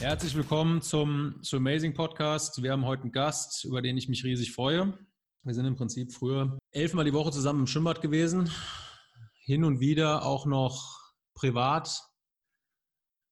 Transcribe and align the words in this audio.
Herzlich 0.00 0.34
willkommen 0.36 0.80
zum, 0.80 1.34
zum 1.42 1.58
Amazing 1.58 1.92
Podcast. 1.92 2.62
Wir 2.62 2.72
haben 2.72 2.86
heute 2.86 3.02
einen 3.02 3.12
Gast, 3.12 3.64
über 3.64 3.82
den 3.82 3.96
ich 3.96 4.08
mich 4.08 4.24
riesig 4.24 4.52
freue. 4.52 4.98
Wir 5.42 5.54
sind 5.54 5.66
im 5.66 5.76
Prinzip 5.76 6.12
früher 6.12 6.58
elfmal 6.70 7.04
die 7.04 7.12
Woche 7.12 7.30
zusammen 7.30 7.60
im 7.60 7.66
Schwimmbad 7.66 8.00
gewesen. 8.00 8.50
Hin 9.44 9.64
und 9.64 9.80
wieder 9.80 10.24
auch 10.24 10.46
noch 10.46 11.12
privat 11.34 12.02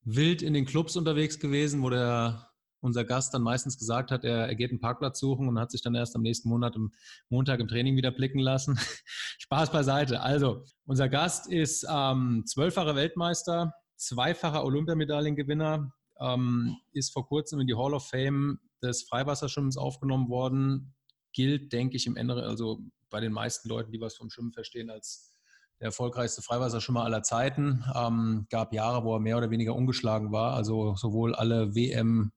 wild 0.02 0.42
in 0.42 0.54
den 0.54 0.66
Clubs 0.66 0.96
unterwegs 0.96 1.40
gewesen, 1.40 1.82
wo 1.82 1.90
der, 1.90 2.50
unser 2.86 3.04
Gast 3.04 3.34
dann 3.34 3.42
meistens 3.42 3.76
gesagt 3.76 4.10
hat, 4.10 4.24
er, 4.24 4.46
er 4.46 4.54
geht 4.54 4.70
einen 4.70 4.80
Parkplatz 4.80 5.18
suchen 5.18 5.48
und 5.48 5.58
hat 5.58 5.70
sich 5.70 5.82
dann 5.82 5.94
erst 5.94 6.16
am 6.16 6.22
nächsten 6.22 6.48
Monat 6.48 6.76
im 6.76 6.92
Montag 7.28 7.60
im 7.60 7.68
Training 7.68 7.96
wieder 7.96 8.12
blicken 8.12 8.38
lassen. 8.38 8.78
Spaß 9.38 9.72
beiseite. 9.72 10.20
Also, 10.22 10.64
unser 10.86 11.08
Gast 11.08 11.48
ist 11.48 11.86
ähm, 11.90 12.44
zwölffacher 12.46 12.94
Weltmeister, 12.94 13.74
zweifacher 13.96 14.64
Olympiamedaillengewinner, 14.64 15.92
ähm, 16.20 16.76
ist 16.92 17.12
vor 17.12 17.26
kurzem 17.26 17.60
in 17.60 17.66
die 17.66 17.74
Hall 17.74 17.92
of 17.92 18.08
Fame 18.08 18.60
des 18.82 19.02
Freiwasserschwimmens 19.02 19.76
aufgenommen 19.76 20.28
worden. 20.28 20.94
Gilt, 21.32 21.72
denke 21.72 21.96
ich, 21.96 22.06
im 22.06 22.16
Ende, 22.16 22.42
also 22.42 22.80
bei 23.10 23.20
den 23.20 23.32
meisten 23.32 23.68
Leuten, 23.68 23.92
die 23.92 24.00
was 24.00 24.16
vom 24.16 24.30
Schwimmen 24.30 24.52
verstehen, 24.52 24.90
als 24.90 25.36
der 25.80 25.86
erfolgreichste 25.86 26.40
Freiwasserschwimmer 26.40 27.04
aller 27.04 27.22
Zeiten. 27.22 27.84
Ähm, 27.94 28.46
gab 28.48 28.72
Jahre, 28.72 29.04
wo 29.04 29.14
er 29.14 29.20
mehr 29.20 29.36
oder 29.36 29.50
weniger 29.50 29.74
ungeschlagen 29.74 30.32
war, 30.32 30.54
also 30.54 30.94
sowohl 30.96 31.34
alle 31.34 31.74
WM 31.74 32.32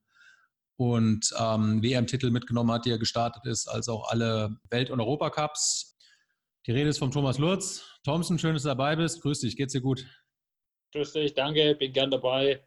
und 0.80 1.34
ähm, 1.38 1.84
WM-Titel 1.84 2.30
mitgenommen 2.32 2.72
hat, 2.72 2.86
die 2.86 2.92
er 2.92 2.98
gestartet 2.98 3.46
ist, 3.46 3.68
als 3.68 3.90
auch 3.90 4.10
alle 4.10 4.58
Welt- 4.70 4.90
und 4.90 5.02
Europacups. 5.02 5.98
Die 6.66 6.72
Rede 6.72 6.90
ist 6.90 7.00
von 7.00 7.12
Thomas 7.12 7.38
Lurz. 7.38 7.84
Thompson, 8.06 8.40
schön, 8.40 8.54
dass 8.54 8.64
du 8.64 8.70
dabei 8.70 8.96
bist. 8.96 9.22
Grüß 9.22 9.42
dich, 9.42 9.58
geht's 9.58 9.74
dir 9.74 9.82
gut? 9.82 10.06
Grüß 10.94 11.12
dich, 11.12 11.34
danke, 11.34 11.76
bin 11.76 11.92
gern 11.92 12.10
dabei. 12.10 12.66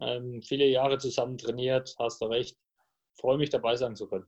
Ähm, 0.00 0.42
viele 0.42 0.66
Jahre 0.66 0.98
zusammen 0.98 1.38
trainiert, 1.38 1.94
hast 1.96 2.20
du 2.20 2.24
recht. 2.26 2.58
Freue 3.20 3.38
mich 3.38 3.50
dabei 3.50 3.76
sein 3.76 3.94
zu 3.94 4.08
können. 4.08 4.26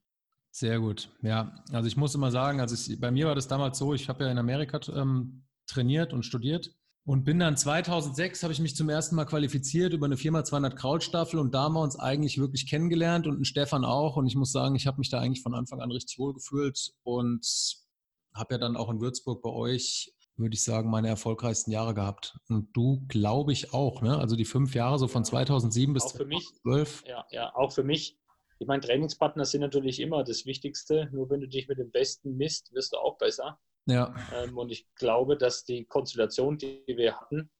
Sehr 0.53 0.79
gut. 0.79 1.11
Ja, 1.21 1.65
also 1.73 1.89
ich 1.89 1.97
muss 1.97 2.15
immer 2.15 2.31
sagen, 2.31 2.61
also 2.61 2.77
ich, 2.77 3.01
bei 3.01 3.11
mir 3.11 3.27
war 3.27 3.35
das 3.35 3.49
damals 3.49 3.77
so, 3.77 3.93
ich 3.93 4.09
habe 4.09 4.25
ja 4.25 4.31
in 4.31 4.39
Amerika 4.39 4.79
ähm, 4.95 5.45
trainiert 5.67 6.13
und 6.13 6.23
studiert 6.23 6.77
und 7.07 7.25
bin 7.25 7.39
dann 7.39 7.57
2006 7.57 8.43
habe 8.43 8.53
ich 8.53 8.61
mich 8.61 8.77
zum 8.77 8.89
ersten 8.89 9.15
Mal 9.15 9.25
qualifiziert 9.25 9.93
über 9.93 10.07
eine 10.07 10.17
Firma 10.17 10.45
200 10.45 10.77
Krautstaffel 10.77 11.39
und 11.39 11.55
da 11.55 11.63
haben 11.63 11.75
wir 11.75 11.81
uns 11.81 11.99
eigentlich 11.99 12.39
wirklich 12.39 12.69
kennengelernt 12.69 13.27
und 13.27 13.41
ein 13.41 13.45
Stefan 13.45 13.85
auch 13.85 14.17
und 14.17 14.27
ich 14.27 14.35
muss 14.35 14.53
sagen, 14.53 14.75
ich 14.75 14.87
habe 14.87 14.99
mich 14.99 15.09
da 15.09 15.21
eigentlich 15.21 15.43
von 15.43 15.55
Anfang 15.55 15.81
an 15.81 15.93
richtig 15.93 16.19
wohl 16.19 16.35
gefühlt 16.35 16.93
und 17.05 17.47
habe 18.35 18.55
ja 18.55 18.59
dann 18.59 18.77
auch 18.77 18.91
in 18.91 19.01
Würzburg 19.01 19.41
bei 19.41 19.51
euch 19.51 20.13
würde 20.37 20.55
ich 20.55 20.63
sagen, 20.63 20.91
meine 20.91 21.09
erfolgreichsten 21.09 21.71
Jahre 21.71 21.95
gehabt. 21.95 22.39
Und 22.51 22.69
du, 22.77 23.03
glaube 23.09 23.53
ich, 23.53 23.73
auch, 23.73 24.03
ne? 24.03 24.19
Also 24.19 24.37
die 24.37 24.45
fünf 24.45 24.75
Jahre 24.75 24.99
so 24.99 25.09
von 25.09 25.25
2007 25.25 25.95
bis 25.95 26.09
2012. 26.09 27.05
Ja, 27.07 27.25
ja, 27.31 27.55
auch 27.55 27.73
für 27.73 27.85
mich. 27.85 28.19
Ich 28.59 28.67
meine, 28.67 28.83
Trainingspartner 28.83 29.45
sind 29.45 29.63
natürlich 29.63 30.01
immer 30.01 30.25
das 30.25 30.45
Wichtigste. 30.45 31.09
Nur 31.13 31.31
wenn 31.31 31.41
du 31.41 31.49
dich 31.49 31.69
mit 31.69 31.79
dem 31.79 31.91
Besten 31.91 32.37
misst, 32.37 32.73
wirst 32.75 32.93
du 32.93 32.99
auch 32.99 33.17
besser. 33.19 33.59
Ja. 33.87 34.15
Ähm, 34.35 34.59
und 34.59 34.71
ich 34.71 34.93
glaube, 34.95 35.37
dass 35.37 35.65
die 35.65 35.85
Konstellation, 35.85 36.59
die 36.59 36.83
wir 36.87 37.21
hatten, 37.21 37.51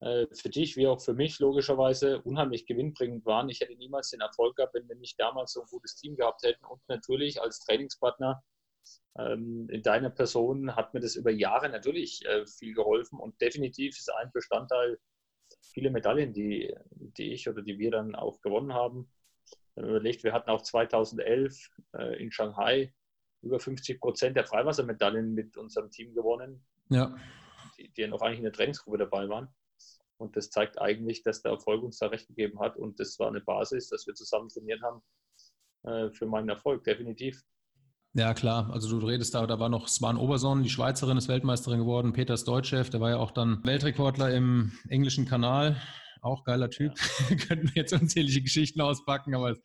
äh, 0.00 0.26
für 0.32 0.48
dich 0.48 0.76
wie 0.76 0.86
auch 0.86 1.00
für 1.00 1.14
mich 1.14 1.38
logischerweise 1.38 2.22
unheimlich 2.22 2.66
gewinnbringend 2.66 3.26
waren. 3.26 3.48
Ich 3.48 3.60
hätte 3.60 3.74
niemals 3.76 4.10
den 4.10 4.20
Erfolg 4.20 4.56
gehabt, 4.56 4.74
wenn 4.74 4.88
wir 4.88 4.96
nicht 4.96 5.18
damals 5.18 5.52
so 5.52 5.62
ein 5.62 5.68
gutes 5.70 5.96
Team 5.96 6.16
gehabt 6.16 6.42
hätten. 6.42 6.64
Und 6.64 6.80
natürlich 6.88 7.40
als 7.40 7.60
Trainingspartner 7.60 8.42
ähm, 9.18 9.68
in 9.70 9.82
deiner 9.82 10.10
Person 10.10 10.76
hat 10.76 10.94
mir 10.94 11.00
das 11.00 11.16
über 11.16 11.30
Jahre 11.30 11.68
natürlich 11.68 12.24
äh, 12.26 12.46
viel 12.46 12.74
geholfen 12.74 13.18
und 13.18 13.40
definitiv 13.40 13.98
ist 13.98 14.10
ein 14.12 14.30
Bestandteil 14.32 14.98
viele 15.62 15.90
Medaillen, 15.90 16.32
die, 16.32 16.74
die 16.90 17.32
ich 17.32 17.48
oder 17.48 17.62
die 17.62 17.78
wir 17.78 17.90
dann 17.90 18.14
auch 18.14 18.40
gewonnen 18.40 18.72
haben. 18.72 19.10
Überlegt, 19.76 20.24
wir 20.24 20.32
hatten 20.32 20.50
auch 20.50 20.62
2011 20.62 21.70
äh, 21.96 22.22
in 22.22 22.30
Shanghai 22.30 22.92
über 23.42 23.58
50 23.58 24.00
Prozent 24.00 24.36
der 24.36 24.44
Freiwassermedaillen 24.44 25.34
mit 25.34 25.56
unserem 25.56 25.90
Team 25.90 26.14
gewonnen, 26.14 26.64
ja. 26.88 27.14
die, 27.78 27.90
die 27.92 28.06
noch 28.06 28.22
eigentlich 28.22 28.38
in 28.38 28.44
der 28.44 28.52
Trainingsgruppe 28.52 28.98
dabei 28.98 29.28
waren. 29.28 29.48
Und 30.18 30.36
das 30.36 30.50
zeigt 30.50 30.78
eigentlich, 30.80 31.22
dass 31.22 31.40
der 31.40 31.52
Erfolg 31.52 31.82
uns 31.82 31.98
da 31.98 32.08
recht 32.08 32.28
gegeben 32.28 32.60
hat. 32.60 32.76
Und 32.76 33.00
das 33.00 33.18
war 33.18 33.28
eine 33.28 33.40
Basis, 33.40 33.88
dass 33.88 34.06
wir 34.06 34.14
zusammen 34.14 34.48
trainiert 34.50 34.82
haben 34.82 35.02
äh, 35.84 36.10
für 36.10 36.26
meinen 36.26 36.50
Erfolg, 36.50 36.84
definitiv. 36.84 37.42
Ja, 38.12 38.34
klar. 38.34 38.70
Also 38.72 38.98
du 38.98 39.06
redest 39.06 39.34
da, 39.34 39.46
da 39.46 39.58
war 39.60 39.68
noch 39.68 39.88
Swan 39.88 40.16
Oberson, 40.16 40.62
die 40.62 40.68
Schweizerin 40.68 41.16
ist 41.16 41.28
Weltmeisterin 41.28 41.78
geworden, 41.78 42.12
Peter 42.12 42.36
Stoitschew, 42.36 42.82
der 42.82 43.00
war 43.00 43.10
ja 43.10 43.16
auch 43.18 43.30
dann 43.30 43.64
Weltrekordler 43.64 44.34
im 44.34 44.72
englischen 44.88 45.26
Kanal. 45.26 45.80
Auch 46.22 46.44
geiler 46.44 46.70
Typ. 46.70 46.92
Ja. 47.30 47.36
Könnten 47.48 47.68
wir 47.68 47.82
jetzt 47.82 47.92
unzählige 47.92 48.42
Geschichten 48.42 48.80
auspacken, 48.80 49.34
aber 49.34 49.50
das 49.50 49.60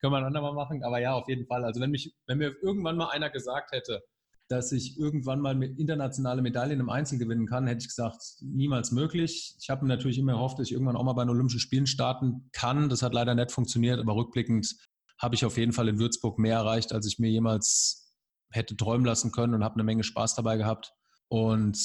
können 0.00 0.12
wir 0.12 0.18
ein 0.18 0.24
andermal 0.24 0.54
machen. 0.54 0.82
Aber 0.82 1.00
ja, 1.00 1.14
auf 1.14 1.28
jeden 1.28 1.46
Fall. 1.46 1.64
Also 1.64 1.80
wenn 1.80 1.90
mich, 1.90 2.14
wenn 2.26 2.38
mir 2.38 2.54
irgendwann 2.62 2.96
mal 2.96 3.10
einer 3.10 3.30
gesagt 3.30 3.72
hätte, 3.72 4.02
dass 4.48 4.72
ich 4.72 4.98
irgendwann 4.98 5.40
mal 5.40 5.62
internationale 5.62 6.42
Medaillen 6.42 6.80
im 6.80 6.90
Einzel 6.90 7.18
gewinnen 7.18 7.46
kann, 7.46 7.68
hätte 7.68 7.82
ich 7.82 7.88
gesagt, 7.88 8.20
niemals 8.40 8.90
möglich. 8.90 9.54
Ich 9.60 9.70
habe 9.70 9.82
mir 9.84 9.88
natürlich 9.88 10.18
immer 10.18 10.32
erhofft, 10.32 10.58
dass 10.58 10.66
ich 10.66 10.72
irgendwann 10.72 10.96
auch 10.96 11.04
mal 11.04 11.12
bei 11.12 11.22
den 11.22 11.30
Olympischen 11.30 11.60
Spielen 11.60 11.86
starten 11.86 12.50
kann. 12.52 12.88
Das 12.88 13.02
hat 13.02 13.14
leider 13.14 13.36
nicht 13.36 13.52
funktioniert, 13.52 14.00
aber 14.00 14.16
rückblickend 14.16 14.76
habe 15.20 15.36
ich 15.36 15.44
auf 15.44 15.56
jeden 15.56 15.72
Fall 15.72 15.88
in 15.88 16.00
Würzburg 16.00 16.38
mehr 16.40 16.56
erreicht, 16.56 16.92
als 16.92 17.06
ich 17.06 17.20
mir 17.20 17.30
jemals 17.30 18.12
hätte 18.50 18.76
träumen 18.76 19.06
lassen 19.06 19.30
können 19.30 19.54
und 19.54 19.62
habe 19.62 19.74
eine 19.74 19.84
Menge 19.84 20.02
Spaß 20.02 20.34
dabei 20.34 20.56
gehabt. 20.56 20.94
Und 21.28 21.78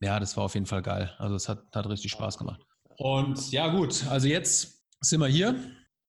ja, 0.00 0.20
das 0.20 0.36
war 0.36 0.44
auf 0.44 0.54
jeden 0.54 0.66
Fall 0.66 0.82
geil. 0.82 1.14
Also 1.18 1.34
es 1.34 1.48
hat, 1.48 1.64
hat 1.74 1.88
richtig 1.88 2.10
Spaß 2.10 2.36
gemacht. 2.36 2.60
Und 2.96 3.50
ja, 3.50 3.68
gut, 3.68 4.06
also 4.08 4.26
jetzt 4.28 4.84
sind 5.00 5.20
wir 5.20 5.26
hier. 5.26 5.56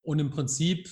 Und 0.02 0.20
im 0.20 0.30
Prinzip, 0.30 0.88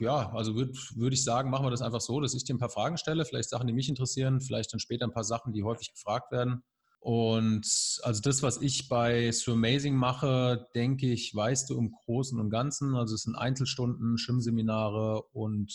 ja, 0.00 0.30
also 0.32 0.54
würde 0.54 0.72
würd 0.94 1.14
ich 1.14 1.24
sagen, 1.24 1.48
machen 1.48 1.64
wir 1.64 1.70
das 1.70 1.80
einfach 1.80 2.02
so, 2.02 2.20
dass 2.20 2.34
ich 2.34 2.44
dir 2.44 2.54
ein 2.54 2.58
paar 2.58 2.68
Fragen 2.68 2.98
stelle, 2.98 3.24
vielleicht 3.24 3.48
Sachen, 3.48 3.66
die 3.66 3.72
mich 3.72 3.88
interessieren, 3.88 4.42
vielleicht 4.42 4.70
dann 4.72 4.80
später 4.80 5.06
ein 5.06 5.14
paar 5.14 5.24
Sachen, 5.24 5.54
die 5.54 5.62
häufig 5.62 5.92
gefragt 5.92 6.30
werden. 6.30 6.62
Und 7.00 7.66
also 8.02 8.20
das, 8.20 8.42
was 8.42 8.60
ich 8.60 8.88
bei 8.88 9.32
So 9.32 9.52
Amazing 9.52 9.94
mache, 9.94 10.68
denke 10.74 11.10
ich, 11.10 11.34
weißt 11.34 11.70
du 11.70 11.78
im 11.78 11.92
Großen 11.92 12.38
und 12.38 12.50
Ganzen. 12.50 12.96
Also 12.96 13.14
es 13.14 13.22
sind 13.22 13.34
Einzelstunden, 13.34 14.18
Schwimmseminare 14.18 15.22
und 15.32 15.72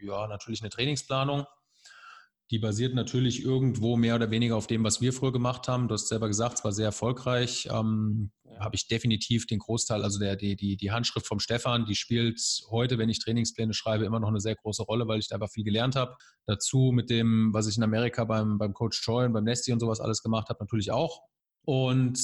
ja, 0.00 0.26
natürlich 0.26 0.62
eine 0.62 0.70
Trainingsplanung. 0.70 1.44
Die 2.50 2.58
basiert 2.58 2.94
natürlich 2.94 3.42
irgendwo 3.42 3.96
mehr 3.96 4.16
oder 4.16 4.30
weniger 4.30 4.56
auf 4.56 4.66
dem, 4.66 4.84
was 4.84 5.00
wir 5.00 5.12
früher 5.12 5.32
gemacht 5.32 5.66
haben. 5.66 5.88
Du 5.88 5.94
hast 5.94 6.08
selber 6.08 6.28
gesagt, 6.28 6.58
es 6.58 6.64
war 6.64 6.72
sehr 6.72 6.86
erfolgreich. 6.86 7.68
Ähm. 7.70 8.30
Habe 8.60 8.76
ich 8.76 8.86
definitiv 8.86 9.46
den 9.46 9.58
Großteil, 9.58 10.04
also 10.04 10.20
der, 10.20 10.36
die, 10.36 10.54
die, 10.54 10.76
die 10.76 10.92
Handschrift 10.92 11.26
vom 11.26 11.40
Stefan, 11.40 11.86
die 11.86 11.96
spielt 11.96 12.40
heute, 12.70 12.98
wenn 12.98 13.08
ich 13.08 13.18
Trainingspläne 13.18 13.74
schreibe, 13.74 14.04
immer 14.04 14.20
noch 14.20 14.28
eine 14.28 14.38
sehr 14.38 14.54
große 14.54 14.84
Rolle, 14.84 15.08
weil 15.08 15.18
ich 15.18 15.26
da 15.26 15.34
einfach 15.34 15.50
viel 15.50 15.64
gelernt 15.64 15.96
habe. 15.96 16.14
Dazu 16.46 16.92
mit 16.94 17.10
dem, 17.10 17.52
was 17.52 17.66
ich 17.66 17.76
in 17.76 17.82
Amerika 17.82 18.24
beim, 18.24 18.58
beim 18.58 18.72
Coach 18.72 19.04
Troy 19.04 19.26
und 19.26 19.32
beim 19.32 19.42
Nesty 19.42 19.72
und 19.72 19.80
sowas 19.80 19.98
alles 19.98 20.22
gemacht 20.22 20.50
habe, 20.50 20.62
natürlich 20.62 20.92
auch. 20.92 21.22
Und 21.64 22.16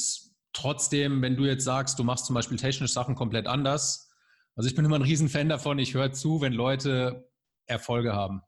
trotzdem, 0.53 1.21
wenn 1.21 1.37
du 1.37 1.47
jetzt 1.47 1.65
sagst, 1.65 1.99
du 1.99 2.05
machst 2.05 2.27
zum 2.27 2.35
Beispiel 2.35 2.59
technisch 2.59 2.93
Sachen 2.93 3.17
komplett 3.17 3.49
anders, 3.49 4.09
also 4.55 4.69
ich 4.69 4.75
bin 4.77 4.85
immer 4.85 4.97
ein 4.97 5.03
Riesenfan 5.03 5.49
davon, 5.49 5.79
ich 5.79 5.95
höre 5.95 6.13
zu, 6.13 6.41
wenn 6.41 6.53
Leute 6.53 7.29
Erfolge 7.67 8.13
haben. 8.13 8.43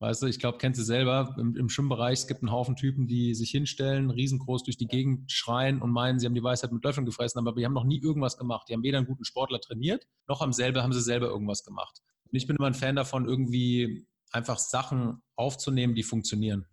Weißt 0.00 0.22
du, 0.22 0.26
ich 0.26 0.38
glaube, 0.38 0.56
kennst 0.56 0.80
du 0.80 0.84
selber 0.84 1.36
im, 1.38 1.54
im 1.56 1.68
Schwimmbereich, 1.68 2.20
es 2.20 2.26
gibt 2.26 2.40
einen 2.40 2.50
Haufen 2.50 2.74
Typen, 2.74 3.06
die 3.06 3.34
sich 3.34 3.50
hinstellen, 3.50 4.08
riesengroß 4.08 4.64
durch 4.64 4.78
die 4.78 4.86
Gegend 4.86 5.30
schreien 5.30 5.82
und 5.82 5.90
meinen, 5.90 6.18
sie 6.18 6.24
haben 6.24 6.34
die 6.34 6.42
Weisheit 6.42 6.72
mit 6.72 6.82
Löffeln 6.82 7.04
gefressen, 7.04 7.38
aber 7.38 7.52
die 7.52 7.66
haben 7.66 7.74
noch 7.74 7.84
nie 7.84 8.00
irgendwas 8.00 8.38
gemacht. 8.38 8.66
Die 8.68 8.72
haben 8.72 8.82
weder 8.82 8.96
einen 8.96 9.06
guten 9.06 9.26
Sportler 9.26 9.60
trainiert, 9.60 10.06
noch 10.26 10.40
haben, 10.40 10.54
selber, 10.54 10.82
haben 10.82 10.94
sie 10.94 11.02
selber 11.02 11.26
irgendwas 11.26 11.64
gemacht. 11.64 12.00
Und 12.24 12.34
ich 12.34 12.46
bin 12.46 12.56
immer 12.56 12.68
ein 12.68 12.74
Fan 12.74 12.96
davon, 12.96 13.28
irgendwie 13.28 14.06
einfach 14.32 14.58
Sachen 14.58 15.22
aufzunehmen, 15.36 15.94
die 15.94 16.02
funktionieren. 16.02 16.66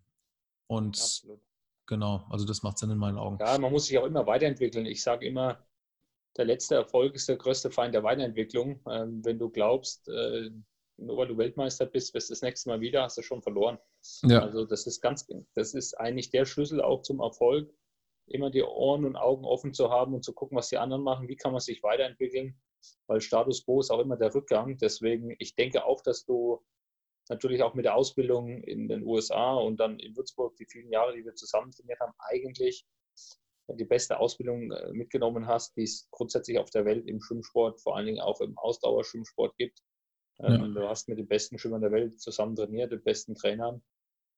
Und 0.68 0.98
Absolut. 0.98 1.42
genau, 1.86 2.26
also 2.30 2.46
das 2.46 2.64
macht 2.64 2.78
Sinn 2.78 2.92
in 2.92 2.98
meinen 2.98 3.18
Augen. 3.18 3.40
Ja, 3.42 3.58
man 3.58 3.74
muss 3.74 3.88
sich 3.88 3.98
auch 3.98 4.06
immer 4.06 4.26
weiterentwickeln. 4.26 4.86
Ich 4.86 5.04
sage 5.04 5.26
immer, 5.26 5.68
der 6.38 6.46
letzte 6.46 6.76
Erfolg 6.76 7.16
ist 7.16 7.28
der 7.28 7.36
größte 7.36 7.72
Feind 7.72 7.94
der 7.94 8.04
Weiterentwicklung. 8.04 8.80
Ähm, 8.90 9.26
wenn 9.26 9.38
du 9.38 9.50
glaubst, 9.50 10.08
äh, 10.08 10.50
nur 10.98 11.18
weil 11.18 11.28
du 11.28 11.38
Weltmeister 11.38 11.86
bist, 11.86 12.14
wirst 12.14 12.30
du 12.30 12.34
das 12.34 12.42
nächste 12.42 12.70
Mal 12.70 12.82
wieder, 12.82 13.04
hast 13.04 13.18
du 13.18 13.22
schon 13.22 13.42
verloren. 13.42 13.78
Ja. 14.24 14.42
Also 14.42 14.66
das 14.66 14.88
ist 14.88 15.02
ganz, 15.02 15.28
das 15.54 15.74
ist 15.74 15.94
eigentlich 15.96 16.32
der 16.32 16.46
Schlüssel 16.46 16.82
auch 16.82 17.02
zum 17.02 17.20
Erfolg, 17.20 17.72
immer 18.28 18.50
die 18.50 18.64
Ohren 18.64 19.06
und 19.06 19.16
Augen 19.16 19.46
offen 19.46 19.74
zu 19.74 19.90
haben 19.90 20.14
und 20.14 20.24
zu 20.24 20.34
gucken, 20.34 20.58
was 20.58 20.70
die 20.70 20.78
anderen 20.78 21.04
machen, 21.04 21.28
wie 21.28 21.38
kann 21.38 21.52
man 21.52 21.62
sich 21.62 21.84
weiterentwickeln, 21.84 22.60
weil 23.08 23.22
Status 23.22 23.64
quo 23.64 23.80
ist 23.80 23.92
auch 23.92 24.00
immer 24.00 24.18
der 24.18 24.34
Rückgang. 24.34 24.78
Deswegen, 24.78 25.36
ich 25.40 25.56
denke 25.56 25.86
auch, 25.86 26.02
dass 26.02 26.26
du 26.26 26.62
natürlich 27.30 27.64
auch 27.64 27.74
mit 27.74 27.86
der 27.86 27.96
Ausbildung 27.96 28.64
in 28.64 28.88
den 28.88 29.04
USA 29.04 29.56
und 29.56 29.80
dann 29.80 30.00
in 30.00 30.16
Würzburg, 30.16 30.56
die 30.58 30.66
vielen 30.66 30.92
Jahre, 30.92 31.16
die 31.16 31.26
wir 31.26 31.36
zusammen 31.36 31.72
trainiert 31.72 32.00
haben, 32.00 32.14
eigentlich 32.20 32.86
die 33.70 33.86
beste 33.86 34.20
Ausbildung 34.20 34.72
äh, 34.72 34.94
mitgenommen 34.94 35.48
hast, 35.48 35.76
die 35.76 35.84
es 35.84 36.08
grundsätzlich 36.12 36.58
auf 36.58 36.70
der 36.70 36.86
Welt 36.86 37.06
im 37.06 37.22
Schwimmsport, 37.22 37.82
vor 37.82 37.98
allen 37.98 38.06
Dingen 38.06 38.22
auch 38.22 38.40
im 38.40 38.58
Ausdauerschwimmsport 38.58 39.58
gibt. 39.58 39.82
Ja. 40.40 40.56
Ähm, 40.56 40.74
du 40.74 40.88
hast 40.88 41.08
mit 41.08 41.18
den 41.18 41.28
besten 41.28 41.58
Schwimmern 41.58 41.82
der 41.82 41.92
Welt 41.92 42.20
zusammen 42.20 42.56
trainiert, 42.56 42.92
den 42.92 43.04
besten 43.04 43.36
Trainern. 43.36 43.82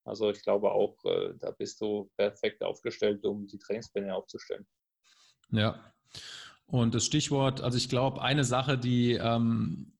Also 0.05 0.29
ich 0.29 0.41
glaube 0.41 0.71
auch, 0.71 1.03
äh, 1.05 1.33
da 1.37 1.51
bist 1.51 1.81
du 1.81 2.09
perfekt 2.17 2.63
aufgestellt, 2.63 3.25
um 3.25 3.47
die 3.47 3.59
Trainingspläne 3.59 4.15
aufzustellen. 4.15 4.65
Ja. 5.51 5.93
Und 6.65 6.93
das 6.95 7.05
Stichwort, 7.05 7.61
also 7.61 7.77
ich 7.77 7.89
glaube, 7.89 8.21
eine 8.21 8.43
Sache, 8.43 8.77
die, 8.77 9.13
ähm, 9.13 9.97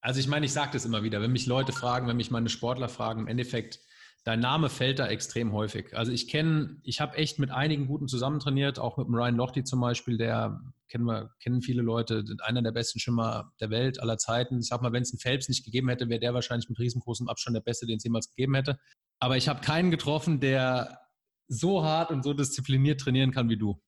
also 0.00 0.20
ich 0.20 0.28
meine, 0.28 0.46
ich 0.46 0.52
sage 0.52 0.72
das 0.72 0.84
immer 0.84 1.02
wieder, 1.02 1.20
wenn 1.20 1.32
mich 1.32 1.46
Leute 1.46 1.72
fragen, 1.72 2.06
wenn 2.06 2.16
mich 2.16 2.30
meine 2.30 2.48
Sportler 2.48 2.88
fragen, 2.88 3.20
im 3.20 3.26
Endeffekt, 3.26 3.80
dein 4.24 4.40
Name 4.40 4.70
fällt 4.70 4.98
da 4.98 5.06
extrem 5.06 5.52
häufig. 5.52 5.96
Also 5.96 6.10
ich 6.10 6.28
kenne, 6.28 6.80
ich 6.82 7.00
habe 7.00 7.16
echt 7.16 7.38
mit 7.38 7.50
einigen 7.50 7.86
guten 7.86 8.08
zusammen 8.08 8.40
trainiert, 8.40 8.78
auch 8.78 8.96
mit 8.96 9.06
dem 9.06 9.14
Ryan 9.14 9.36
Lochte 9.36 9.64
zum 9.64 9.80
Beispiel, 9.80 10.16
der 10.16 10.60
kennen 10.88 11.04
wir, 11.04 11.30
kennen 11.40 11.60
viele 11.60 11.82
Leute, 11.82 12.24
einer 12.42 12.62
der 12.62 12.72
besten 12.72 12.98
Schimmer 12.98 13.52
der 13.60 13.68
Welt 13.68 14.00
aller 14.00 14.16
Zeiten. 14.16 14.58
Ich 14.58 14.68
sag 14.68 14.80
mal, 14.80 14.92
wenn 14.92 15.02
es 15.02 15.12
einen 15.12 15.20
Phelps 15.20 15.48
nicht 15.48 15.64
gegeben 15.64 15.90
hätte, 15.90 16.08
wäre 16.08 16.20
der 16.20 16.32
wahrscheinlich 16.32 16.68
mit 16.70 16.78
riesengroßem 16.78 17.28
Abstand 17.28 17.54
der 17.54 17.60
Beste, 17.60 17.86
den 17.86 17.98
es 17.98 18.04
jemals 18.04 18.30
gegeben 18.30 18.54
hätte. 18.54 18.78
Aber 19.18 19.36
ich 19.36 19.48
habe 19.48 19.60
keinen 19.60 19.90
getroffen, 19.90 20.40
der 20.40 21.00
so 21.46 21.84
hart 21.84 22.10
und 22.10 22.24
so 22.24 22.32
diszipliniert 22.32 23.00
trainieren 23.00 23.30
kann 23.30 23.50
wie 23.50 23.58
du. 23.58 23.80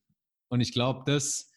Und 0.48 0.60
ich 0.60 0.72
glaube, 0.72 1.10
das, 1.10 1.50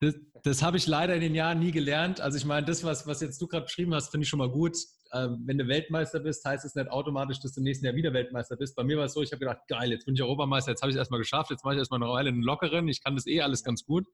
das, 0.00 0.16
das 0.42 0.62
habe 0.62 0.76
ich 0.76 0.88
leider 0.88 1.14
in 1.14 1.20
den 1.20 1.36
Jahren 1.36 1.60
nie 1.60 1.70
gelernt. 1.70 2.20
Also 2.20 2.36
ich 2.36 2.44
meine, 2.44 2.66
das, 2.66 2.82
was, 2.82 3.06
was 3.06 3.20
jetzt 3.20 3.40
du 3.40 3.46
gerade 3.46 3.66
beschrieben 3.66 3.94
hast, 3.94 4.10
finde 4.10 4.24
ich 4.24 4.28
schon 4.28 4.40
mal 4.40 4.50
gut 4.50 4.76
wenn 5.14 5.58
du 5.58 5.68
Weltmeister 5.68 6.20
bist, 6.20 6.44
heißt 6.44 6.64
es 6.64 6.74
nicht 6.74 6.90
automatisch, 6.90 7.40
dass 7.40 7.52
du 7.52 7.60
im 7.60 7.64
nächsten 7.64 7.86
Jahr 7.86 7.94
wieder 7.94 8.12
Weltmeister 8.12 8.56
bist. 8.56 8.74
Bei 8.74 8.82
mir 8.82 8.98
war 8.98 9.04
es 9.04 9.12
so, 9.12 9.22
ich 9.22 9.32
habe 9.32 9.40
gedacht, 9.40 9.60
geil, 9.68 9.90
jetzt 9.92 10.06
bin 10.06 10.14
ich 10.14 10.22
Europameister, 10.22 10.72
jetzt 10.72 10.82
habe 10.82 10.90
ich 10.90 10.96
es 10.96 10.98
erstmal 10.98 11.20
geschafft, 11.20 11.50
jetzt 11.50 11.64
mache 11.64 11.74
ich 11.74 11.78
erstmal 11.78 12.02
eine 12.02 12.10
Weile 12.10 12.30
einen 12.30 12.42
lockeren, 12.42 12.88
ich 12.88 13.02
kann 13.02 13.14
das 13.14 13.26
eh 13.26 13.40
alles 13.40 13.62
ganz 13.62 13.84
gut. 13.84 14.06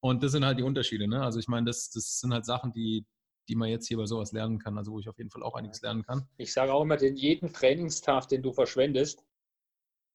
Und 0.00 0.22
das 0.22 0.32
sind 0.32 0.44
halt 0.44 0.58
die 0.58 0.62
Unterschiede. 0.62 1.08
Ne? 1.08 1.22
Also 1.22 1.38
ich 1.38 1.48
meine, 1.48 1.66
das, 1.66 1.90
das 1.90 2.20
sind 2.20 2.32
halt 2.32 2.44
Sachen, 2.44 2.72
die, 2.72 3.06
die 3.48 3.56
man 3.56 3.68
jetzt 3.68 3.88
hier 3.88 3.96
bei 3.96 4.06
sowas 4.06 4.32
lernen 4.32 4.58
kann, 4.58 4.78
also 4.78 4.92
wo 4.92 5.00
ich 5.00 5.08
auf 5.08 5.18
jeden 5.18 5.30
Fall 5.30 5.42
auch 5.42 5.54
einiges 5.54 5.82
lernen 5.82 6.02
kann. 6.02 6.28
Ich 6.36 6.52
sage 6.52 6.72
auch 6.72 6.82
immer, 6.82 6.96
den 6.96 7.16
jeden 7.16 7.52
Trainingstag, 7.52 8.28
den 8.28 8.42
du 8.42 8.52
verschwendest, 8.52 9.24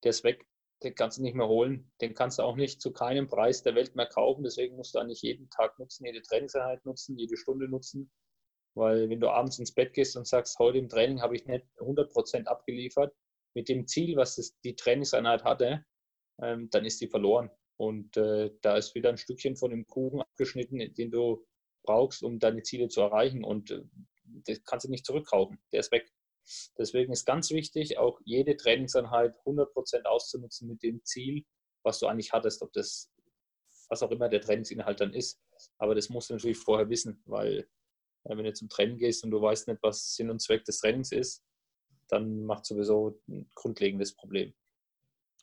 der 0.04 0.12
ist 0.12 0.24
weg. 0.24 0.46
Den 0.84 0.94
kannst 0.94 1.18
du 1.18 1.22
nicht 1.22 1.36
mehr 1.36 1.48
holen. 1.48 1.92
Den 2.02 2.14
kannst 2.14 2.38
du 2.38 2.44
auch 2.44 2.56
nicht 2.56 2.82
zu 2.82 2.92
keinem 2.92 3.28
Preis 3.28 3.64
der 3.64 3.76
Welt 3.76 3.96
mehr 3.96 4.08
kaufen. 4.08 4.44
Deswegen 4.44 4.76
musst 4.76 4.94
du 4.94 5.00
eigentlich 5.00 5.22
jeden 5.22 5.50
Tag 5.50 5.80
nutzen, 5.80 6.06
jede 6.06 6.22
Trainingseinheit 6.22 6.86
nutzen, 6.86 7.18
jede 7.18 7.38
Stunde 7.38 7.70
nutzen. 7.70 8.12
Weil 8.76 9.10
wenn 9.10 9.20
du 9.20 9.30
abends 9.30 9.58
ins 9.58 9.74
Bett 9.74 9.94
gehst 9.94 10.18
und 10.18 10.28
sagst, 10.28 10.60
heute 10.60 10.78
im 10.78 10.90
Training 10.90 11.22
habe 11.22 11.36
ich 11.36 11.46
nicht 11.46 11.66
100% 11.78 12.46
abgeliefert, 12.46 13.14
mit 13.56 13.70
dem 13.70 13.88
Ziel, 13.88 14.18
was 14.18 14.36
das, 14.36 14.60
die 14.64 14.76
Trainingseinheit 14.76 15.44
hatte, 15.44 15.86
ähm, 16.42 16.70
dann 16.70 16.86
ist 16.86 17.00
die 17.02 17.08
verloren. 17.08 17.50
Und 17.78 18.18
äh, 18.18 18.52
da 18.62 18.78
ist 18.78 18.96
wieder 18.96 19.10
ein 19.10 19.18
Stückchen 19.18 19.56
von 19.56 19.72
dem 19.72 19.88
Kuchen 19.88 20.22
abgeschnitten, 20.22 20.94
den 20.94 21.12
du 21.12 21.46
brauchst, 21.84 22.24
um 22.24 22.40
deine 22.40 22.64
Ziele 22.64 22.90
zu 22.90 23.02
erreichen. 23.02 23.44
Und 23.44 23.72
äh, 23.72 23.84
das 24.46 24.64
kannst 24.64 24.86
du 24.86 24.92
nicht 24.92 25.06
zurückkaufen. 25.06 25.60
Der 25.72 25.80
ist 25.80 25.92
weg. 25.92 26.12
Deswegen 26.78 27.12
ist 27.12 27.26
ganz 27.26 27.50
wichtig, 27.52 27.98
auch 27.98 28.20
jede 28.24 28.56
Trainingseinheit 28.56 29.36
100% 29.46 30.04
auszunutzen 30.04 30.68
mit 30.68 30.84
dem 30.84 31.04
Ziel, 31.04 31.46
was 31.84 32.00
du 32.00 32.08
eigentlich 32.08 32.34
hattest, 32.34 32.62
ob 32.62 32.72
das, 32.74 33.12
was 33.90 34.04
auch 34.04 34.12
immer 34.12 34.30
der 34.30 34.42
Trainingsinhalt 34.42 35.00
dann 35.00 35.14
ist. 35.14 35.42
Aber 35.78 35.96
das 35.96 36.10
musst 36.10 36.30
du 36.30 36.34
natürlich 36.34 36.58
vorher 36.58 36.90
wissen, 36.90 37.22
weil 37.26 37.68
wenn 38.26 38.44
du 38.44 38.54
zum 38.54 38.70
Training 38.70 38.98
gehst 38.98 39.24
und 39.24 39.32
du 39.32 39.42
weißt 39.42 39.68
nicht, 39.68 39.82
was 39.84 40.16
Sinn 40.16 40.30
und 40.30 40.42
Zweck 40.42 40.66
des 40.66 40.80
Trainings 40.80 41.12
ist, 41.12 41.44
dann 42.08 42.46
macht 42.46 42.66
sowieso 42.66 43.22
ein 43.28 43.50
grundlegendes 43.56 44.16
Problem. 44.16 44.54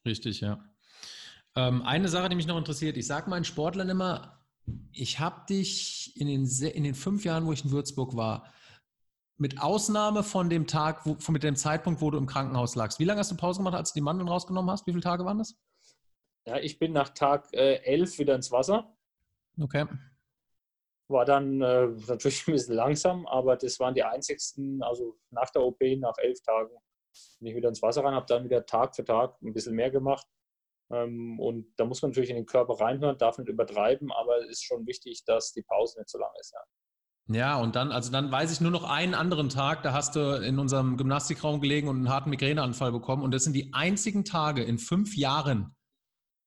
Richtig, 0.05 0.41
ja. 0.41 0.65
Ähm, 1.55 1.83
eine 1.83 2.09
Sache, 2.09 2.29
die 2.29 2.37
mich 2.37 2.47
noch 2.47 2.59
interessiert, 2.59 2.97
ich 2.97 3.07
sage 3.07 3.31
meinen 3.31 3.45
Sportlern 3.45 3.89
immer, 3.89 4.45
ich 4.93 5.19
habe 5.19 5.45
dich 5.49 6.13
in 6.17 6.29
den, 6.29 6.47
in 6.47 6.85
den 6.85 6.95
fünf 6.95 7.25
Jahren, 7.25 7.47
wo 7.47 7.53
ich 7.53 7.65
in 7.65 7.71
Würzburg 7.71 8.17
war, 8.17 8.53
mit 9.37 9.61
Ausnahme 9.61 10.23
von 10.23 10.49
dem 10.51 10.67
Tag, 10.67 11.05
wo, 11.05 11.17
von 11.17 11.33
mit 11.33 11.43
dem 11.43 11.57
Zeitpunkt, 11.57 12.01
wo 12.01 12.11
du 12.11 12.19
im 12.19 12.27
Krankenhaus 12.27 12.77
lagst. 12.77 13.01
Wie 13.01 13.05
lange 13.05 13.21
hast 13.21 13.33
du 13.33 13.37
Pause 13.37 13.59
gemacht, 13.59 13.75
als 13.75 13.93
du 13.93 13.99
die 13.99 14.03
Mandeln 14.03 14.29
rausgenommen 14.29 14.71
hast? 14.71 14.87
Wie 14.87 14.93
viele 14.93 15.03
Tage 15.03 15.25
waren 15.25 15.39
das? 15.39 15.57
Ja, 16.47 16.59
ich 16.59 16.79
bin 16.79 16.93
nach 16.93 17.11
Tag 17.11 17.53
äh, 17.53 17.77
elf 17.83 18.19
wieder 18.19 18.35
ins 18.35 18.51
Wasser. 18.51 18.97
Okay. 19.61 19.87
War 21.09 21.25
dann 21.25 21.61
äh, 21.61 21.89
natürlich 22.09 22.47
ein 22.47 22.53
bisschen 22.53 22.75
langsam, 22.75 23.27
aber 23.27 23.57
das 23.57 23.79
waren 23.81 23.95
die 23.95 24.05
einzigsten, 24.05 24.83
also 24.83 25.19
nach 25.31 25.51
der 25.51 25.63
OP, 25.63 25.81
nach 25.99 26.17
elf 26.19 26.41
Tagen, 26.43 26.71
bin 27.39 27.49
ich 27.49 27.57
wieder 27.57 27.69
ins 27.69 27.83
Wasser 27.83 28.05
rein, 28.05 28.15
habe 28.15 28.27
dann 28.27 28.45
wieder 28.45 28.65
Tag 28.65 28.97
für 28.97 29.05
Tag 29.05 29.37
ein 29.43 29.53
bisschen 29.53 29.75
mehr 29.75 29.91
gemacht. 29.91 30.27
Ähm, 30.91 31.39
und 31.39 31.67
da 31.77 31.85
muss 31.85 32.03
man 32.03 32.11
natürlich 32.11 32.31
in 32.31 32.37
den 32.37 32.47
Körper 32.47 32.81
reinhören, 32.81 33.19
darf 33.19 33.39
nicht 33.39 33.49
übertreiben, 33.49 34.11
aber 34.13 34.39
es 34.39 34.51
ist 34.51 34.65
schon 34.65 34.87
wichtig, 34.87 35.25
dass 35.25 35.53
die 35.53 35.63
Pause 35.63 35.99
nicht 35.99 36.11
so 36.11 36.19
lang 36.19 36.31
ist. 36.39 36.53
Ja. 36.53 36.61
Ja, 37.29 37.57
und 37.57 37.77
dann, 37.77 37.93
also 37.93 38.11
dann 38.11 38.33
weiß 38.33 38.53
ich 38.53 38.61
nur 38.61 38.73
noch 38.73 38.85
einen 38.85 39.15
anderen 39.15 39.49
Tag, 39.49 39.85
da 39.85 39.93
hast 39.93 40.17
du 40.17 40.43
in 40.43 40.59
unserem 40.59 40.97
Gymnastikraum 40.97 41.61
gelegen 41.61 41.89
und 41.89 41.97
einen 41.97 42.09
harten 42.09 42.31
Migräneanfall 42.31 42.91
bekommen. 42.91 43.23
Und 43.23 43.33
das 43.33 43.45
sind 43.45 43.53
die 43.55 43.73
einzigen 43.73 44.25
Tage 44.25 44.65
in 44.65 44.79
fünf 44.79 45.17
Jahren, 45.17 45.77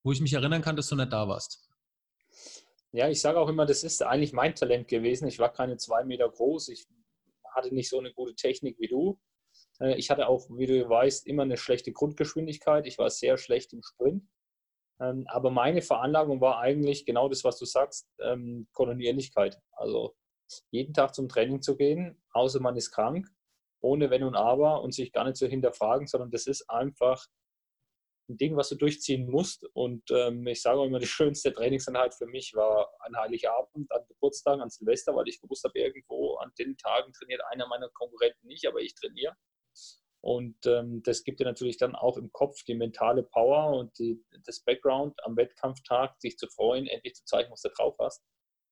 wo 0.04 0.12
ich 0.12 0.20
mich 0.20 0.34
erinnern 0.34 0.62
kann, 0.62 0.76
dass 0.76 0.88
du 0.88 0.96
nicht 0.96 1.12
da 1.12 1.28
warst. 1.28 1.65
Ja, 2.96 3.10
ich 3.10 3.20
sage 3.20 3.38
auch 3.38 3.50
immer, 3.50 3.66
das 3.66 3.84
ist 3.84 4.02
eigentlich 4.02 4.32
mein 4.32 4.54
Talent 4.54 4.88
gewesen. 4.88 5.28
Ich 5.28 5.38
war 5.38 5.52
keine 5.52 5.76
zwei 5.76 6.02
Meter 6.02 6.30
groß. 6.30 6.70
Ich 6.70 6.88
hatte 7.54 7.74
nicht 7.74 7.90
so 7.90 7.98
eine 7.98 8.10
gute 8.10 8.34
Technik 8.34 8.78
wie 8.78 8.88
du. 8.88 9.20
Äh, 9.80 9.96
ich 9.96 10.10
hatte 10.10 10.26
auch, 10.28 10.48
wie 10.48 10.64
du 10.64 10.88
weißt, 10.88 11.26
immer 11.26 11.42
eine 11.42 11.58
schlechte 11.58 11.92
Grundgeschwindigkeit. 11.92 12.86
Ich 12.86 12.96
war 12.96 13.10
sehr 13.10 13.36
schlecht 13.36 13.74
im 13.74 13.82
Sprint. 13.82 14.26
Ähm, 14.98 15.26
aber 15.28 15.50
meine 15.50 15.82
Veranlagung 15.82 16.40
war 16.40 16.58
eigentlich 16.58 17.04
genau 17.04 17.28
das, 17.28 17.44
was 17.44 17.58
du 17.58 17.66
sagst, 17.66 18.08
ähm, 18.18 18.66
Kontinuierlichkeit. 18.72 19.60
Also 19.72 20.16
jeden 20.70 20.94
Tag 20.94 21.14
zum 21.14 21.28
Training 21.28 21.60
zu 21.60 21.76
gehen, 21.76 22.18
außer 22.32 22.60
man 22.60 22.78
ist 22.78 22.92
krank, 22.92 23.28
ohne 23.82 24.08
Wenn 24.08 24.22
und 24.22 24.36
Aber 24.36 24.80
und 24.82 24.94
sich 24.94 25.12
gar 25.12 25.24
nicht 25.24 25.36
zu 25.36 25.46
hinterfragen, 25.46 26.06
sondern 26.06 26.30
das 26.30 26.46
ist 26.46 26.70
einfach 26.70 27.26
ein 28.28 28.36
Ding, 28.36 28.56
was 28.56 28.68
du 28.68 28.76
durchziehen 28.76 29.30
musst. 29.30 29.64
Und 29.74 30.02
ähm, 30.10 30.46
ich 30.46 30.62
sage 30.62 30.84
immer, 30.84 30.98
die 30.98 31.06
schönste 31.06 31.52
Trainingseinheit 31.52 32.14
für 32.14 32.26
mich 32.26 32.54
war 32.54 32.90
an 33.00 33.16
Heiligabend, 33.16 33.90
an 33.92 34.02
Geburtstagen, 34.08 34.62
an 34.62 34.70
Silvester, 34.70 35.14
weil 35.14 35.28
ich 35.28 35.40
gewusst 35.40 35.64
habe, 35.64 35.78
irgendwo 35.78 36.36
an 36.36 36.52
den 36.58 36.76
Tagen 36.76 37.12
trainiert 37.12 37.42
einer 37.50 37.66
meiner 37.68 37.88
Konkurrenten 37.90 38.46
nicht, 38.46 38.66
aber 38.66 38.80
ich 38.80 38.94
trainiere. 38.94 39.34
Und 40.20 40.56
ähm, 40.66 41.02
das 41.04 41.22
gibt 41.22 41.38
dir 41.38 41.44
natürlich 41.44 41.76
dann 41.76 41.94
auch 41.94 42.16
im 42.16 42.32
Kopf 42.32 42.64
die 42.64 42.74
mentale 42.74 43.22
Power 43.22 43.78
und 43.78 43.96
die, 43.98 44.24
das 44.44 44.60
Background 44.60 45.14
am 45.24 45.36
Wettkampftag, 45.36 46.20
sich 46.20 46.36
zu 46.36 46.48
freuen, 46.48 46.88
endlich 46.88 47.14
zu 47.14 47.24
zeigen, 47.24 47.52
was 47.52 47.62
du 47.62 47.68
drauf 47.68 47.94
hast. 48.00 48.24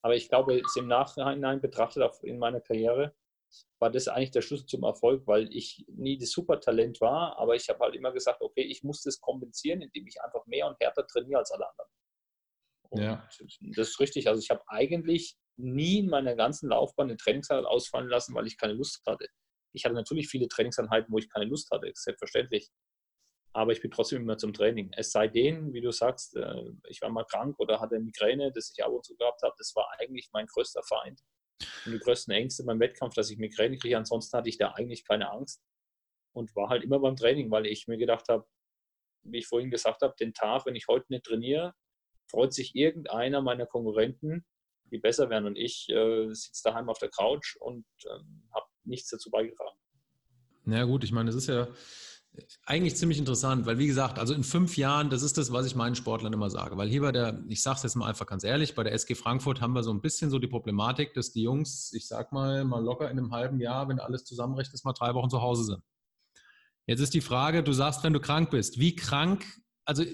Aber 0.02 0.16
ich 0.16 0.28
glaube, 0.28 0.56
jetzt 0.56 0.76
im 0.76 0.88
Nachhinein 0.88 1.60
betrachtet, 1.60 2.02
auch 2.02 2.22
in 2.22 2.38
meiner 2.38 2.60
Karriere, 2.60 3.14
war 3.78 3.90
das 3.90 4.08
eigentlich 4.08 4.30
der 4.30 4.42
Schlüssel 4.42 4.66
zum 4.66 4.82
Erfolg, 4.84 5.26
weil 5.26 5.52
ich 5.52 5.84
nie 5.88 6.18
das 6.18 6.30
Supertalent 6.30 7.00
war, 7.00 7.38
aber 7.38 7.54
ich 7.54 7.68
habe 7.68 7.80
halt 7.80 7.94
immer 7.94 8.12
gesagt, 8.12 8.40
okay, 8.40 8.62
ich 8.62 8.82
muss 8.82 9.02
das 9.02 9.20
kompensieren, 9.20 9.82
indem 9.82 10.06
ich 10.06 10.20
einfach 10.22 10.46
mehr 10.46 10.66
und 10.66 10.78
härter 10.80 11.06
trainiere 11.06 11.40
als 11.40 11.50
alle 11.50 11.68
anderen. 11.68 11.90
Und 12.90 13.02
ja. 13.02 13.28
das 13.76 13.88
ist 13.88 14.00
richtig. 14.00 14.28
Also 14.28 14.40
ich 14.40 14.50
habe 14.50 14.62
eigentlich 14.68 15.36
nie 15.56 15.98
in 15.98 16.08
meiner 16.08 16.34
ganzen 16.36 16.68
Laufbahn 16.68 17.08
eine 17.08 17.16
Trainingseinheit 17.16 17.66
ausfallen 17.66 18.08
lassen, 18.08 18.34
weil 18.34 18.46
ich 18.46 18.56
keine 18.56 18.74
Lust 18.74 19.02
hatte. 19.06 19.28
Ich 19.72 19.84
hatte 19.84 19.94
natürlich 19.94 20.28
viele 20.28 20.48
Trainingseinheiten, 20.48 21.12
wo 21.12 21.18
ich 21.18 21.28
keine 21.28 21.46
Lust 21.46 21.70
hatte, 21.70 21.90
selbstverständlich. 21.94 22.70
Aber 23.52 23.72
ich 23.72 23.80
bin 23.80 23.90
trotzdem 23.90 24.22
immer 24.22 24.36
zum 24.36 24.52
Training. 24.52 24.90
Es 24.96 25.12
sei 25.12 25.28
denn, 25.28 25.72
wie 25.72 25.80
du 25.80 25.92
sagst, 25.92 26.36
äh, 26.36 26.72
ich 26.88 27.00
war 27.02 27.08
mal 27.08 27.24
krank 27.24 27.58
oder 27.58 27.80
hatte 27.80 27.98
Migräne, 28.00 28.52
das 28.52 28.72
ich 28.74 28.84
ab 28.84 28.92
und 28.92 29.04
zu 29.04 29.16
gehabt 29.16 29.42
habe. 29.42 29.54
Das 29.58 29.74
war 29.76 29.88
eigentlich 29.98 30.28
mein 30.32 30.46
größter 30.46 30.82
Feind 30.82 31.20
und 31.86 31.92
die 31.92 31.98
größten 31.98 32.32
Ängste 32.34 32.64
beim 32.64 32.80
Wettkampf, 32.80 33.14
dass 33.14 33.30
ich 33.30 33.38
Migräne 33.38 33.76
kriege. 33.76 33.96
Ansonsten 33.96 34.36
hatte 34.36 34.48
ich 34.48 34.58
da 34.58 34.72
eigentlich 34.72 35.04
keine 35.04 35.30
Angst 35.30 35.62
und 36.32 36.54
war 36.56 36.68
halt 36.68 36.82
immer 36.82 36.98
beim 36.98 37.16
Training, 37.16 37.50
weil 37.50 37.66
ich 37.66 37.86
mir 37.86 37.96
gedacht 37.96 38.28
habe, 38.28 38.46
wie 39.22 39.38
ich 39.38 39.46
vorhin 39.46 39.70
gesagt 39.70 40.02
habe, 40.02 40.14
den 40.18 40.34
Tag, 40.34 40.66
wenn 40.66 40.76
ich 40.76 40.86
heute 40.88 41.06
nicht 41.08 41.24
trainiere, 41.24 41.74
freut 42.30 42.52
sich 42.52 42.74
irgendeiner 42.74 43.40
meiner 43.42 43.66
Konkurrenten, 43.66 44.44
die 44.90 44.98
besser 44.98 45.30
werden 45.30 45.46
und 45.46 45.56
ich 45.56 45.88
äh, 45.88 46.32
sitze 46.32 46.62
daheim 46.64 46.88
auf 46.88 46.98
der 46.98 47.10
Couch 47.10 47.56
und 47.56 47.86
ähm, 48.10 48.48
habe 48.52 48.66
nichts 48.84 49.08
dazu 49.08 49.30
beigetragen. 49.30 49.78
Na 50.64 50.84
gut, 50.84 51.04
ich 51.04 51.12
meine, 51.12 51.30
es 51.30 51.36
ist 51.36 51.46
ja 51.46 51.68
eigentlich 52.66 52.96
ziemlich 52.96 53.18
interessant, 53.18 53.66
weil 53.66 53.78
wie 53.78 53.86
gesagt, 53.86 54.18
also 54.18 54.34
in 54.34 54.42
fünf 54.42 54.76
Jahren, 54.76 55.10
das 55.10 55.22
ist 55.22 55.38
das, 55.38 55.52
was 55.52 55.66
ich 55.66 55.74
meinen 55.74 55.94
Sportlern 55.94 56.32
immer 56.32 56.50
sage. 56.50 56.76
Weil 56.76 56.88
hier 56.88 57.02
bei 57.02 57.12
der, 57.12 57.42
ich 57.48 57.62
sage 57.62 57.76
es 57.76 57.82
jetzt 57.84 57.94
mal 57.94 58.08
einfach 58.08 58.26
ganz 58.26 58.44
ehrlich, 58.44 58.74
bei 58.74 58.82
der 58.82 58.92
SG 58.92 59.14
Frankfurt 59.14 59.60
haben 59.60 59.72
wir 59.72 59.82
so 59.82 59.92
ein 59.92 60.00
bisschen 60.00 60.30
so 60.30 60.38
die 60.38 60.46
Problematik, 60.46 61.14
dass 61.14 61.32
die 61.32 61.42
Jungs, 61.42 61.92
ich 61.92 62.08
sag 62.08 62.32
mal, 62.32 62.64
mal 62.64 62.82
locker 62.82 63.10
in 63.10 63.18
einem 63.18 63.32
halben 63.32 63.60
Jahr, 63.60 63.88
wenn 63.88 64.00
alles 64.00 64.24
zusammenrechnet, 64.24 64.84
mal 64.84 64.92
drei 64.92 65.14
Wochen 65.14 65.30
zu 65.30 65.40
Hause 65.40 65.64
sind. 65.64 65.82
Jetzt 66.86 67.00
ist 67.00 67.14
die 67.14 67.20
Frage, 67.20 67.62
du 67.62 67.72
sagst, 67.72 68.02
wenn 68.04 68.12
du 68.12 68.20
krank 68.20 68.50
bist, 68.50 68.78
wie 68.78 68.94
krank, 68.94 69.44
also 69.84 70.04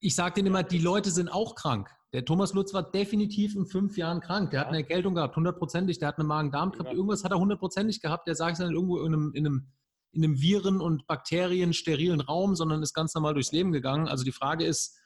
ich 0.00 0.14
sage 0.14 0.34
denen 0.34 0.48
immer, 0.48 0.62
die 0.62 0.78
Leute 0.78 1.10
sind 1.10 1.28
auch 1.28 1.54
krank. 1.54 1.88
Der 2.12 2.24
Thomas 2.24 2.52
Lutz 2.52 2.72
war 2.74 2.82
definitiv 2.82 3.56
in 3.56 3.66
fünf 3.66 3.96
Jahren 3.96 4.20
krank. 4.20 4.50
Der 4.50 4.60
ja. 4.60 4.60
hat 4.60 4.68
eine 4.68 4.82
Erkältung 4.82 5.14
gehabt, 5.14 5.34
hundertprozentig. 5.34 5.98
Der 5.98 6.08
hat 6.08 6.18
eine 6.18 6.28
Magen-Darm 6.28 6.70
gehabt. 6.70 6.92
Irgendwas 6.92 7.24
hat 7.24 7.32
er 7.32 7.40
hundertprozentig 7.40 8.00
gehabt. 8.00 8.28
Der 8.28 8.36
sage 8.36 8.52
ich 8.52 8.58
dann 8.58 8.72
irgendwo 8.72 8.98
in 9.00 9.06
einem, 9.06 9.32
in 9.34 9.46
einem 9.46 9.66
in 10.14 10.24
einem 10.24 10.40
Viren- 10.40 10.80
und 10.80 11.06
Bakterien 11.06 11.72
sterilen 11.72 12.20
Raum, 12.20 12.54
sondern 12.54 12.82
ist 12.82 12.94
ganz 12.94 13.14
normal 13.14 13.34
durchs 13.34 13.52
Leben 13.52 13.72
gegangen. 13.72 14.08
Also 14.08 14.24
die 14.24 14.32
Frage 14.32 14.64
ist, 14.64 14.98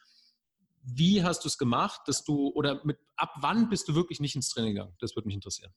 wie 0.83 1.23
hast 1.23 1.45
du 1.45 1.49
es 1.49 1.59
gemacht, 1.59 2.03
dass 2.07 2.25
du 2.25 2.49
oder 2.55 2.81
mit 2.85 2.99
ab 3.17 3.35
wann 3.41 3.69
bist 3.69 3.89
du 3.89 3.95
wirklich 3.95 4.21
nicht 4.21 4.37
ins 4.37 4.51
Training 4.51 4.75
gegangen? 4.75 4.97
Das 5.01 5.17
würde 5.17 5.27
mich 5.27 5.35
interessieren. 5.35 5.73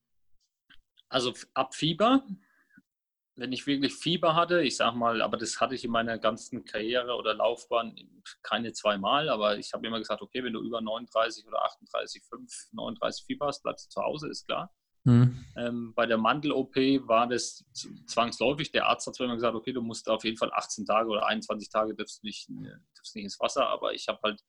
Also 1.10 1.34
ab 1.54 1.76
Fieber, 1.76 2.26
wenn 3.36 3.52
ich 3.52 3.68
wirklich 3.68 3.94
Fieber 3.94 4.36
hatte, 4.36 4.62
ich 4.62 4.78
sag 4.78 4.94
mal, 4.94 5.22
aber 5.22 5.38
das 5.38 5.60
hatte 5.60 5.76
ich 5.76 5.84
in 5.84 5.92
meiner 5.92 6.18
ganzen 6.18 6.64
Karriere 6.64 7.16
oder 7.16 7.34
Laufbahn 7.34 7.96
keine 8.44 8.72
zweimal, 8.72 9.30
aber 9.30 9.58
ich 9.58 9.74
habe 9.74 9.86
immer 9.88 10.00
gesagt, 10.00 10.22
okay, 10.22 10.44
wenn 10.44 10.54
du 10.54 10.62
über 10.62 10.80
39 10.82 11.48
oder 11.48 11.64
38, 11.64 12.24
5, 12.24 12.70
39 12.72 13.26
Fieber 13.26 13.48
hast, 13.48 13.64
bleibst 13.64 13.88
du 13.88 13.90
zu 13.90 14.02
Hause, 14.02 14.30
ist 14.30 14.46
klar. 14.46 14.74
Mhm. 15.04 15.46
Ähm, 15.56 15.94
bei 15.96 16.06
der 16.06 16.18
Mandel-OP 16.18 16.76
war 17.08 17.28
das 17.28 17.66
zwangsläufig. 18.06 18.72
Der 18.72 18.88
Arzt 18.88 19.08
hat 19.08 19.16
zwar 19.16 19.26
immer 19.26 19.36
gesagt, 19.36 19.56
okay, 19.56 19.74
du 19.74 19.82
musst 19.82 20.08
auf 20.10 20.24
jeden 20.24 20.38
Fall 20.38 20.52
18 20.54 20.86
Tage 20.86 21.10
oder 21.10 21.26
21 21.26 21.70
Tage 21.70 21.96
darfst 21.96 22.24
nicht, 22.24 22.50
darfst 22.96 23.16
nicht 23.16 23.26
ins 23.26 23.40
Wasser, 23.40 23.68
aber 23.68 23.94
ich 23.94 24.08
habe 24.08 24.20
halt 24.24 24.42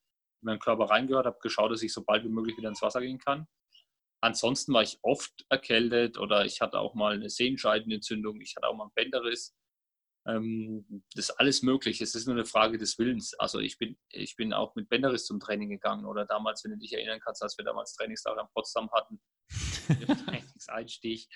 in 0.43 0.47
meinen 0.47 0.59
Körper 0.59 0.85
reingehört, 0.85 1.27
habe 1.27 1.39
geschaut, 1.41 1.71
dass 1.71 1.83
ich 1.83 1.93
so 1.93 2.05
bald 2.05 2.25
wie 2.25 2.29
möglich 2.29 2.57
wieder 2.57 2.69
ins 2.69 2.83
Wasser 2.83 3.01
gehen 3.01 3.19
kann. 3.19 3.47
Ansonsten 4.21 4.73
war 4.73 4.83
ich 4.83 4.99
oft 5.03 5.45
erkältet 5.49 6.19
oder 6.19 6.45
ich 6.45 6.61
hatte 6.61 6.79
auch 6.79 6.95
mal 6.95 7.15
eine 7.15 7.31
Sehenscheidenentzündung, 7.31 8.41
ich 8.41 8.55
hatte 8.57 8.69
auch 8.69 8.77
mal 8.77 8.85
einen 8.85 8.95
Bänderriss. 8.95 9.55
Ähm, 10.27 11.03
das 11.15 11.31
ist 11.31 11.41
alles 11.41 11.63
möglich. 11.63 12.01
Es 12.01 12.15
ist 12.15 12.27
nur 12.27 12.37
eine 12.37 12.45
Frage 12.45 12.79
des 12.79 12.99
Willens. 12.99 13.35
Also 13.39 13.59
ich 13.59 13.79
bin, 13.79 13.97
ich 14.11 14.37
bin 14.37 14.53
auch 14.53 14.75
mit 14.75 14.89
Bänderriss 14.89 15.27
zum 15.27 15.41
Training 15.41 15.69
gegangen 15.69 16.05
oder 16.05 16.25
damals, 16.27 16.63
wenn 16.65 16.73
du 16.73 16.79
dich 16.79 16.93
erinnern 16.93 17.21
kannst, 17.21 17.43
als 17.43 17.59
wir 17.59 17.65
damals 17.65 17.95
Trainingslager 17.95 18.43
in 18.43 18.47
Potsdam 18.55 18.91
hatten, 18.93 19.21
Trainingseinstieg, 20.27 21.27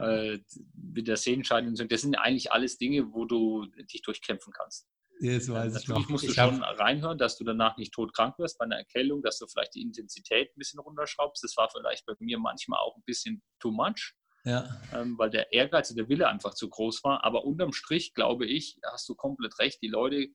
äh, 0.00 0.38
mit 0.74 1.06
der 1.06 1.16
Sehenscheidenentzündung. 1.16 1.90
Das 1.90 2.02
sind 2.02 2.16
eigentlich 2.16 2.50
alles 2.52 2.76
Dinge, 2.78 3.12
wo 3.12 3.24
du 3.24 3.66
dich 3.92 4.02
durchkämpfen 4.02 4.52
kannst. 4.52 4.88
Jetzt 5.20 5.48
weiß 5.48 5.76
ich 5.76 5.88
Natürlich 5.88 6.08
musst 6.08 6.24
du 6.24 6.28
ich 6.28 6.34
schon 6.34 6.62
reinhören, 6.62 7.18
dass 7.18 7.38
du 7.38 7.44
danach 7.44 7.76
nicht 7.76 7.94
todkrank 7.94 8.38
wirst 8.38 8.58
bei 8.58 8.64
einer 8.64 8.78
Erkältung, 8.78 9.22
dass 9.22 9.38
du 9.38 9.46
vielleicht 9.46 9.74
die 9.74 9.82
Intensität 9.82 10.50
ein 10.50 10.58
bisschen 10.58 10.80
runterschraubst. 10.80 11.42
Das 11.44 11.56
war 11.56 11.70
vielleicht 11.70 12.04
bei 12.04 12.14
mir 12.18 12.38
manchmal 12.38 12.80
auch 12.80 12.96
ein 12.96 13.04
bisschen 13.06 13.42
too 13.60 13.70
much, 13.70 14.14
ja. 14.44 14.80
ähm, 14.94 15.18
weil 15.18 15.30
der 15.30 15.52
Ehrgeiz 15.52 15.90
und 15.90 15.96
der 15.96 16.08
Wille 16.08 16.28
einfach 16.28 16.54
zu 16.54 16.68
groß 16.68 17.04
war. 17.04 17.24
Aber 17.24 17.44
unterm 17.44 17.72
Strich, 17.72 18.14
glaube 18.14 18.46
ich, 18.46 18.78
hast 18.84 19.08
du 19.08 19.14
komplett 19.14 19.58
recht. 19.58 19.82
Die 19.82 19.88
Leute 19.88 20.28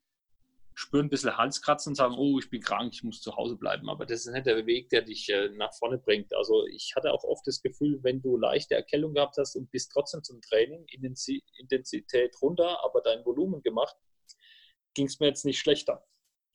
spüren 0.74 1.08
ein 1.08 1.10
bisschen 1.10 1.36
Halskratzen 1.36 1.92
und 1.92 1.96
sagen, 1.96 2.16
oh, 2.18 2.40
ich 2.40 2.50
bin 2.50 2.62
krank, 2.62 2.94
ich 2.94 3.04
muss 3.04 3.22
zu 3.22 3.36
Hause 3.36 3.58
bleiben. 3.58 3.90
Aber 3.90 4.06
das 4.06 4.26
ist 4.26 4.32
nicht 4.32 4.46
der 4.46 4.66
Weg, 4.66 4.90
der 4.90 5.02
dich 5.02 5.30
äh, 5.30 5.50
nach 5.50 5.74
vorne 5.74 5.98
bringt. 5.98 6.34
Also 6.34 6.66
ich 6.68 6.94
hatte 6.96 7.12
auch 7.12 7.24
oft 7.24 7.46
das 7.46 7.62
Gefühl, 7.62 8.00
wenn 8.02 8.22
du 8.22 8.38
leichte 8.38 8.76
Erkältung 8.76 9.14
gehabt 9.14 9.36
hast 9.38 9.56
und 9.56 9.70
bist 9.72 9.92
trotzdem 9.92 10.24
zum 10.24 10.42
Training, 10.42 10.86
Intensität 10.88 12.36
runter, 12.42 12.84
aber 12.84 13.02
dein 13.02 13.26
Volumen 13.26 13.62
gemacht, 13.62 13.96
ging 14.94 15.08
es 15.08 15.20
mir 15.20 15.28
jetzt 15.28 15.46
nicht 15.46 15.60
schlechter. 15.60 16.06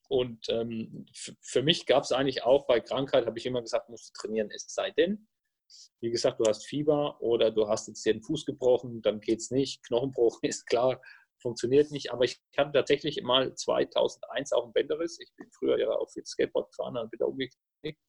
Und 0.07 0.49
ähm, 0.49 1.05
für 1.41 1.63
mich 1.63 1.85
gab 1.85 2.03
es 2.03 2.11
eigentlich 2.11 2.43
auch 2.43 2.67
bei 2.67 2.79
Krankheit, 2.79 3.25
habe 3.25 3.37
ich 3.37 3.45
immer 3.45 3.61
gesagt, 3.61 3.89
musst 3.89 4.09
du 4.09 4.13
trainieren, 4.19 4.49
es 4.51 4.65
sei 4.73 4.91
denn, 4.91 5.27
wie 6.01 6.11
gesagt, 6.11 6.39
du 6.39 6.45
hast 6.45 6.65
Fieber 6.65 7.19
oder 7.21 7.51
du 7.51 7.67
hast 7.67 7.87
jetzt 7.87 8.05
den 8.05 8.21
Fuß 8.21 8.45
gebrochen, 8.45 9.01
dann 9.01 9.19
geht 9.19 9.39
es 9.39 9.51
nicht. 9.51 9.83
Knochenbruch 9.85 10.39
ist 10.43 10.65
klar, 10.65 11.01
funktioniert 11.41 11.91
nicht. 11.91 12.11
Aber 12.11 12.23
ich 12.25 12.41
hatte 12.57 12.71
tatsächlich 12.71 13.21
mal 13.23 13.53
2001 13.53 14.53
auch 14.53 14.63
einen 14.63 14.73
Bänderriss. 14.73 15.19
Ich 15.19 15.33
bin 15.35 15.49
früher 15.51 15.77
ja 15.79 15.89
auch 15.89 16.09
viel 16.09 16.25
Skateboard 16.25 16.71
gefahren 16.71 16.97
und 16.97 17.11
bin 17.11 17.19
da 17.19 17.25
umgeknickt. 17.25 18.01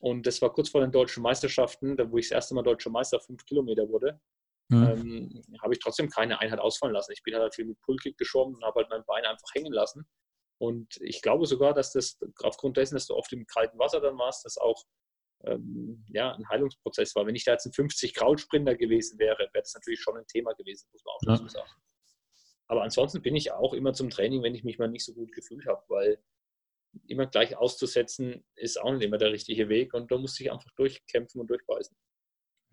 Und 0.00 0.26
das 0.26 0.40
war 0.42 0.52
kurz 0.52 0.68
vor 0.68 0.80
den 0.80 0.92
deutschen 0.92 1.22
Meisterschaften, 1.22 1.96
da 1.96 2.10
wo 2.10 2.18
ich 2.18 2.28
das 2.28 2.36
erste 2.36 2.54
Mal 2.54 2.62
deutscher 2.62 2.90
Meister 2.90 3.20
fünf 3.20 3.44
Kilometer 3.44 3.88
wurde 3.88 4.20
mhm. 4.68 4.82
ähm, 4.82 5.58
habe 5.62 5.74
ich 5.74 5.80
trotzdem 5.80 6.08
keine 6.08 6.40
Einheit 6.40 6.58
ausfallen 6.58 6.94
lassen. 6.94 7.12
Ich 7.12 7.22
bin 7.22 7.34
halt 7.34 7.54
viel 7.54 7.66
mit 7.66 7.80
Pullkick 7.82 8.16
geschwommen 8.18 8.56
und 8.56 8.64
habe 8.64 8.80
halt 8.80 8.90
mein 8.90 9.04
Bein 9.06 9.24
einfach 9.24 9.48
hängen 9.54 9.72
lassen. 9.72 10.06
Und 10.60 10.96
ich 11.00 11.22
glaube 11.22 11.46
sogar, 11.46 11.72
dass 11.72 11.92
das 11.92 12.18
aufgrund 12.42 12.76
dessen, 12.76 12.94
dass 12.94 13.06
du 13.06 13.14
oft 13.14 13.32
im 13.32 13.46
kalten 13.46 13.78
Wasser 13.78 14.00
dann 14.00 14.18
warst, 14.18 14.44
das 14.44 14.58
auch 14.58 14.84
ähm, 15.44 16.04
ja, 16.08 16.32
ein 16.32 16.48
Heilungsprozess 16.48 17.14
war. 17.14 17.26
Wenn 17.26 17.34
ich 17.34 17.44
da 17.44 17.52
jetzt 17.52 17.66
ein 17.66 17.72
50 17.72 18.14
Kraut 18.14 18.40
Sprinter 18.40 18.76
gewesen 18.76 19.18
wäre, 19.18 19.38
wäre 19.38 19.50
das 19.54 19.74
natürlich 19.74 20.00
schon 20.00 20.16
ein 20.16 20.26
Thema 20.26 20.52
gewesen, 20.54 20.88
muss 20.92 21.04
man 21.04 21.14
auch 21.14 21.38
dazu 21.38 21.48
sagen. 21.48 21.70
Aber 22.66 22.82
ansonsten 22.82 23.22
bin 23.22 23.34
ich 23.34 23.52
auch 23.52 23.72
immer 23.72 23.94
zum 23.94 24.10
Training, 24.10 24.42
wenn 24.42 24.54
ich 24.54 24.64
mich 24.64 24.78
mal 24.78 24.88
nicht 24.88 25.04
so 25.04 25.14
gut 25.14 25.32
gefühlt 25.32 25.66
habe, 25.66 25.82
weil 25.88 26.22
immer 27.06 27.26
gleich 27.26 27.56
auszusetzen 27.56 28.44
ist 28.54 28.80
auch 28.80 28.92
nicht 28.92 29.02
immer 29.02 29.18
der 29.18 29.32
richtige 29.32 29.68
Weg 29.68 29.94
und 29.94 30.10
da 30.10 30.18
muss 30.18 30.38
ich 30.40 30.50
einfach 30.52 30.70
durchkämpfen 30.76 31.40
und 31.40 31.48
durchbeißen. 31.48 31.96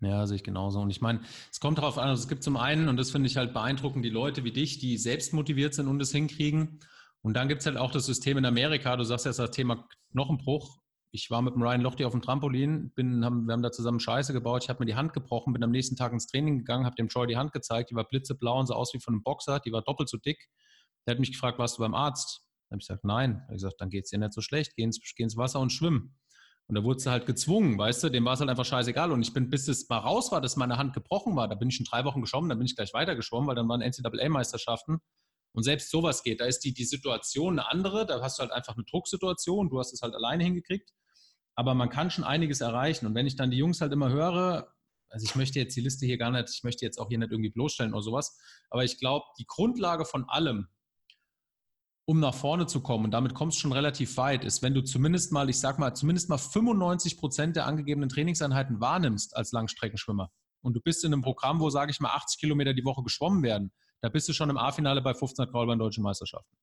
Ja, 0.00 0.26
sehe 0.26 0.36
ich 0.36 0.44
genauso. 0.44 0.80
Und 0.80 0.90
ich 0.90 1.00
meine, 1.00 1.22
es 1.50 1.58
kommt 1.58 1.78
darauf 1.78 1.96
an, 1.96 2.08
also 2.08 2.22
es 2.22 2.28
gibt 2.28 2.42
zum 2.42 2.58
einen, 2.58 2.88
und 2.88 2.98
das 2.98 3.10
finde 3.10 3.28
ich 3.28 3.38
halt 3.38 3.54
beeindruckend, 3.54 4.04
die 4.04 4.10
Leute 4.10 4.44
wie 4.44 4.52
dich, 4.52 4.78
die 4.78 4.98
selbst 4.98 5.32
motiviert 5.32 5.72
sind 5.72 5.88
und 5.88 6.00
es 6.02 6.12
hinkriegen. 6.12 6.80
Und 7.22 7.34
dann 7.34 7.48
gibt 7.48 7.60
es 7.60 7.66
halt 7.66 7.78
auch 7.78 7.90
das 7.90 8.04
System 8.04 8.36
in 8.36 8.44
Amerika, 8.44 8.96
du 8.96 9.04
sagst 9.04 9.24
jetzt 9.24 9.38
das 9.38 9.50
Thema 9.50 9.88
Knochenbruch. 10.12 10.78
Ich 11.16 11.30
war 11.30 11.40
mit 11.40 11.54
dem 11.54 11.62
Ryan 11.62 11.80
Lochte 11.80 12.06
auf 12.06 12.12
dem 12.12 12.20
Trampolin, 12.20 12.90
bin, 12.90 13.24
haben, 13.24 13.46
wir 13.46 13.54
haben 13.54 13.62
da 13.62 13.72
zusammen 13.72 14.00
Scheiße 14.00 14.34
gebaut, 14.34 14.64
ich 14.64 14.68
habe 14.68 14.80
mir 14.80 14.86
die 14.86 14.96
Hand 14.96 15.14
gebrochen, 15.14 15.54
bin 15.54 15.64
am 15.64 15.70
nächsten 15.70 15.96
Tag 15.96 16.12
ins 16.12 16.26
Training 16.26 16.58
gegangen, 16.58 16.84
habe 16.84 16.94
dem 16.94 17.08
Troy 17.08 17.26
die 17.26 17.38
Hand 17.38 17.52
gezeigt, 17.52 17.90
die 17.90 17.94
war 17.94 18.06
blitzeblau 18.06 18.60
und 18.60 18.66
sah 18.66 18.74
aus 18.74 18.92
wie 18.92 19.00
von 19.00 19.14
einem 19.14 19.22
Boxer, 19.22 19.58
die 19.60 19.72
war 19.72 19.80
doppelt 19.80 20.10
so 20.10 20.18
dick. 20.18 20.50
Der 21.06 21.12
hat 21.12 21.18
mich 21.18 21.32
gefragt, 21.32 21.58
warst 21.58 21.78
du 21.78 21.80
beim 21.80 21.94
Arzt? 21.94 22.42
Da 22.68 22.74
habe 22.74 22.82
ich 22.82 22.86
gesagt, 22.86 23.04
nein. 23.04 23.36
Er 23.36 23.48
hat 23.48 23.54
gesagt, 23.54 23.80
dann 23.80 23.88
geht 23.88 24.04
es 24.04 24.10
dir 24.10 24.18
nicht 24.18 24.34
so 24.34 24.42
schlecht, 24.42 24.74
geh 24.76 24.82
ins, 24.82 25.00
geh 25.16 25.22
ins 25.22 25.38
Wasser 25.38 25.58
und 25.60 25.70
schwimm. 25.72 26.14
Und 26.66 26.74
da 26.74 26.84
wurde 26.84 27.00
sie 27.00 27.10
halt 27.10 27.24
gezwungen, 27.24 27.78
weißt 27.78 28.04
du, 28.04 28.10
dem 28.10 28.26
war 28.26 28.34
es 28.34 28.40
halt 28.40 28.50
einfach 28.50 28.66
scheißegal. 28.66 29.10
Und 29.10 29.22
ich 29.22 29.32
bin, 29.32 29.48
bis 29.48 29.68
es 29.68 29.88
mal 29.88 29.98
raus 29.98 30.32
war, 30.32 30.42
dass 30.42 30.56
meine 30.56 30.76
Hand 30.76 30.92
gebrochen 30.92 31.34
war, 31.34 31.48
da 31.48 31.54
bin 31.54 31.70
ich 31.70 31.76
schon 31.76 31.86
drei 31.86 32.04
Wochen 32.04 32.20
geschwommen, 32.20 32.50
dann 32.50 32.58
bin 32.58 32.66
ich 32.66 32.76
gleich 32.76 32.92
weiter 32.92 33.16
geschwommen, 33.16 33.48
weil 33.48 33.54
dann 33.54 33.68
waren 33.70 33.80
NCAA-Meisterschaften. 33.80 34.98
Und 35.54 35.62
selbst 35.62 35.90
sowas 35.90 36.22
geht. 36.22 36.42
Da 36.42 36.44
ist 36.44 36.58
die, 36.60 36.74
die 36.74 36.84
Situation 36.84 37.58
eine 37.58 37.70
andere, 37.70 38.04
da 38.04 38.20
hast 38.20 38.38
du 38.38 38.42
halt 38.42 38.52
einfach 38.52 38.74
eine 38.74 38.84
Drucksituation, 38.84 39.70
du 39.70 39.78
hast 39.78 39.94
es 39.94 40.02
halt 40.02 40.14
alleine 40.14 40.44
hingekriegt. 40.44 40.92
Aber 41.56 41.74
man 41.74 41.88
kann 41.88 42.10
schon 42.10 42.24
einiges 42.24 42.60
erreichen. 42.60 43.06
Und 43.06 43.14
wenn 43.14 43.26
ich 43.26 43.36
dann 43.36 43.50
die 43.50 43.56
Jungs 43.56 43.80
halt 43.80 43.92
immer 43.92 44.10
höre, 44.10 44.72
also 45.08 45.24
ich 45.24 45.34
möchte 45.34 45.58
jetzt 45.58 45.76
die 45.76 45.80
Liste 45.80 46.06
hier 46.06 46.18
gar 46.18 46.30
nicht, 46.30 46.50
ich 46.50 46.62
möchte 46.62 46.84
jetzt 46.84 46.98
auch 46.98 47.08
hier 47.08 47.18
nicht 47.18 47.32
irgendwie 47.32 47.50
bloßstellen 47.50 47.94
oder 47.94 48.02
sowas, 48.02 48.38
aber 48.70 48.84
ich 48.84 48.98
glaube, 48.98 49.24
die 49.38 49.46
Grundlage 49.46 50.04
von 50.04 50.28
allem, 50.28 50.68
um 52.04 52.20
nach 52.20 52.34
vorne 52.34 52.66
zu 52.66 52.82
kommen, 52.82 53.06
und 53.06 53.10
damit 53.12 53.34
kommst 53.34 53.56
du 53.56 53.62
schon 53.62 53.72
relativ 53.72 54.16
weit, 54.16 54.44
ist, 54.44 54.62
wenn 54.62 54.74
du 54.74 54.82
zumindest 54.82 55.32
mal, 55.32 55.48
ich 55.48 55.58
sag 55.58 55.78
mal, 55.78 55.94
zumindest 55.94 56.28
mal 56.28 56.38
95 56.38 57.16
Prozent 57.16 57.56
der 57.56 57.66
angegebenen 57.66 58.08
Trainingseinheiten 58.08 58.80
wahrnimmst 58.80 59.36
als 59.36 59.52
Langstreckenschwimmer. 59.52 60.30
Und 60.62 60.74
du 60.74 60.80
bist 60.80 61.04
in 61.04 61.12
einem 61.12 61.22
Programm, 61.22 61.60
wo, 61.60 61.70
sage 61.70 61.90
ich 61.90 62.00
mal, 62.00 62.10
80 62.10 62.40
Kilometer 62.40 62.74
die 62.74 62.84
Woche 62.84 63.02
geschwommen 63.02 63.42
werden. 63.42 63.72
Da 64.02 64.08
bist 64.08 64.28
du 64.28 64.32
schon 64.32 64.50
im 64.50 64.56
A-Finale 64.56 65.00
bei 65.00 65.10
1500 65.10 65.52
Graul 65.52 65.66
bei 65.66 65.74
den 65.74 65.78
deutschen 65.78 66.02
Meisterschaften. 66.02 66.56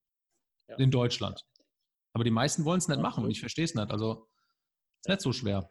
Ja. 0.69 0.75
In 0.75 0.91
Deutschland. 0.91 1.45
Aber 2.13 2.23
die 2.23 2.31
meisten 2.31 2.63
wollen 2.63 2.77
es 2.77 2.87
nicht 2.87 3.01
machen 3.01 3.23
und 3.23 3.31
ich 3.31 3.39
verstehe 3.39 3.65
es 3.65 3.75
nicht. 3.75 3.91
Also, 3.91 4.27
ist 5.03 5.09
nicht 5.09 5.21
so 5.21 5.33
schwer. 5.33 5.69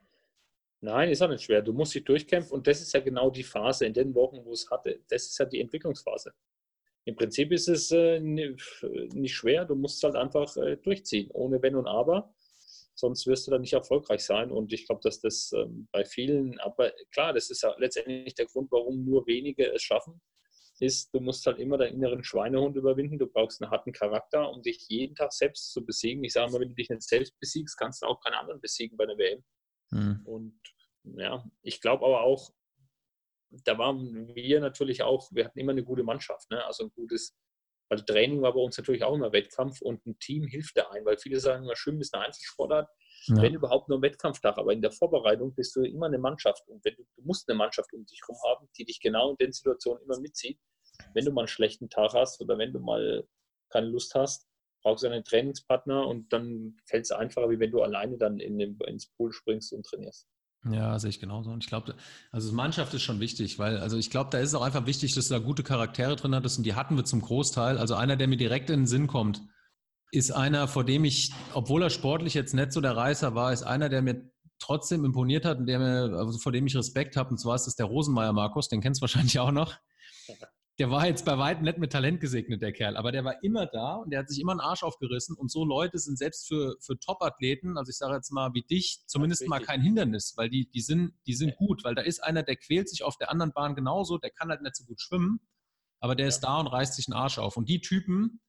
Nein, 0.80 1.10
ist 1.10 1.22
auch 1.22 1.28
nicht 1.28 1.44
schwer. 1.44 1.62
Du 1.62 1.72
musst 1.72 1.94
dich 1.94 2.04
durchkämpfen 2.04 2.52
und 2.52 2.66
das 2.66 2.82
ist 2.82 2.92
ja 2.92 3.00
genau 3.00 3.30
die 3.30 3.44
Phase 3.44 3.86
in 3.86 3.94
den 3.94 4.14
Wochen, 4.14 4.44
wo 4.44 4.52
es 4.52 4.68
hatte. 4.70 5.00
Das 5.08 5.22
ist 5.22 5.38
ja 5.38 5.44
die 5.46 5.60
Entwicklungsphase. 5.60 6.32
Im 7.04 7.16
Prinzip 7.16 7.50
ist 7.52 7.68
es 7.68 7.90
äh, 7.92 8.20
nicht 8.20 9.34
schwer, 9.34 9.64
du 9.64 9.74
musst 9.74 9.96
es 9.96 10.02
halt 10.02 10.16
einfach 10.16 10.56
äh, 10.56 10.76
durchziehen, 10.76 11.30
ohne 11.32 11.60
Wenn 11.62 11.76
und 11.76 11.86
Aber. 11.86 12.34
Sonst 12.94 13.26
wirst 13.26 13.46
du 13.46 13.50
dann 13.50 13.62
nicht 13.62 13.72
erfolgreich 13.72 14.22
sein. 14.22 14.50
Und 14.50 14.72
ich 14.72 14.86
glaube, 14.86 15.00
dass 15.02 15.20
das 15.20 15.52
ähm, 15.52 15.88
bei 15.92 16.04
vielen, 16.04 16.60
aber 16.60 16.92
klar, 17.10 17.32
das 17.32 17.48
ist 17.50 17.62
ja 17.62 17.74
letztendlich 17.78 18.34
der 18.34 18.46
Grund, 18.46 18.70
warum 18.70 19.04
nur 19.04 19.26
wenige 19.26 19.72
es 19.72 19.82
schaffen, 19.82 20.20
ist, 20.82 21.14
du 21.14 21.20
musst 21.20 21.46
halt 21.46 21.58
immer 21.58 21.78
deinen 21.78 21.94
inneren 21.94 22.24
Schweinehund 22.24 22.76
überwinden. 22.76 23.18
Du 23.18 23.26
brauchst 23.26 23.62
einen 23.62 23.70
harten 23.70 23.92
Charakter, 23.92 24.50
um 24.50 24.62
dich 24.62 24.88
jeden 24.88 25.14
Tag 25.14 25.32
selbst 25.32 25.72
zu 25.72 25.84
besiegen. 25.84 26.24
Ich 26.24 26.32
sage 26.32 26.52
mal, 26.52 26.60
wenn 26.60 26.70
du 26.70 26.74
dich 26.74 26.90
nicht 26.90 27.02
selbst 27.02 27.38
besiegst, 27.38 27.78
kannst 27.78 28.02
du 28.02 28.06
auch 28.06 28.20
keinen 28.20 28.34
anderen 28.34 28.60
besiegen 28.60 28.96
bei 28.96 29.06
der 29.06 29.16
WM. 29.16 29.44
Mhm. 29.90 30.20
Und 30.24 30.60
ja, 31.04 31.44
ich 31.62 31.80
glaube 31.80 32.04
aber 32.04 32.22
auch, 32.22 32.52
da 33.64 33.78
waren 33.78 34.34
wir 34.34 34.60
natürlich 34.60 35.02
auch, 35.02 35.30
wir 35.32 35.44
hatten 35.44 35.58
immer 35.58 35.72
eine 35.72 35.84
gute 35.84 36.02
Mannschaft, 36.02 36.50
ne? 36.50 36.64
also 36.64 36.84
ein 36.84 36.92
gutes, 36.94 37.36
also 37.90 38.02
Training 38.04 38.40
war 38.40 38.54
bei 38.54 38.60
uns 38.60 38.78
natürlich 38.78 39.04
auch 39.04 39.14
immer 39.14 39.32
Wettkampf 39.32 39.82
und 39.82 40.04
ein 40.06 40.18
Team 40.18 40.46
hilft 40.46 40.76
da 40.76 40.88
ein, 40.90 41.04
weil 41.04 41.18
viele 41.18 41.38
sagen 41.38 41.64
immer, 41.64 41.76
Schwimmen 41.76 42.00
ist 42.00 42.14
eine 42.14 42.24
Einzelsportart, 42.24 42.88
ja. 43.26 43.42
wenn 43.42 43.54
überhaupt 43.54 43.88
nur 43.88 43.98
ein 43.98 44.02
Wettkampftag, 44.02 44.56
aber 44.56 44.72
in 44.72 44.80
der 44.80 44.90
Vorbereitung 44.90 45.54
bist 45.54 45.76
du 45.76 45.82
immer 45.82 46.06
eine 46.06 46.18
Mannschaft 46.18 46.66
und 46.68 46.82
wenn 46.84 46.94
du, 46.96 47.04
du 47.16 47.22
musst 47.22 47.48
eine 47.48 47.58
Mannschaft 47.58 47.92
um 47.92 48.06
dich 48.06 48.20
herum 48.26 48.40
haben, 48.48 48.68
die 48.78 48.84
dich 48.84 49.00
genau 49.00 49.30
in 49.32 49.36
den 49.36 49.52
Situationen 49.52 50.02
immer 50.04 50.18
mitzieht. 50.18 50.58
Wenn 51.14 51.24
du 51.24 51.32
mal 51.32 51.42
einen 51.42 51.48
schlechten 51.48 51.90
Tag 51.90 52.14
hast 52.14 52.40
oder 52.40 52.58
wenn 52.58 52.72
du 52.72 52.80
mal 52.80 53.26
keine 53.70 53.88
Lust 53.88 54.14
hast, 54.14 54.46
brauchst 54.82 55.04
du 55.04 55.08
einen 55.08 55.24
Trainingspartner 55.24 56.06
und 56.06 56.32
dann 56.32 56.76
fällt 56.86 57.04
es 57.04 57.12
einfacher, 57.12 57.50
wie 57.50 57.60
wenn 57.60 57.70
du 57.70 57.82
alleine 57.82 58.18
dann 58.18 58.38
in 58.38 58.58
den, 58.58 58.78
ins 58.86 59.06
Pool 59.06 59.32
springst 59.32 59.72
und 59.72 59.86
trainierst. 59.86 60.26
Ja, 60.70 60.96
sehe 60.98 61.10
ich 61.10 61.18
genauso. 61.18 61.50
Und 61.50 61.64
ich 61.64 61.68
glaube, 61.68 61.96
also 62.30 62.52
Mannschaft 62.52 62.94
ist 62.94 63.02
schon 63.02 63.18
wichtig, 63.18 63.58
weil, 63.58 63.78
also 63.78 63.96
ich 63.96 64.10
glaube, 64.10 64.30
da 64.30 64.38
ist 64.38 64.50
es 64.50 64.54
auch 64.54 64.62
einfach 64.62 64.86
wichtig, 64.86 65.14
dass 65.14 65.28
du 65.28 65.34
da 65.34 65.40
gute 65.40 65.64
Charaktere 65.64 66.14
drin 66.14 66.34
hattest 66.34 66.58
und 66.58 66.64
die 66.64 66.74
hatten 66.74 66.96
wir 66.96 67.04
zum 67.04 67.20
Großteil. 67.20 67.78
Also 67.78 67.94
einer, 67.94 68.16
der 68.16 68.28
mir 68.28 68.36
direkt 68.36 68.70
in 68.70 68.80
den 68.80 68.86
Sinn 68.86 69.08
kommt, 69.08 69.42
ist 70.12 70.30
einer, 70.30 70.68
vor 70.68 70.84
dem 70.84 71.04
ich, 71.04 71.32
obwohl 71.54 71.82
er 71.82 71.90
sportlich 71.90 72.34
jetzt 72.34 72.54
nicht 72.54 72.72
so 72.72 72.80
der 72.80 72.96
Reißer 72.96 73.34
war, 73.34 73.52
ist 73.52 73.64
einer, 73.64 73.88
der 73.88 74.02
mir 74.02 74.30
trotzdem 74.60 75.04
imponiert 75.04 75.44
hat 75.44 75.58
und 75.58 75.66
der 75.66 75.80
mir, 75.80 76.16
also 76.16 76.38
vor 76.38 76.52
dem 76.52 76.66
ich 76.66 76.76
Respekt 76.76 77.16
habe. 77.16 77.30
Und 77.30 77.38
zwar 77.38 77.56
ist 77.56 77.66
das 77.66 77.74
der 77.74 77.86
Rosenmeier 77.86 78.32
Markus, 78.32 78.68
den 78.68 78.80
kennst 78.80 79.00
du 79.00 79.02
wahrscheinlich 79.02 79.40
auch 79.40 79.50
noch 79.50 79.76
der 80.78 80.90
war 80.90 81.06
jetzt 81.06 81.24
bei 81.24 81.36
weitem 81.38 81.64
nicht 81.64 81.78
mit 81.78 81.92
Talent 81.92 82.20
gesegnet, 82.20 82.62
der 82.62 82.72
Kerl, 82.72 82.96
aber 82.96 83.12
der 83.12 83.24
war 83.24 83.42
immer 83.42 83.66
da 83.66 83.96
und 83.96 84.10
der 84.10 84.20
hat 84.20 84.28
sich 84.28 84.40
immer 84.40 84.52
einen 84.52 84.60
Arsch 84.60 84.82
aufgerissen. 84.82 85.36
Und 85.36 85.50
so 85.50 85.64
Leute 85.64 85.98
sind 85.98 86.18
selbst 86.18 86.48
für, 86.48 86.76
für 86.80 86.98
Top-Athleten, 86.98 87.76
also 87.76 87.90
ich 87.90 87.98
sage 87.98 88.14
jetzt 88.14 88.32
mal 88.32 88.54
wie 88.54 88.62
dich, 88.62 89.02
zumindest 89.06 89.46
mal 89.48 89.60
kein 89.60 89.82
Hindernis, 89.82 90.34
weil 90.36 90.48
die, 90.48 90.70
die 90.70 90.80
sind, 90.80 91.12
die 91.26 91.34
sind 91.34 91.56
gut, 91.56 91.84
weil 91.84 91.94
da 91.94 92.02
ist 92.02 92.24
einer, 92.24 92.42
der 92.42 92.56
quält 92.56 92.88
sich 92.88 93.02
auf 93.04 93.18
der 93.18 93.30
anderen 93.30 93.52
Bahn 93.52 93.74
genauso, 93.74 94.16
der 94.16 94.30
kann 94.30 94.48
halt 94.48 94.62
nicht 94.62 94.76
so 94.76 94.84
gut 94.84 95.00
schwimmen, 95.00 95.40
aber 96.00 96.16
der 96.16 96.28
ist 96.28 96.40
da 96.40 96.58
und 96.58 96.68
reißt 96.68 96.94
sich 96.94 97.04
den 97.04 97.14
Arsch 97.14 97.38
auf. 97.38 97.56
Und 97.56 97.68
die 97.68 97.80
Typen, 97.80 98.40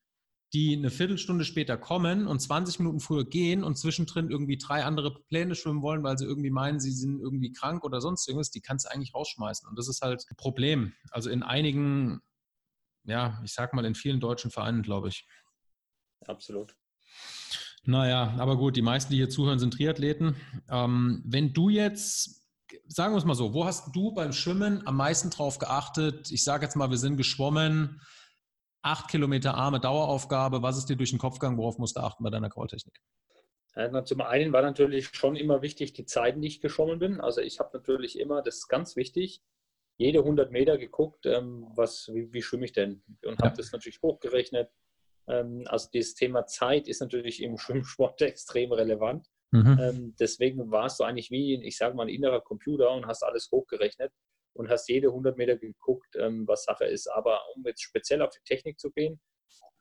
die 0.53 0.75
eine 0.77 0.91
Viertelstunde 0.91 1.45
später 1.45 1.77
kommen 1.77 2.27
und 2.27 2.39
20 2.39 2.79
Minuten 2.79 2.99
früher 2.99 3.25
gehen 3.25 3.63
und 3.63 3.75
zwischendrin 3.75 4.29
irgendwie 4.29 4.57
drei 4.57 4.83
andere 4.83 5.23
Pläne 5.29 5.55
schwimmen 5.55 5.81
wollen, 5.81 6.03
weil 6.03 6.17
sie 6.17 6.25
irgendwie 6.25 6.51
meinen, 6.51 6.79
sie 6.79 6.91
sind 6.91 7.19
irgendwie 7.19 7.51
krank 7.51 7.83
oder 7.83 8.01
sonst 8.01 8.27
irgendwas, 8.27 8.51
die 8.51 8.61
kannst 8.61 8.85
du 8.85 8.91
eigentlich 8.91 9.15
rausschmeißen. 9.15 9.67
Und 9.67 9.79
das 9.79 9.87
ist 9.87 10.01
halt 10.01 10.25
ein 10.29 10.35
Problem. 10.35 10.93
Also 11.09 11.31
in 11.31 11.41
einigen, 11.41 12.21
ja, 13.03 13.41
ich 13.43 13.53
sag 13.53 13.73
mal 13.73 13.85
in 13.85 13.95
vielen 13.95 14.19
deutschen 14.19 14.51
Vereinen, 14.51 14.83
glaube 14.83 15.07
ich. 15.07 15.27
Absolut. 16.27 16.75
Naja, 17.85 18.35
aber 18.37 18.55
gut, 18.55 18.75
die 18.75 18.81
meisten, 18.83 19.11
die 19.11 19.17
hier 19.17 19.29
zuhören, 19.29 19.59
sind 19.59 19.73
Triathleten. 19.73 20.35
Ähm, 20.69 21.23
wenn 21.25 21.51
du 21.53 21.69
jetzt, 21.69 22.47
sagen 22.87 23.13
wir 23.13 23.17
es 23.17 23.25
mal 23.25 23.33
so, 23.33 23.55
wo 23.55 23.65
hast 23.65 23.93
du 23.95 24.13
beim 24.13 24.33
Schwimmen 24.33 24.85
am 24.85 24.97
meisten 24.97 25.31
drauf 25.31 25.57
geachtet? 25.57 26.31
Ich 26.31 26.43
sage 26.43 26.63
jetzt 26.63 26.75
mal, 26.75 26.91
wir 26.91 26.97
sind 26.97 27.17
geschwommen, 27.17 27.99
acht 28.83 29.09
Kilometer 29.09 29.55
arme 29.55 29.79
Daueraufgabe. 29.79 30.61
Was 30.61 30.77
ist 30.77 30.89
dir 30.89 30.95
durch 30.95 31.09
den 31.09 31.19
Kopf 31.19 31.39
gegangen? 31.39 31.57
Worauf 31.57 31.79
musst 31.79 31.97
du 31.97 32.01
achten 32.01 32.23
bei 32.23 32.29
deiner 32.29 32.49
Crawltechnik? 32.49 32.99
Ja, 33.75 34.05
zum 34.05 34.21
einen 34.21 34.53
war 34.53 34.61
natürlich 34.61 35.07
schon 35.07 35.35
immer 35.35 35.61
wichtig 35.63 35.93
die 35.93 36.05
Zeiten, 36.05 36.41
die 36.41 36.47
ich 36.47 36.61
geschwommen 36.61 36.99
bin. 36.99 37.19
Also 37.19 37.41
ich 37.41 37.59
habe 37.59 37.75
natürlich 37.75 38.19
immer, 38.19 38.43
das 38.43 38.57
ist 38.57 38.67
ganz 38.67 38.95
wichtig, 38.95 39.41
jede 39.97 40.19
100 40.19 40.51
Meter 40.51 40.77
geguckt, 40.77 41.25
ähm, 41.25 41.67
was, 41.75 42.09
wie, 42.13 42.31
wie 42.33 42.41
schwimme 42.41 42.65
ich 42.65 42.73
denn? 42.73 43.03
Und 43.25 43.39
habe 43.41 43.57
das 43.57 43.71
natürlich 43.71 44.01
hochgerechnet. 44.01 44.69
Ähm, 45.27 45.63
also 45.67 45.89
dieses 45.91 46.13
Thema 46.13 46.45
Zeit 46.45 46.87
ist 46.87 47.01
natürlich 47.01 47.41
im 47.41 47.57
Schwimmsport 47.57 48.21
extrem 48.21 48.71
relevant. 48.71 49.27
Mhm. 49.51 49.79
Ähm, 49.79 50.15
deswegen 50.19 50.71
warst 50.71 50.99
du 50.99 51.03
eigentlich 51.03 51.31
wie, 51.31 51.55
ich 51.63 51.77
sage 51.77 51.95
mal, 51.95 52.03
ein 52.03 52.09
innerer 52.09 52.41
Computer 52.41 52.91
und 52.91 53.07
hast 53.07 53.23
alles 53.23 53.49
hochgerechnet 53.51 54.11
und 54.53 54.69
hast 54.69 54.87
jede 54.89 55.07
100 55.09 55.37
Meter 55.37 55.57
geguckt, 55.57 56.15
ähm, 56.17 56.47
was 56.47 56.63
Sache 56.63 56.85
ist. 56.85 57.07
Aber 57.07 57.41
um 57.55 57.63
jetzt 57.65 57.81
speziell 57.81 58.21
auf 58.21 58.31
die 58.31 58.43
Technik 58.45 58.79
zu 58.79 58.91
gehen, 58.91 59.19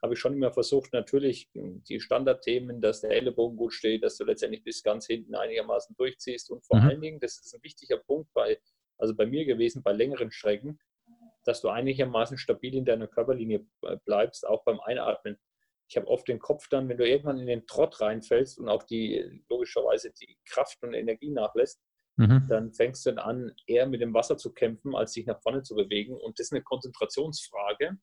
habe 0.02 0.14
ich 0.14 0.20
schon 0.20 0.34
immer 0.34 0.50
versucht, 0.50 0.92
natürlich 0.92 1.48
die 1.54 2.00
Standardthemen, 2.00 2.80
dass 2.80 3.02
der 3.02 3.10
Ellenbogen 3.10 3.56
gut 3.56 3.72
steht, 3.72 4.02
dass 4.02 4.16
du 4.16 4.24
letztendlich 4.24 4.64
bis 4.64 4.82
ganz 4.82 5.06
hinten 5.06 5.36
einigermaßen 5.36 5.94
durchziehst 5.96 6.50
und 6.50 6.66
vor 6.66 6.80
mhm. 6.80 6.88
allen 6.88 7.00
Dingen, 7.00 7.20
das 7.20 7.38
ist 7.38 7.54
ein 7.54 7.62
wichtiger 7.62 7.98
Punkt 7.98 8.32
bei, 8.32 8.58
also 8.98 9.14
bei 9.14 9.26
mir 9.26 9.44
gewesen, 9.44 9.82
bei 9.82 9.92
längeren 9.92 10.32
Strecken, 10.32 10.80
dass 11.44 11.60
du 11.60 11.68
einigermaßen 11.68 12.36
stabil 12.36 12.74
in 12.74 12.84
deiner 12.84 13.06
Körperlinie 13.06 13.64
bleibst, 14.04 14.46
auch 14.46 14.64
beim 14.64 14.80
Einatmen. 14.80 15.38
Ich 15.88 15.96
habe 15.96 16.08
oft 16.08 16.26
den 16.26 16.38
Kopf 16.38 16.68
dann, 16.68 16.88
wenn 16.88 16.96
du 16.96 17.06
irgendwann 17.06 17.38
in 17.38 17.46
den 17.46 17.66
Trott 17.66 18.00
reinfällst 18.00 18.58
und 18.58 18.68
auch 18.68 18.82
die 18.82 19.44
logischerweise 19.48 20.12
die 20.12 20.36
Kraft 20.46 20.82
und 20.82 20.94
Energie 20.94 21.30
nachlässt, 21.30 21.80
mhm. 22.16 22.46
dann 22.48 22.72
fängst 22.72 23.06
du 23.06 23.10
dann 23.10 23.18
an, 23.18 23.52
eher 23.66 23.86
mit 23.86 24.00
dem 24.00 24.14
Wasser 24.14 24.36
zu 24.36 24.52
kämpfen, 24.52 24.94
als 24.94 25.12
dich 25.12 25.26
nach 25.26 25.40
vorne 25.40 25.62
zu 25.62 25.74
bewegen. 25.74 26.14
Und 26.14 26.38
das 26.38 26.46
ist 26.46 26.52
eine 26.52 26.62
Konzentrationsfrage. 26.62 27.98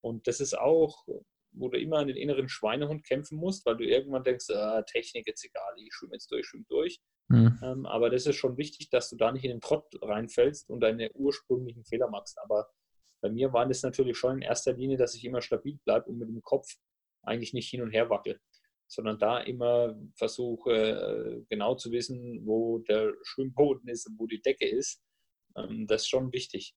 Und 0.00 0.26
das 0.26 0.40
ist 0.40 0.58
auch, 0.58 1.06
wo 1.52 1.68
du 1.68 1.78
immer 1.78 1.98
an 1.98 2.08
den 2.08 2.16
inneren 2.16 2.48
Schweinehund 2.48 3.04
kämpfen 3.04 3.38
musst, 3.38 3.66
weil 3.66 3.76
du 3.76 3.84
irgendwann 3.84 4.24
denkst, 4.24 4.50
ah, 4.50 4.82
Technik 4.82 5.26
jetzt 5.26 5.44
egal, 5.44 5.74
ich 5.76 5.92
schwimme 5.92 6.14
jetzt 6.14 6.30
durch, 6.30 6.46
schwimme 6.46 6.64
durch. 6.68 7.00
Mhm. 7.28 7.58
Ähm, 7.62 7.86
aber 7.86 8.10
das 8.10 8.26
ist 8.26 8.36
schon 8.36 8.56
wichtig, 8.56 8.90
dass 8.90 9.10
du 9.10 9.16
da 9.16 9.30
nicht 9.30 9.44
in 9.44 9.50
den 9.50 9.60
Trott 9.60 9.86
reinfällst 10.00 10.70
und 10.70 10.80
deine 10.80 11.12
ursprünglichen 11.12 11.84
Fehler 11.84 12.08
machst. 12.08 12.38
Aber 12.42 12.68
bei 13.20 13.30
mir 13.30 13.52
war 13.52 13.66
das 13.66 13.82
natürlich 13.82 14.18
schon 14.18 14.36
in 14.36 14.42
erster 14.42 14.72
Linie, 14.72 14.96
dass 14.96 15.14
ich 15.14 15.24
immer 15.24 15.42
stabil 15.42 15.78
bleibe 15.84 16.06
und 16.06 16.18
mit 16.18 16.28
dem 16.28 16.42
Kopf 16.42 16.66
eigentlich 17.22 17.52
nicht 17.52 17.68
hin 17.68 17.82
und 17.82 17.90
her 17.90 18.10
wackel 18.10 18.40
sondern 18.92 19.18
da 19.18 19.38
immer 19.38 19.98
versuche 20.16 20.70
äh, 20.70 21.44
genau 21.48 21.74
zu 21.76 21.90
wissen, 21.92 22.44
wo 22.44 22.80
der 22.80 23.14
Schwimmboden 23.22 23.88
ist 23.88 24.06
und 24.06 24.18
wo 24.18 24.26
die 24.26 24.42
Decke 24.42 24.68
ist. 24.68 25.00
Ähm, 25.56 25.86
das 25.86 26.02
ist 26.02 26.08
schon 26.08 26.30
wichtig. 26.32 26.74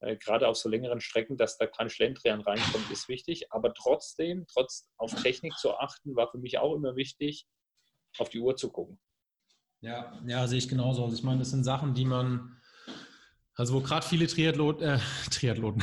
Äh, 0.00 0.16
gerade 0.16 0.48
auf 0.48 0.56
so 0.56 0.70
längeren 0.70 1.02
Strecken, 1.02 1.36
dass 1.36 1.58
da 1.58 1.66
kein 1.66 1.90
Schlendrian 1.90 2.40
reinkommt, 2.40 2.90
ist 2.90 3.08
wichtig. 3.08 3.52
Aber 3.52 3.74
trotzdem, 3.74 4.46
trotz 4.48 4.88
auf 4.96 5.14
Technik 5.22 5.52
zu 5.58 5.76
achten, 5.76 6.16
war 6.16 6.30
für 6.30 6.38
mich 6.38 6.56
auch 6.56 6.74
immer 6.74 6.96
wichtig, 6.96 7.46
auf 8.16 8.30
die 8.30 8.40
Uhr 8.40 8.56
zu 8.56 8.72
gucken. 8.72 8.98
Ja, 9.82 10.18
ja, 10.26 10.46
sehe 10.46 10.58
ich 10.58 10.68
genauso. 10.68 11.04
Also 11.04 11.14
ich 11.14 11.22
meine, 11.22 11.40
das 11.40 11.50
sind 11.50 11.64
Sachen, 11.64 11.92
die 11.92 12.06
man, 12.06 12.56
also 13.54 13.74
wo 13.74 13.80
gerade 13.80 14.06
viele 14.06 14.26
Triathlon, 14.28 14.80
äh, 14.80 14.98
Triathleten, 15.30 15.82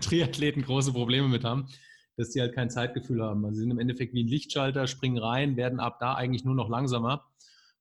Triathleten 0.00 0.62
große 0.62 0.92
Probleme 0.92 1.28
mit 1.28 1.44
haben, 1.44 1.68
dass 2.18 2.30
die 2.30 2.40
halt 2.40 2.52
kein 2.52 2.68
Zeitgefühl 2.68 3.22
haben. 3.22 3.44
Also 3.44 3.54
sie 3.54 3.60
sind 3.62 3.70
im 3.70 3.78
Endeffekt 3.78 4.12
wie 4.12 4.24
ein 4.24 4.28
Lichtschalter, 4.28 4.88
springen 4.88 5.18
rein, 5.18 5.56
werden 5.56 5.78
ab 5.78 6.00
da 6.00 6.14
eigentlich 6.14 6.44
nur 6.44 6.56
noch 6.56 6.68
langsamer. 6.68 7.24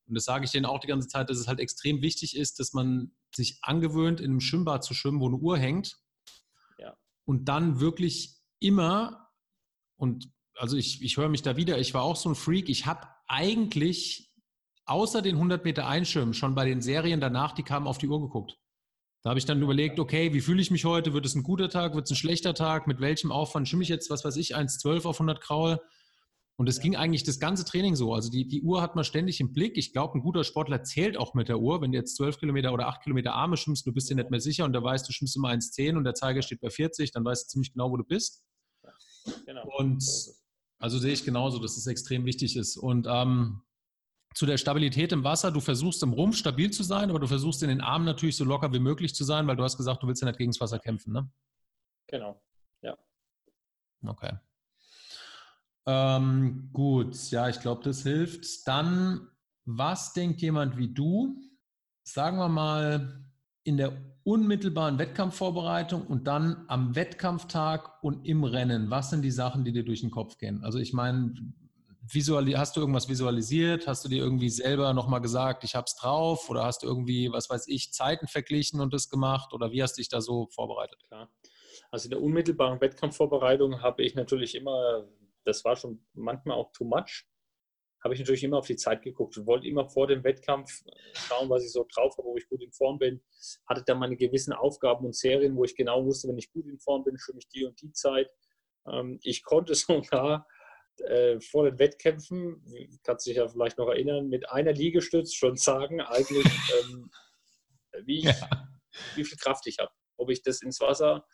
Und 0.05 0.13
das 0.13 0.25
sage 0.25 0.45
ich 0.45 0.51
denen 0.51 0.67
auch 0.67 0.79
die 0.79 0.87
ganze 0.87 1.07
Zeit, 1.07 1.29
dass 1.31 1.39
es 1.39 1.47
halt 1.47 1.59
extrem 1.59 2.03
wichtig 2.03 2.37
ist, 2.37 2.59
dass 2.59 2.73
man 2.73 3.11
sich 3.35 3.57
angewöhnt, 3.63 4.21
in 4.21 4.29
einem 4.29 4.39
Schwimmbad 4.39 4.83
zu 4.83 4.93
schwimmen, 4.93 5.19
wo 5.19 5.27
eine 5.27 5.37
Uhr 5.37 5.57
hängt. 5.57 5.97
Ja. 6.77 6.95
Und 7.25 7.49
dann 7.49 7.79
wirklich 7.79 8.37
immer, 8.59 9.27
und 9.97 10.29
also 10.55 10.77
ich, 10.77 11.01
ich 11.01 11.17
höre 11.17 11.29
mich 11.29 11.41
da 11.41 11.57
wieder, 11.57 11.79
ich 11.79 11.95
war 11.95 12.03
auch 12.03 12.15
so 12.15 12.29
ein 12.29 12.35
Freak, 12.35 12.69
ich 12.69 12.85
habe 12.85 13.07
eigentlich 13.27 14.31
außer 14.85 15.23
den 15.23 15.35
100 15.35 15.65
Meter 15.65 15.87
Einschirmen 15.87 16.35
schon 16.35 16.53
bei 16.53 16.65
den 16.65 16.81
Serien 16.81 17.19
danach, 17.19 17.53
die 17.53 17.63
kamen, 17.63 17.87
auf 17.87 17.97
die 17.97 18.07
Uhr 18.07 18.21
geguckt. 18.21 18.59
Da 19.27 19.31
habe 19.31 19.39
ich 19.39 19.45
dann 19.45 19.61
überlegt, 19.61 19.99
okay, 19.99 20.33
wie 20.33 20.39
fühle 20.39 20.61
ich 20.61 20.71
mich 20.71 20.85
heute? 20.85 21.11
Wird 21.11 21.25
es 21.25 21.35
ein 21.35 21.43
guter 21.43 21.67
Tag? 21.67 21.93
Wird 21.95 22.05
es 22.05 22.11
ein 22.11 22.15
schlechter 22.15 22.53
Tag? 22.53 22.87
Mit 22.87 23.01
welchem 23.01 23.29
Aufwand 23.29 23.67
schimme 23.67 23.83
ich 23.83 23.89
jetzt, 23.89 24.09
was 24.09 24.23
weiß 24.23 24.37
ich, 24.37 24.55
1,12 24.55 25.03
auf 25.03 25.17
100 25.17 25.41
Kraul? 25.41 25.81
Und 26.55 26.69
es 26.69 26.79
ging 26.79 26.95
eigentlich 26.95 27.25
das 27.25 27.37
ganze 27.37 27.65
Training 27.65 27.97
so. 27.97 28.13
Also 28.13 28.31
die, 28.31 28.47
die 28.47 28.61
Uhr 28.61 28.81
hat 28.81 28.95
man 28.95 29.03
ständig 29.03 29.41
im 29.41 29.51
Blick. 29.51 29.75
Ich 29.75 29.91
glaube, 29.91 30.17
ein 30.17 30.21
guter 30.21 30.45
Sportler 30.45 30.81
zählt 30.83 31.17
auch 31.17 31.33
mit 31.33 31.49
der 31.49 31.59
Uhr. 31.59 31.81
Wenn 31.81 31.91
du 31.91 31.97
jetzt 31.97 32.15
12 32.15 32.39
Kilometer 32.39 32.71
oder 32.71 32.87
8 32.87 33.03
Kilometer 33.03 33.33
Arme 33.33 33.57
schwimmst, 33.57 33.85
du 33.85 33.91
bist 33.91 34.09
dir 34.09 34.15
nicht 34.15 34.31
mehr 34.31 34.39
sicher 34.39 34.63
und 34.63 34.71
da 34.71 34.81
weißt 34.81 35.05
du, 35.05 35.11
schwimmst 35.11 35.35
immer 35.35 35.49
1,10 35.49 35.97
und 35.97 36.05
der 36.05 36.13
Zeiger 36.13 36.41
steht 36.41 36.61
bei 36.61 36.69
40, 36.69 37.11
dann 37.11 37.25
weißt 37.25 37.47
du 37.47 37.49
ziemlich 37.49 37.73
genau, 37.73 37.91
wo 37.91 37.97
du 37.97 38.05
bist. 38.05 38.45
Genau. 39.45 39.69
Und 39.77 40.05
also 40.79 40.99
sehe 40.99 41.11
ich 41.11 41.25
genauso, 41.25 41.59
dass 41.59 41.75
es 41.75 41.85
extrem 41.85 42.23
wichtig 42.23 42.55
ist. 42.55 42.77
Und 42.77 43.07
ähm, 43.09 43.59
zu 44.37 44.45
der 44.45 44.57
Stabilität 44.57 45.11
im 45.13 45.23
Wasser. 45.23 45.49
Du 45.49 45.59
versuchst 45.59 46.03
im 46.03 46.13
Rumpf 46.13 46.37
stabil 46.37 46.69
zu 46.69 46.83
sein, 46.83 47.09
aber 47.09 47.19
du 47.19 47.25
versuchst 47.25 47.63
in 47.63 47.69
den 47.69 47.81
Armen 47.81 48.05
natürlich 48.05 48.37
so 48.37 48.45
locker 48.45 48.71
wie 48.71 48.77
möglich 48.77 49.15
zu 49.15 49.23
sein, 49.23 49.47
weil 49.47 49.55
du 49.55 49.63
hast 49.63 49.77
gesagt, 49.77 50.03
du 50.03 50.07
willst 50.07 50.21
ja 50.21 50.27
nicht 50.27 50.37
gegen 50.37 50.51
das 50.51 50.61
Wasser 50.61 50.77
kämpfen, 50.77 51.11
ne? 51.11 51.27
Genau, 52.05 52.39
ja. 52.83 52.95
Okay. 54.05 54.37
Ähm, 55.87 56.69
gut, 56.71 57.31
ja, 57.31 57.49
ich 57.49 57.59
glaube, 57.61 57.81
das 57.83 58.03
hilft. 58.03 58.67
Dann, 58.67 59.27
was 59.65 60.13
denkt 60.13 60.39
jemand 60.43 60.77
wie 60.77 60.93
du, 60.93 61.41
sagen 62.03 62.37
wir 62.37 62.47
mal, 62.47 63.25
in 63.63 63.77
der 63.77 63.91
unmittelbaren 64.23 64.99
Wettkampfvorbereitung 64.99 66.05
und 66.05 66.27
dann 66.27 66.63
am 66.67 66.93
Wettkampftag 66.93 68.03
und 68.03 68.23
im 68.23 68.43
Rennen? 68.43 68.91
Was 68.91 69.09
sind 69.09 69.23
die 69.23 69.31
Sachen, 69.31 69.65
die 69.65 69.71
dir 69.71 69.83
durch 69.83 70.01
den 70.01 70.11
Kopf 70.11 70.37
gehen? 70.37 70.63
Also 70.63 70.77
ich 70.77 70.93
meine, 70.93 71.33
hast 72.13 72.75
du 72.75 72.79
irgendwas 72.79 73.09
visualisiert? 73.09 73.87
Hast 73.87 74.05
du 74.05 74.09
dir 74.09 74.23
irgendwie 74.23 74.49
selber 74.49 74.93
nochmal 74.93 75.21
gesagt, 75.21 75.63
ich 75.63 75.75
habe 75.75 75.85
es 75.85 75.95
drauf? 75.95 76.49
Oder 76.49 76.63
hast 76.63 76.83
du 76.83 76.87
irgendwie, 76.87 77.31
was 77.31 77.49
weiß 77.49 77.67
ich, 77.67 77.91
Zeiten 77.93 78.27
verglichen 78.27 78.79
und 78.79 78.93
das 78.93 79.09
gemacht? 79.09 79.53
Oder 79.53 79.71
wie 79.71 79.81
hast 79.81 79.97
du 79.97 80.01
dich 80.01 80.09
da 80.09 80.21
so 80.21 80.47
vorbereitet? 80.47 80.99
Klar. 81.07 81.29
Also 81.91 82.05
in 82.05 82.11
der 82.11 82.21
unmittelbaren 82.21 82.81
Wettkampfvorbereitung 82.81 83.81
habe 83.81 84.03
ich 84.03 84.15
natürlich 84.15 84.55
immer, 84.55 85.07
das 85.45 85.63
war 85.63 85.75
schon 85.75 86.05
manchmal 86.13 86.57
auch 86.57 86.71
too 86.71 86.83
much, 86.83 87.25
habe 88.03 88.13
ich 88.13 88.19
natürlich 88.19 88.43
immer 88.43 88.57
auf 88.57 88.67
die 88.67 88.75
Zeit 88.75 89.01
geguckt 89.01 89.37
und 89.37 89.47
wollte 89.47 89.67
immer 89.67 89.85
vor 89.85 90.07
dem 90.07 90.23
Wettkampf 90.23 90.83
schauen, 91.13 91.49
was 91.49 91.63
ich 91.63 91.71
so 91.71 91.85
drauf 91.93 92.17
habe, 92.17 92.27
wo 92.27 92.37
ich 92.37 92.47
gut 92.47 92.61
in 92.61 92.71
Form 92.71 92.99
bin. 92.99 93.21
Hatte 93.67 93.83
dann 93.85 93.99
meine 93.99 94.15
gewissen 94.15 94.53
Aufgaben 94.53 95.05
und 95.05 95.15
Serien, 95.15 95.55
wo 95.55 95.63
ich 95.63 95.75
genau 95.75 96.05
wusste, 96.05 96.27
wenn 96.27 96.37
ich 96.37 96.51
gut 96.51 96.67
in 96.67 96.79
Form 96.79 97.03
bin, 97.03 97.17
schwimme 97.17 97.39
ich 97.39 97.49
die 97.49 97.65
und 97.65 97.81
die 97.81 97.91
Zeit. 97.91 98.29
Ähm, 98.87 99.19
ich 99.23 99.43
konnte 99.43 99.75
sogar 99.75 100.47
äh, 101.01 101.39
vor 101.39 101.65
den 101.65 101.79
Wettkämpfen, 101.79 102.63
kannst 103.03 103.25
du 103.25 103.29
dich 103.29 103.37
ja 103.37 103.47
vielleicht 103.47 103.77
noch 103.77 103.87
erinnern, 103.87 104.27
mit 104.27 104.49
einer 104.49 104.73
Liegestütz 104.73 105.33
schon 105.33 105.55
sagen, 105.55 106.01
eigentlich, 106.01 106.45
ähm, 106.91 107.09
wie, 108.03 108.19
ich, 108.19 108.23
ja. 108.25 108.67
wie 109.15 109.23
viel 109.23 109.37
Kraft 109.37 109.67
ich 109.67 109.77
habe. 109.79 109.91
Ob 110.17 110.29
ich 110.29 110.41
das 110.41 110.61
ins 110.61 110.79
Wasser 110.79 111.25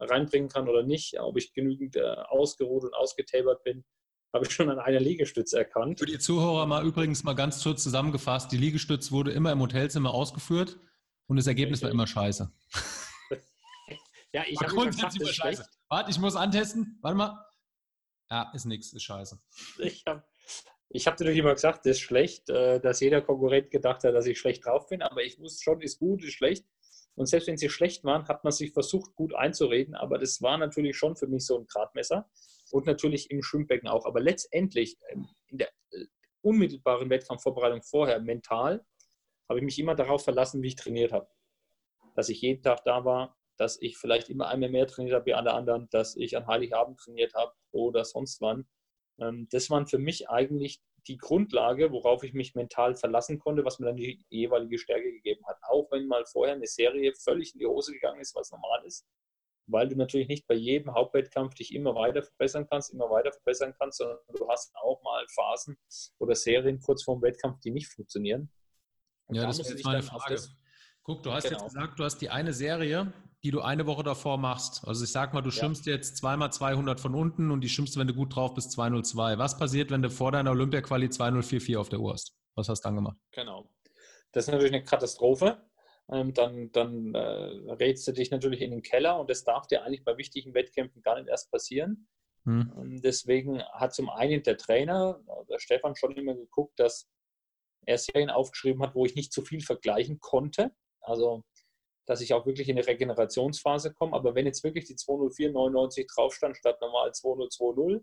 reinbringen 0.00 0.48
kann 0.48 0.68
oder 0.68 0.82
nicht, 0.82 1.18
ob 1.20 1.36
ich 1.36 1.52
genügend 1.52 1.96
äh, 1.96 2.02
ausgeruht 2.28 2.84
und 2.84 2.94
ausgetabert 2.94 3.62
bin, 3.64 3.84
habe 4.32 4.44
ich 4.46 4.52
schon 4.52 4.68
an 4.68 4.78
einer 4.78 5.00
Liegestütze 5.00 5.58
erkannt. 5.58 5.98
Für 5.98 6.06
die 6.06 6.18
Zuhörer 6.18 6.66
mal 6.66 6.84
übrigens 6.84 7.24
mal 7.24 7.34
ganz 7.34 7.62
kurz 7.62 7.82
zusammengefasst, 7.82 8.52
die 8.52 8.58
Liegestütze 8.58 9.10
wurde 9.12 9.32
immer 9.32 9.52
im 9.52 9.60
Hotelzimmer 9.60 10.12
ausgeführt 10.12 10.78
und 11.26 11.36
das 11.36 11.46
Ergebnis 11.46 11.82
war 11.82 11.90
immer 11.90 12.06
scheiße. 12.06 12.52
ja, 14.32 14.44
ich 14.46 14.60
habe 14.60 14.86
gesagt, 14.86 15.20
das 15.20 15.30
scheiße. 15.30 15.64
Warte, 15.88 16.10
ich 16.10 16.18
muss 16.18 16.36
antesten. 16.36 16.98
Warte 17.00 17.16
mal. 17.16 17.46
Ja, 18.30 18.50
ist 18.54 18.64
nichts, 18.64 18.92
ist 18.92 19.04
scheiße. 19.04 19.40
Ich 19.78 20.04
habe 20.06 20.24
ich 20.88 21.06
hab 21.06 21.16
dir 21.16 21.24
doch 21.24 21.32
immer 21.32 21.54
gesagt, 21.54 21.84
das 21.84 21.96
ist 21.96 22.00
schlecht, 22.00 22.48
äh, 22.48 22.80
dass 22.80 23.00
jeder 23.00 23.20
Konkurrent 23.20 23.70
gedacht 23.70 24.04
hat, 24.04 24.14
dass 24.14 24.26
ich 24.26 24.38
schlecht 24.38 24.64
drauf 24.64 24.86
bin, 24.86 25.02
aber 25.02 25.22
ich 25.22 25.38
wusste 25.38 25.62
schon, 25.62 25.80
ist 25.80 25.98
gut, 25.98 26.24
ist 26.24 26.34
schlecht. 26.34 26.66
Und 27.16 27.26
selbst 27.26 27.48
wenn 27.48 27.56
sie 27.56 27.70
schlecht 27.70 28.04
waren, 28.04 28.28
hat 28.28 28.44
man 28.44 28.52
sich 28.52 28.72
versucht, 28.72 29.14
gut 29.14 29.34
einzureden, 29.34 29.94
aber 29.94 30.18
das 30.18 30.42
war 30.42 30.58
natürlich 30.58 30.96
schon 30.96 31.16
für 31.16 31.26
mich 31.26 31.46
so 31.46 31.58
ein 31.58 31.66
Gradmesser 31.66 32.28
und 32.70 32.86
natürlich 32.86 33.30
im 33.30 33.42
Schwimmbecken 33.42 33.88
auch. 33.88 34.04
Aber 34.04 34.20
letztendlich 34.20 34.98
ähm, 35.08 35.28
in 35.46 35.58
der 35.58 35.68
äh, 35.90 36.04
unmittelbaren 36.42 37.10
Wettkampfvorbereitung 37.10 37.82
vorher 37.82 38.20
mental 38.20 38.84
habe 39.48 39.60
ich 39.60 39.64
mich 39.64 39.78
immer 39.78 39.94
darauf 39.94 40.24
verlassen, 40.24 40.62
wie 40.62 40.68
ich 40.68 40.76
trainiert 40.76 41.12
habe. 41.12 41.28
Dass 42.14 42.28
ich 42.28 42.40
jeden 42.42 42.62
Tag 42.62 42.84
da 42.84 43.04
war, 43.04 43.36
dass 43.56 43.80
ich 43.80 43.96
vielleicht 43.96 44.28
immer 44.28 44.48
einmal 44.48 44.70
mehr 44.70 44.86
trainiert 44.86 45.14
habe 45.14 45.26
wie 45.26 45.34
alle 45.34 45.52
anderen, 45.52 45.88
dass 45.90 46.16
ich 46.16 46.36
an 46.36 46.46
Heiligabend 46.46 46.98
trainiert 46.98 47.34
habe 47.34 47.52
oder 47.72 48.04
sonst 48.04 48.40
wann. 48.40 48.66
Ähm, 49.18 49.48
das 49.50 49.70
waren 49.70 49.86
für 49.86 49.98
mich 49.98 50.28
eigentlich 50.28 50.80
die 51.08 51.18
Grundlage, 51.18 51.92
worauf 51.92 52.24
ich 52.24 52.32
mich 52.32 52.54
mental 52.54 52.96
verlassen 52.96 53.38
konnte, 53.38 53.64
was 53.64 53.78
mir 53.78 53.86
dann 53.86 53.96
die 53.96 54.24
jeweilige 54.28 54.78
Stärke 54.78 55.12
gegeben 55.12 55.46
hat. 55.46 55.58
Auch 55.62 55.90
wenn 55.90 56.06
mal 56.06 56.24
vorher 56.26 56.54
eine 56.54 56.66
Serie 56.66 57.12
völlig 57.14 57.54
in 57.54 57.60
die 57.60 57.66
Hose 57.66 57.92
gegangen 57.92 58.20
ist, 58.20 58.34
was 58.34 58.50
normal 58.50 58.84
ist, 58.84 59.06
weil 59.66 59.88
du 59.88 59.96
natürlich 59.96 60.28
nicht 60.28 60.46
bei 60.46 60.54
jedem 60.54 60.94
Hauptwettkampf 60.94 61.54
dich 61.54 61.74
immer 61.74 61.94
weiter 61.94 62.22
verbessern 62.22 62.66
kannst, 62.68 62.92
immer 62.92 63.10
weiter 63.10 63.32
verbessern 63.32 63.74
kannst, 63.78 63.98
sondern 63.98 64.18
du 64.34 64.48
hast 64.48 64.74
auch 64.76 65.02
mal 65.02 65.24
Phasen 65.28 65.76
oder 66.18 66.34
Serien 66.34 66.80
kurz 66.80 67.04
vor 67.04 67.16
dem 67.16 67.22
Wettkampf, 67.22 67.60
die 67.60 67.70
nicht 67.70 67.88
funktionieren. 67.88 68.50
Und 69.26 69.36
ja, 69.36 69.42
da 69.42 69.48
das 69.48 69.58
ist 69.58 69.84
meine 69.84 70.02
Frage. 70.02 70.40
Guck, 71.06 71.22
du 71.22 71.32
hast 71.32 71.44
genau. 71.44 71.60
jetzt 71.60 71.72
gesagt, 71.72 72.00
du 72.00 72.04
hast 72.04 72.18
die 72.18 72.30
eine 72.30 72.52
Serie, 72.52 73.12
die 73.44 73.52
du 73.52 73.60
eine 73.60 73.86
Woche 73.86 74.02
davor 74.02 74.38
machst. 74.38 74.84
Also 74.88 75.04
ich 75.04 75.12
sag 75.12 75.32
mal, 75.34 75.40
du 75.40 75.50
ja. 75.50 75.72
jetzt 75.84 76.16
zweimal 76.16 76.52
200 76.52 76.98
von 76.98 77.14
unten 77.14 77.52
und 77.52 77.60
die 77.60 77.68
schimpfst, 77.68 77.96
wenn 77.96 78.08
du 78.08 78.14
gut 78.14 78.34
drauf 78.34 78.54
bist, 78.54 78.72
202. 78.72 79.38
Was 79.38 79.56
passiert, 79.56 79.92
wenn 79.92 80.02
du 80.02 80.10
vor 80.10 80.32
deiner 80.32 80.50
Olympia-Quali 80.50 81.08
2044 81.08 81.76
auf 81.76 81.88
der 81.90 82.00
Uhr 82.00 82.12
hast? 82.12 82.34
Was 82.56 82.68
hast 82.68 82.80
du 82.80 82.88
dann 82.88 82.96
gemacht? 82.96 83.16
Genau. 83.30 83.70
Das 84.32 84.48
ist 84.48 84.50
natürlich 84.50 84.72
eine 84.72 84.82
Katastrophe. 84.82 85.62
Ähm, 86.10 86.34
dann, 86.34 86.72
dann 86.72 87.14
äh, 87.14 87.20
rätst 87.74 88.08
du 88.08 88.12
dich 88.12 88.32
natürlich 88.32 88.60
in 88.60 88.72
den 88.72 88.82
Keller 88.82 89.20
und 89.20 89.30
das 89.30 89.44
darf 89.44 89.68
dir 89.68 89.84
eigentlich 89.84 90.04
bei 90.04 90.16
wichtigen 90.16 90.54
Wettkämpfen 90.54 91.02
gar 91.02 91.14
nicht 91.14 91.28
erst 91.28 91.52
passieren. 91.52 92.08
Hm. 92.46 93.00
Deswegen 93.00 93.62
hat 93.62 93.94
zum 93.94 94.10
einen 94.10 94.42
der 94.42 94.56
Trainer, 94.56 95.20
der 95.48 95.60
Stefan, 95.60 95.94
schon 95.94 96.16
immer 96.16 96.34
geguckt, 96.34 96.80
dass 96.80 97.08
er 97.86 97.98
Serien 97.98 98.30
aufgeschrieben 98.30 98.82
hat, 98.82 98.96
wo 98.96 99.06
ich 99.06 99.14
nicht 99.14 99.32
zu 99.32 99.42
viel 99.42 99.60
vergleichen 99.60 100.18
konnte. 100.18 100.72
Also 101.06 101.42
dass 102.06 102.20
ich 102.20 102.32
auch 102.32 102.46
wirklich 102.46 102.68
in 102.68 102.78
eine 102.78 102.86
Regenerationsphase 102.86 103.92
komme. 103.92 104.14
Aber 104.14 104.34
wenn 104.34 104.46
jetzt 104.46 104.64
wirklich 104.64 104.84
die 104.84 104.94
204,99 104.94 106.06
drauf 106.14 106.34
stand, 106.34 106.56
statt 106.56 106.80
normal 106.80 107.10
202,0, 107.10 108.00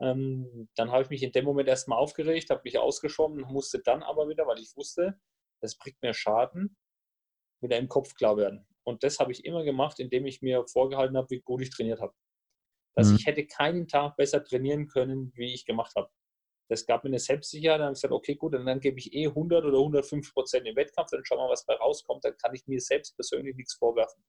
ähm, 0.00 0.68
dann 0.76 0.92
habe 0.92 1.02
ich 1.02 1.10
mich 1.10 1.22
in 1.22 1.32
dem 1.32 1.44
Moment 1.44 1.68
erstmal 1.68 1.98
aufgeregt, 1.98 2.50
habe 2.50 2.60
mich 2.64 2.78
ausgeschwommen, 2.78 3.40
musste 3.50 3.80
dann 3.80 4.02
aber 4.02 4.28
wieder, 4.28 4.46
weil 4.46 4.60
ich 4.60 4.76
wusste, 4.76 5.18
das 5.60 5.76
bringt 5.76 6.00
mir 6.02 6.14
Schaden, 6.14 6.76
wieder 7.60 7.78
im 7.78 7.88
Kopf 7.88 8.14
klar 8.14 8.36
werden. 8.36 8.66
Und 8.84 9.02
das 9.02 9.18
habe 9.18 9.32
ich 9.32 9.44
immer 9.44 9.64
gemacht, 9.64 9.98
indem 9.98 10.26
ich 10.26 10.40
mir 10.40 10.64
vorgehalten 10.66 11.16
habe, 11.16 11.30
wie 11.30 11.40
gut 11.40 11.62
ich 11.62 11.70
trainiert 11.70 12.00
habe. 12.00 12.14
Dass 12.94 13.08
mhm. 13.08 13.16
ich 13.16 13.26
hätte 13.26 13.46
keinen 13.46 13.88
Tag 13.88 14.16
besser 14.16 14.44
trainieren 14.44 14.88
können, 14.88 15.32
wie 15.34 15.52
ich 15.52 15.64
gemacht 15.64 15.94
habe. 15.96 16.10
Das 16.68 16.86
gab 16.86 17.04
mir 17.04 17.08
eine 17.08 17.18
Selbstsicherheit. 17.18 17.80
Dann 17.80 17.86
habe 17.86 17.92
ich 17.94 18.02
gesagt, 18.02 18.12
okay, 18.12 18.34
gut, 18.34 18.54
und 18.54 18.66
dann 18.66 18.80
gebe 18.80 18.98
ich 18.98 19.12
eh 19.14 19.26
100 19.26 19.64
oder 19.64 19.78
105 19.78 20.32
Prozent 20.34 20.66
im 20.66 20.76
Wettkampf, 20.76 21.10
dann 21.10 21.24
schauen 21.24 21.38
wir 21.38 21.44
mal, 21.44 21.52
was 21.52 21.64
bei 21.64 21.74
rauskommt. 21.74 22.24
Dann 22.24 22.36
kann 22.36 22.54
ich 22.54 22.66
mir 22.66 22.80
selbst 22.80 23.14
persönlich 23.14 23.56
nichts 23.56 23.74
vorwerfen. 23.74 24.22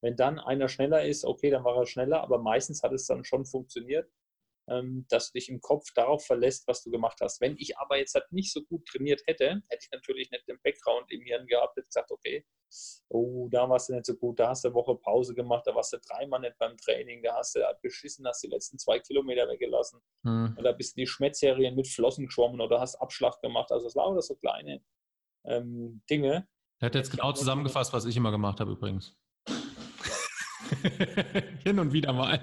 Wenn 0.00 0.16
dann 0.16 0.38
einer 0.38 0.68
schneller 0.68 1.04
ist, 1.04 1.24
okay, 1.24 1.50
dann 1.50 1.64
war 1.64 1.76
er 1.76 1.86
schneller, 1.86 2.20
aber 2.22 2.38
meistens 2.38 2.82
hat 2.82 2.92
es 2.92 3.06
dann 3.06 3.24
schon 3.24 3.44
funktioniert. 3.44 4.08
Ähm, 4.68 5.06
dass 5.08 5.32
du 5.32 5.38
dich 5.38 5.48
im 5.48 5.60
Kopf 5.60 5.86
darauf 5.94 6.24
verlässt, 6.24 6.68
was 6.68 6.82
du 6.82 6.90
gemacht 6.90 7.18
hast. 7.20 7.40
Wenn 7.40 7.56
ich 7.56 7.76
aber 7.78 7.98
jetzt 7.98 8.14
halt 8.14 8.30
nicht 8.30 8.52
so 8.52 8.62
gut 8.62 8.86
trainiert 8.86 9.22
hätte, 9.26 9.62
hätte 9.68 9.84
ich 9.84 9.90
natürlich 9.90 10.30
nicht 10.30 10.46
den 10.46 10.60
Background 10.62 11.10
im 11.10 11.22
Hirn 11.22 11.46
gehabt, 11.46 11.76
hätte 11.76 11.86
gesagt, 11.86 12.12
okay, 12.12 12.46
oh, 13.08 13.48
da 13.50 13.68
warst 13.68 13.88
du 13.88 13.94
nicht 13.94 14.06
so 14.06 14.14
gut, 14.14 14.38
da 14.38 14.50
hast 14.50 14.64
du 14.64 14.68
eine 14.68 14.74
Woche 14.74 14.94
Pause 14.96 15.34
gemacht, 15.34 15.66
da 15.66 15.74
warst 15.74 15.92
du 15.92 15.98
dreimal 15.98 16.40
nicht 16.40 16.58
beim 16.58 16.76
Training, 16.76 17.22
da 17.22 17.36
hast 17.36 17.56
du 17.56 17.64
halt 17.64 17.80
beschissen, 17.80 18.26
hast 18.26 18.42
die 18.42 18.48
letzten 18.48 18.78
zwei 18.78 18.98
Kilometer 19.00 19.48
weggelassen. 19.48 20.00
Mhm. 20.22 20.56
Oder 20.58 20.72
bist 20.72 20.96
du 20.96 21.00
die 21.00 21.06
Schmettserien 21.06 21.74
mit 21.74 21.88
Flossen 21.88 22.26
geschwommen 22.26 22.60
oder 22.60 22.80
hast 22.80 22.96
Abschlag 22.96 23.40
gemacht. 23.40 23.72
Also 23.72 23.86
es 23.86 23.96
waren 23.96 24.12
oder 24.12 24.22
so 24.22 24.36
kleine 24.36 24.82
ähm, 25.44 26.02
Dinge. 26.08 26.48
Er 26.78 26.86
hat 26.86 26.94
jetzt 26.94 27.10
genau 27.10 27.32
zusammengefasst, 27.32 27.92
was 27.92 28.04
ich 28.04 28.16
immer 28.16 28.30
gemacht 28.30 28.60
habe 28.60 28.72
übrigens. 28.72 29.16
Hin 31.64 31.78
und 31.78 31.92
wieder 31.92 32.12
mal. 32.12 32.40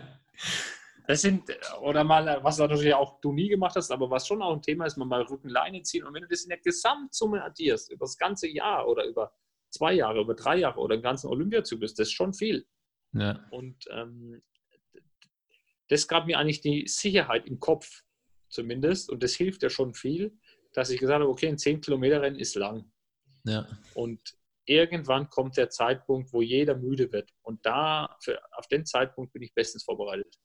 Das 1.08 1.22
sind, 1.22 1.44
oder 1.82 2.04
mal, 2.04 2.44
was 2.44 2.58
natürlich 2.58 2.94
auch 2.94 3.22
du 3.22 3.32
nie 3.32 3.48
gemacht 3.48 3.76
hast, 3.78 3.92
aber 3.92 4.10
was 4.10 4.28
schon 4.28 4.42
auch 4.42 4.54
ein 4.54 4.62
Thema 4.62 4.86
ist, 4.86 4.98
man 4.98 5.08
mal 5.08 5.22
Rückenleine 5.22 5.82
ziehen. 5.82 6.04
Und 6.04 6.14
wenn 6.14 6.24
du 6.24 6.28
das 6.28 6.44
in 6.44 6.50
der 6.50 6.60
Gesamtsumme 6.60 7.42
addierst, 7.42 7.90
über 7.90 8.04
das 8.04 8.18
ganze 8.18 8.50
Jahr 8.50 8.86
oder 8.88 9.06
über 9.06 9.32
zwei 9.70 9.94
Jahre, 9.94 10.20
über 10.20 10.36
drei 10.36 10.58
Jahre 10.58 10.82
oder 10.82 10.98
den 10.98 11.04
ganzen 11.04 11.28
Olympiazyklus, 11.28 11.94
das 11.96 12.10
ist 12.10 12.14
schon 12.14 12.34
viel. 12.34 12.68
Ja. 13.14 13.48
Und 13.52 13.86
ähm, 13.90 14.44
das 15.88 16.10
gab 16.10 16.26
mir 16.26 16.38
eigentlich 16.40 16.60
die 16.60 16.88
Sicherheit 16.88 17.48
im 17.48 17.62
Kopf 17.62 18.04
zumindest. 18.50 19.10
Und 19.10 19.24
das 19.24 19.34
hilft 19.34 19.64
ja 19.64 19.70
schon 19.70 19.94
viel, 19.94 20.38
dass 20.74 20.90
ich 20.90 21.00
gesagt 21.00 21.22
habe, 21.22 21.32
okay, 21.32 21.48
ein 21.48 21.58
10 21.58 21.80
Kilometer 21.80 22.22
Rennen 22.22 22.38
ist 22.38 22.56
lang. 22.56 22.92
Ja. 23.46 23.66
Und 23.94 24.36
irgendwann 24.66 25.30
kommt 25.30 25.56
der 25.56 25.70
Zeitpunkt, 25.70 26.34
wo 26.34 26.42
jeder 26.42 26.76
müde 26.76 27.14
wird. 27.14 27.32
Und 27.44 27.66
da, 27.66 28.18
für, 28.22 28.42
auf 28.58 28.68
den 28.68 28.86
Zeitpunkt 28.86 29.32
bin 29.32 29.42
ich 29.42 29.54
bestens 29.54 29.86
vorbereitet. 29.86 30.38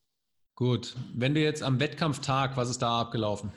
Gut, 0.54 0.94
wenn 1.14 1.34
du 1.34 1.40
jetzt 1.40 1.62
am 1.62 1.80
Wettkampftag, 1.80 2.56
was 2.56 2.70
ist 2.70 2.82
da 2.82 3.00
abgelaufen? 3.00 3.52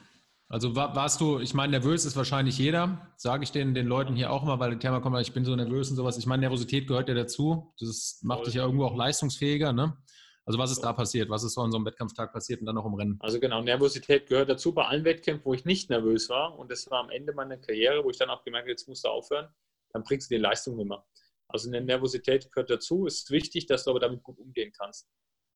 Also 0.47 0.75
war, 0.75 0.95
warst 0.95 1.19
du, 1.21 1.39
ich 1.39 1.53
meine, 1.53 1.71
nervös 1.71 2.05
ist 2.05 2.15
wahrscheinlich 2.15 2.58
jeder, 2.58 3.12
sage 3.17 3.43
ich 3.43 3.51
den, 3.51 3.73
den 3.73 3.88
Leuten 3.88 4.15
hier 4.15 4.31
auch 4.31 4.43
immer, 4.43 4.60
weil 4.60 4.69
der 4.69 4.79
Thema 4.79 5.01
kommt, 5.01 5.19
ich 5.19 5.34
bin 5.34 5.43
so 5.43 5.55
nervös 5.55 5.89
und 5.89 5.95
sowas. 5.95 6.17
Ich 6.17 6.27
meine, 6.27 6.41
Nervosität 6.41 6.88
gehört 6.88 7.10
ja 7.10 7.15
dazu. 7.15 7.73
Das 7.79 8.19
macht 8.23 8.39
Voll. 8.39 8.45
dich 8.45 8.53
ja 8.55 8.63
irgendwo 8.63 8.86
auch 8.86 8.95
leistungsfähiger, 8.95 9.73
ne? 9.73 9.97
Also 10.45 10.60
was 10.60 10.71
ist 10.71 10.81
da 10.81 10.93
passiert? 10.93 11.29
Was 11.29 11.43
ist 11.43 11.55
so 11.55 11.62
an 11.62 11.71
so 11.71 11.77
einem 11.77 11.88
Wettkampftag 11.88 12.31
passiert 12.31 12.60
und 12.60 12.67
dann 12.67 12.75
noch 12.75 12.86
im 12.86 12.93
Rennen? 12.93 13.17
Also 13.19 13.39
genau, 13.39 13.63
Nervosität 13.63 14.27
gehört 14.27 14.47
dazu 14.47 14.73
bei 14.73 14.86
allen 14.86 15.03
Wettkämpfen, 15.03 15.43
wo 15.43 15.55
ich 15.55 15.65
nicht 15.65 15.89
nervös 15.89 16.29
war. 16.29 16.58
Und 16.60 16.71
das 16.71 16.89
war 16.91 16.99
am 16.99 17.10
Ende 17.10 17.34
meiner 17.34 17.58
Karriere, 17.58 18.03
wo 18.03 18.12
ich 18.12 18.17
dann 18.17 18.29
auch 18.29 18.43
gemerkt 18.43 18.65
habe, 18.65 18.71
jetzt 18.71 18.88
musst 18.88 19.03
du 19.03 19.10
aufhören, 19.10 19.49
dann 19.89 20.03
bringst 20.03 20.29
du 20.29 20.36
die 20.36 20.41
Leistung 20.41 20.75
nicht 20.77 20.88
mehr. 20.88 21.03
Also 21.47 21.67
eine 21.67 21.81
Nervosität 21.81 22.51
gehört 22.51 22.69
dazu. 22.69 23.08
Es 23.08 23.21
ist 23.21 23.31
wichtig, 23.31 23.65
dass 23.65 23.86
du 23.86 23.89
aber 23.89 23.99
damit 23.99 24.21
gut 24.21 24.38
umgehen 24.38 24.71
kannst. 24.77 25.10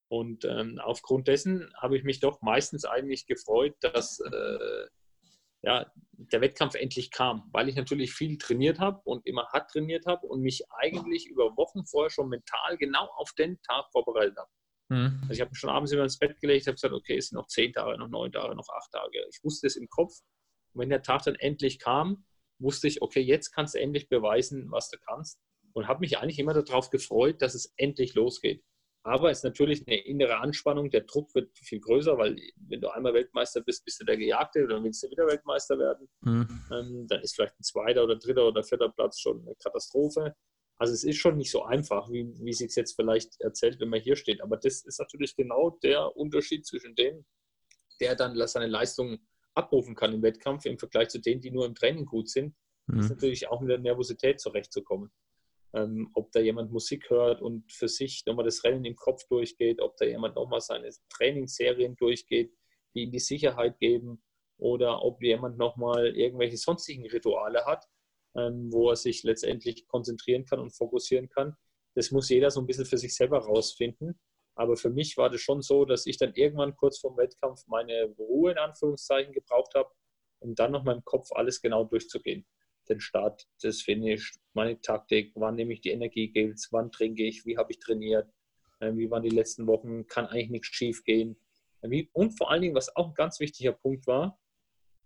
Und 0.10 0.44
ähm, 0.44 0.80
aufgrund 0.84 1.28
dessen 1.28 1.72
habe 1.78 1.96
ich 1.96 2.04
mich 2.04 2.20
doch 2.20 2.42
meistens 2.42 2.84
eigentlich 2.84 3.28
gefreut, 3.28 3.76
dass 3.82 4.20
äh, 4.20 4.88
ja, 5.62 5.92
der 6.14 6.42
Wettkampf 6.42 6.76
endlich 6.76 7.12
kam, 7.12 7.50
weil 7.52 7.70
ich 7.70 7.76
natürlich 7.76 8.14
viel 8.14 8.38
trainiert 8.38 8.80
habe 8.80 9.02
und 9.04 9.26
immer 9.26 9.48
hart 9.50 9.72
trainiert 9.72 10.06
habe 10.06 10.26
und 10.26 10.42
mich 10.42 10.64
eigentlich 10.72 11.28
über 11.28 11.56
Wochen 11.58 11.86
vorher 11.86 12.10
schon 12.10 12.30
mental 12.30 12.78
genau 12.78 13.08
auf 13.18 13.34
den 13.34 13.62
Tag 13.62 13.86
vorbereitet 13.92 14.38
habe. 14.38 14.50
Mhm. 14.90 15.20
Also 15.22 15.34
ich 15.34 15.42
habe 15.42 15.52
mich 15.52 15.60
schon 15.60 15.70
abends 15.70 15.92
immer 15.92 16.04
ins 16.04 16.18
Bett 16.18 16.40
gelegt, 16.40 16.68
habe 16.68 16.76
gesagt, 16.76 16.94
okay, 16.94 17.18
es 17.18 17.30
sind 17.30 17.38
noch 17.38 17.48
zehn 17.48 17.74
Tage, 17.74 17.98
noch 17.98 18.08
neun 18.08 18.32
Tage, 18.32 18.56
noch 18.56 18.70
acht 18.70 18.92
Tage. 18.92 19.20
Ich 19.30 19.44
wusste 19.44 19.68
es 19.68 19.76
im 19.76 19.90
Kopf. 19.90 20.14
Und 20.74 20.82
wenn 20.82 20.90
der 20.90 21.04
Tag 21.04 21.24
dann 21.24 21.36
endlich 21.36 21.80
kam, 21.80 22.26
wusste 22.58 22.88
ich, 22.88 23.02
okay, 23.02 23.22
jetzt 23.22 23.52
kannst 23.52 23.76
du 23.76 23.80
endlich 23.80 24.10
beweisen, 24.10 24.72
was 24.72 24.90
du 24.90 24.98
kannst. 24.98 25.40
Und 25.74 25.88
habe 25.88 26.00
mich 26.00 26.18
eigentlich 26.18 26.40
immer 26.40 26.54
darauf 26.54 26.90
gefreut, 26.90 27.42
dass 27.42 27.54
es 27.54 27.74
endlich 27.78 28.16
losgeht. 28.16 28.64
Aber 29.04 29.32
es 29.32 29.40
ist 29.40 29.44
natürlich 29.44 29.88
eine 29.88 30.06
innere 30.06 30.38
Anspannung. 30.38 30.90
Der 30.90 31.02
Druck 31.02 31.34
wird 31.34 31.58
viel 31.58 31.80
größer, 31.80 32.18
weil 32.18 32.36
wenn 32.58 32.82
du 32.82 32.90
einmal 32.90 33.14
Weltmeister 33.14 33.62
bist, 33.62 33.86
bist 33.86 34.02
du 34.02 34.06
der 34.06 34.18
Gejagte 34.18 34.64
oder 34.64 34.84
willst 34.84 35.02
du 35.04 35.10
wieder 35.10 35.26
Weltmeister 35.26 35.80
werden. 35.80 36.10
Mhm. 36.22 36.66
Ähm, 36.72 37.08
dann 37.08 37.22
ist 37.22 37.36
vielleicht 37.36 37.58
ein 37.60 37.64
zweiter 37.64 38.04
oder 38.04 38.18
dritter 38.18 38.48
oder 38.48 38.64
vierter 38.64 38.90
Platz 38.90 39.20
schon 39.20 39.42
eine 39.42 39.56
Katastrophe. 39.56 40.36
Also 40.78 40.94
es 40.94 41.04
ist 41.04 41.18
schon 41.18 41.38
nicht 41.38 41.52
so 41.52 41.64
einfach, 41.64 42.10
wie, 42.10 42.34
wie 42.42 42.54
sich 42.54 42.76
jetzt 42.76 42.96
vielleicht 42.96 43.40
erzählt, 43.40 43.80
wenn 43.80 43.90
man 43.90 44.02
hier 44.02 44.16
steht. 44.16 44.42
Aber 44.42 44.58
das 44.58 44.82
ist 44.82 45.00
natürlich 45.00 45.36
genau 45.36 45.78
der 45.82 46.16
Unterschied 46.18 46.66
zwischen 46.66 46.96
dem, 46.96 47.26
der 48.02 48.16
dann 48.16 48.36
seine 48.48 48.68
Leistung 48.68 49.20
abrufen 49.54 49.96
kann 49.96 50.14
im 50.14 50.22
Wettkampf 50.22 50.66
im 50.66 50.78
Vergleich 50.78 51.10
zu 51.10 51.20
denen, 51.20 51.42
die 51.42 51.52
nur 51.52 51.66
im 51.66 51.76
Training 51.76 52.06
gut 52.06 52.30
sind. 52.30 52.56
Mhm. 52.88 53.00
ist 53.00 53.10
natürlich 53.10 53.48
auch 53.50 53.62
mit 53.62 53.70
der 53.70 53.80
Nervosität 53.80 54.40
zurechtzukommen 54.40 55.12
ähm, 55.74 56.10
ob 56.14 56.32
da 56.32 56.40
jemand 56.40 56.72
Musik 56.72 57.10
hört 57.10 57.42
und 57.42 57.72
für 57.72 57.88
sich 57.88 58.26
nochmal 58.26 58.46
das 58.46 58.64
Rennen 58.64 58.86
im 58.86 58.96
Kopf 58.96 59.28
durchgeht, 59.28 59.82
ob 59.82 59.98
da 59.98 60.06
jemand 60.06 60.36
nochmal 60.36 60.62
seine 60.62 60.90
Trainingsserien 61.10 61.96
durchgeht, 61.96 62.54
die 62.96 63.04
ihm 63.04 63.12
die 63.12 63.20
Sicherheit 63.20 63.78
geben 63.80 64.24
oder 64.58 65.04
ob 65.04 65.22
jemand 65.22 65.58
nochmal 65.58 66.08
irgendwelche 66.16 66.58
sonstigen 66.58 67.06
Rituale 67.08 67.66
hat, 67.66 67.86
ähm, 68.36 68.72
wo 68.72 68.90
er 68.90 68.96
sich 68.96 69.24
letztendlich 69.24 69.88
konzentrieren 69.88 70.46
kann 70.46 70.60
und 70.60 70.76
fokussieren 70.76 71.30
kann. 71.30 71.56
Das 71.96 72.12
muss 72.12 72.30
jeder 72.30 72.52
so 72.52 72.60
ein 72.62 72.68
bisschen 72.68 72.86
für 72.86 72.98
sich 72.98 73.16
selber 73.16 73.40
rausfinden. 73.40 74.20
Aber 74.56 74.76
für 74.76 74.90
mich 74.90 75.16
war 75.18 75.30
das 75.30 75.42
schon 75.42 75.62
so, 75.62 75.86
dass 75.86 76.06
ich 76.06 76.18
dann 76.18 76.34
irgendwann 76.34 76.76
kurz 76.76 77.00
vorm 77.00 77.16
Wettkampf 77.18 77.66
meine 77.68 78.14
Ruhe 78.18 78.52
in 78.52 78.58
Anführungszeichen 78.58 79.32
gebraucht 79.32 79.74
habe, 79.76 79.90
um 80.40 80.56
dann 80.56 80.72
noch 80.72 80.84
meinem 80.84 81.04
Kopf 81.06 81.32
alles 81.32 81.62
genau 81.62 81.86
durchzugehen 81.86 82.46
den 82.90 83.00
Start, 83.00 83.48
das 83.62 83.82
Finish, 83.82 84.34
meine 84.54 84.80
Taktik, 84.82 85.32
wann 85.36 85.56
nehme 85.56 85.74
ich 85.74 85.82
die 85.82 85.92
Energiegels, 85.92 86.70
wann 86.72 86.92
trinke 86.92 87.24
ich, 87.24 87.46
wie 87.46 87.58
habe 87.58 87.72
ich 87.72 87.80
trainiert, 87.80 88.30
äh, 88.80 88.92
wie 88.96 89.10
waren 89.10 89.24
die 89.24 89.30
letzten 89.30 89.68
Wochen, 89.68 90.08
kann 90.08 90.26
eigentlich 90.26 90.50
nichts 90.50 90.68
schief 90.68 91.04
gehen. 91.04 91.40
und 92.12 92.38
vor 92.38 92.52
allen 92.52 92.62
Dingen, 92.62 92.76
was 92.76 92.94
auch 92.96 93.10
ein 93.10 93.14
ganz 93.14 93.40
wichtiger 93.40 93.72
Punkt 93.72 94.06
war, 94.06 94.38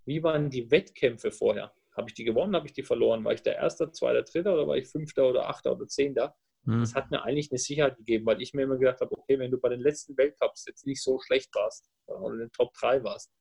wie 0.05 0.23
waren 0.23 0.49
die 0.49 0.71
Wettkämpfe 0.71 1.31
vorher? 1.31 1.73
Habe 1.95 2.09
ich 2.09 2.15
die 2.15 2.23
gewonnen, 2.23 2.55
habe 2.55 2.65
ich 2.65 2.73
die 2.73 2.83
verloren? 2.83 3.23
War 3.23 3.33
ich 3.33 3.43
der 3.43 3.55
Erste, 3.55 3.91
Zweiter, 3.91 4.23
Dritter 4.23 4.53
oder 4.53 4.67
war 4.67 4.77
ich 4.77 4.87
Fünfter 4.87 5.29
oder 5.29 5.47
Achter 5.47 5.73
oder 5.73 5.87
Zehnter? 5.87 6.35
Mhm. 6.63 6.79
Das 6.79 6.95
hat 6.95 7.11
mir 7.11 7.23
eigentlich 7.23 7.51
eine 7.51 7.59
Sicherheit 7.59 7.97
gegeben, 7.97 8.25
weil 8.25 8.41
ich 8.41 8.53
mir 8.53 8.63
immer 8.63 8.77
gedacht 8.77 9.01
habe, 9.01 9.15
okay, 9.17 9.37
wenn 9.37 9.51
du 9.51 9.59
bei 9.59 9.69
den 9.69 9.81
letzten 9.81 10.17
Weltcups 10.17 10.65
jetzt 10.65 10.85
nicht 10.85 11.03
so 11.03 11.19
schlecht 11.19 11.53
warst 11.53 11.89
oder 12.05 12.33
in 12.33 12.39
den 12.39 12.51
Top 12.51 12.73
3 12.73 13.03
warst 13.03 13.31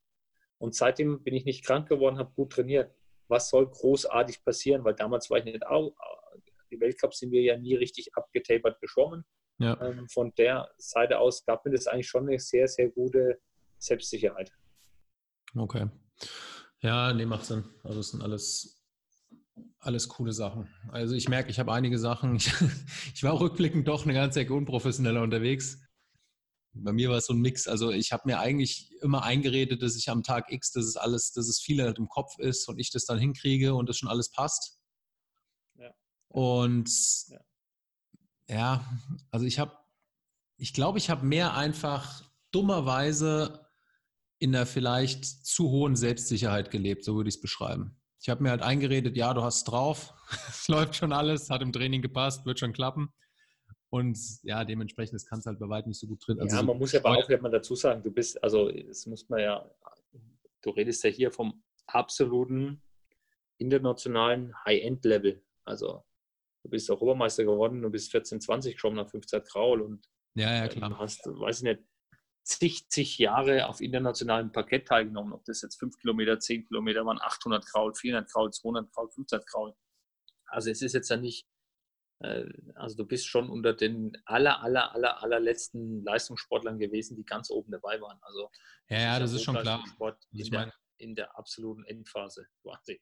und 0.58 0.74
seitdem 0.74 1.22
bin 1.22 1.34
ich 1.34 1.44
nicht 1.44 1.64
krank 1.64 1.88
geworden, 1.88 2.18
habe 2.18 2.32
gut 2.34 2.52
trainiert, 2.52 2.94
was 3.32 3.48
soll 3.48 3.68
großartig 3.68 4.44
passieren, 4.44 4.84
weil 4.84 4.94
damals 4.94 5.30
war 5.30 5.38
ich 5.38 5.44
nicht 5.44 5.66
auch, 5.66 5.92
die 6.70 6.78
Weltcups 6.78 7.18
sind 7.18 7.32
wir 7.32 7.42
ja 7.42 7.56
nie 7.56 7.74
richtig 7.74 8.14
abgetapert 8.14 8.80
geschwommen. 8.80 9.24
Ja. 9.58 9.80
Ähm, 9.80 10.08
von 10.08 10.32
der 10.36 10.70
Seite 10.78 11.18
aus 11.18 11.44
gab 11.44 11.64
mir 11.64 11.72
das 11.72 11.86
eigentlich 11.86 12.08
schon 12.08 12.28
eine 12.28 12.38
sehr, 12.38 12.68
sehr 12.68 12.90
gute 12.90 13.40
Selbstsicherheit. 13.78 14.52
Okay. 15.56 15.88
Ja, 16.80 17.12
nee, 17.12 17.26
macht 17.26 17.44
Sinn. 17.44 17.64
Also 17.84 18.00
es 18.00 18.10
sind 18.10 18.22
alles, 18.22 18.82
alles 19.78 20.08
coole 20.08 20.32
Sachen. 20.32 20.68
Also 20.90 21.14
ich 21.14 21.28
merke, 21.28 21.50
ich 21.50 21.58
habe 21.58 21.72
einige 21.72 21.98
Sachen. 21.98 22.36
Ich, 22.36 22.52
ich 23.14 23.22
war 23.22 23.38
rückblickend 23.40 23.86
doch 23.88 24.04
eine 24.04 24.14
ganze 24.14 24.40
Ecke 24.40 24.54
unprofessioneller 24.54 25.22
unterwegs. 25.22 25.82
Bei 26.74 26.92
mir 26.92 27.10
war 27.10 27.18
es 27.18 27.26
so 27.26 27.34
ein 27.34 27.40
Mix. 27.40 27.68
Also 27.68 27.90
ich 27.90 28.12
habe 28.12 28.22
mir 28.26 28.38
eigentlich 28.38 28.90
immer 29.02 29.22
eingeredet, 29.22 29.82
dass 29.82 29.96
ich 29.96 30.08
am 30.08 30.22
Tag 30.22 30.50
X, 30.50 30.72
dass 30.72 30.84
es 30.84 30.96
alles, 30.96 31.32
dass 31.32 31.48
es 31.48 31.60
viel 31.60 31.82
halt 31.82 31.98
im 31.98 32.08
Kopf 32.08 32.38
ist 32.38 32.68
und 32.68 32.78
ich 32.78 32.90
das 32.90 33.04
dann 33.04 33.18
hinkriege 33.18 33.74
und 33.74 33.88
das 33.88 33.98
schon 33.98 34.08
alles 34.08 34.30
passt. 34.30 34.80
Ja. 35.78 35.90
Und 36.28 36.90
ja, 37.28 37.40
ja 38.48 38.98
also 39.30 39.44
ich 39.44 39.58
habe, 39.58 39.76
ich 40.56 40.72
glaube, 40.72 40.98
ich 40.98 41.10
habe 41.10 41.26
mehr 41.26 41.54
einfach 41.54 42.24
dummerweise 42.52 43.66
in 44.38 44.56
einer 44.56 44.66
vielleicht 44.66 45.24
zu 45.24 45.70
hohen 45.70 45.94
Selbstsicherheit 45.94 46.70
gelebt, 46.70 47.04
so 47.04 47.14
würde 47.16 47.28
ich 47.28 47.36
es 47.36 47.40
beschreiben. 47.40 48.00
Ich 48.20 48.28
habe 48.28 48.42
mir 48.42 48.50
halt 48.50 48.62
eingeredet, 48.62 49.16
ja, 49.16 49.34
du 49.34 49.42
hast 49.42 49.58
es 49.58 49.64
drauf, 49.64 50.14
es 50.48 50.68
läuft 50.68 50.96
schon 50.96 51.12
alles, 51.12 51.50
hat 51.50 51.62
im 51.62 51.72
Training 51.72 52.02
gepasst, 52.02 52.46
wird 52.46 52.58
schon 52.58 52.72
klappen. 52.72 53.12
Und 53.92 54.18
ja, 54.42 54.64
dementsprechend, 54.64 55.16
das 55.16 55.26
kannst 55.26 55.44
du 55.44 55.50
halt 55.50 55.58
bei 55.60 55.68
weitem 55.68 55.90
nicht 55.90 56.00
so 56.00 56.06
gut 56.06 56.26
drin. 56.26 56.40
Also 56.40 56.56
ja, 56.56 56.62
man 56.62 56.78
muss 56.78 56.92
ja 56.92 57.00
aber 57.00 57.18
auch 57.18 57.40
mal 57.42 57.50
dazu 57.50 57.76
sagen, 57.76 58.02
du 58.02 58.10
bist, 58.10 58.42
also 58.42 58.72
das 58.72 59.04
muss 59.04 59.28
man 59.28 59.40
ja, 59.40 59.70
du 60.62 60.70
redest 60.70 61.04
ja 61.04 61.10
hier 61.10 61.30
vom 61.30 61.62
absoluten 61.86 62.82
internationalen 63.58 64.54
High-End-Level. 64.64 65.44
Also 65.64 66.02
du 66.62 66.70
bist 66.70 66.90
auch 66.90 67.02
Obermeister 67.02 67.44
geworden, 67.44 67.82
du 67.82 67.90
bist 67.90 68.10
14, 68.12 68.40
20 68.40 68.80
schon 68.80 68.94
nach 68.94 69.10
15 69.10 69.44
Kraul 69.44 69.82
und 69.82 70.08
ja, 70.36 70.54
ja, 70.54 70.68
klar. 70.68 70.98
hast, 70.98 71.26
weiß 71.26 71.58
ich 71.58 71.64
nicht, 71.64 71.82
zig, 72.44 72.88
zig 72.88 73.18
Jahre 73.18 73.68
auf 73.68 73.82
internationalem 73.82 74.52
Parkett 74.52 74.88
teilgenommen. 74.88 75.34
Ob 75.34 75.44
das 75.44 75.60
jetzt 75.60 75.78
5 75.78 75.98
Kilometer, 75.98 76.40
10 76.40 76.66
Kilometer 76.66 77.04
waren, 77.04 77.20
800 77.20 77.66
Kraul, 77.66 77.94
400 77.94 78.32
Kraul, 78.32 78.50
200 78.50 78.90
Kraul, 78.90 79.10
500 79.10 79.46
Kraul. 79.46 79.74
Also 80.46 80.70
es 80.70 80.80
ist 80.80 80.94
jetzt 80.94 81.10
ja 81.10 81.18
nicht 81.18 81.46
also 82.74 82.96
du 82.96 83.06
bist 83.06 83.26
schon 83.26 83.48
unter 83.50 83.74
den 83.74 84.12
aller, 84.24 84.62
aller, 84.62 84.94
aller, 84.94 85.22
allerletzten 85.22 86.04
Leistungssportlern 86.04 86.78
gewesen, 86.78 87.16
die 87.16 87.24
ganz 87.24 87.50
oben 87.50 87.70
dabei 87.70 88.00
waren. 88.00 88.18
Also 88.22 88.50
ja, 88.88 89.00
ja, 89.00 89.18
das 89.18 89.32
ist 89.32 89.42
schon 89.42 89.56
klar. 89.56 89.84
Sport 89.86 90.22
in, 90.30 90.50
der, 90.50 90.72
in 90.98 91.14
der 91.14 91.38
absoluten 91.38 91.84
Endphase. 91.84 92.46
Wahnsinn. 92.62 92.98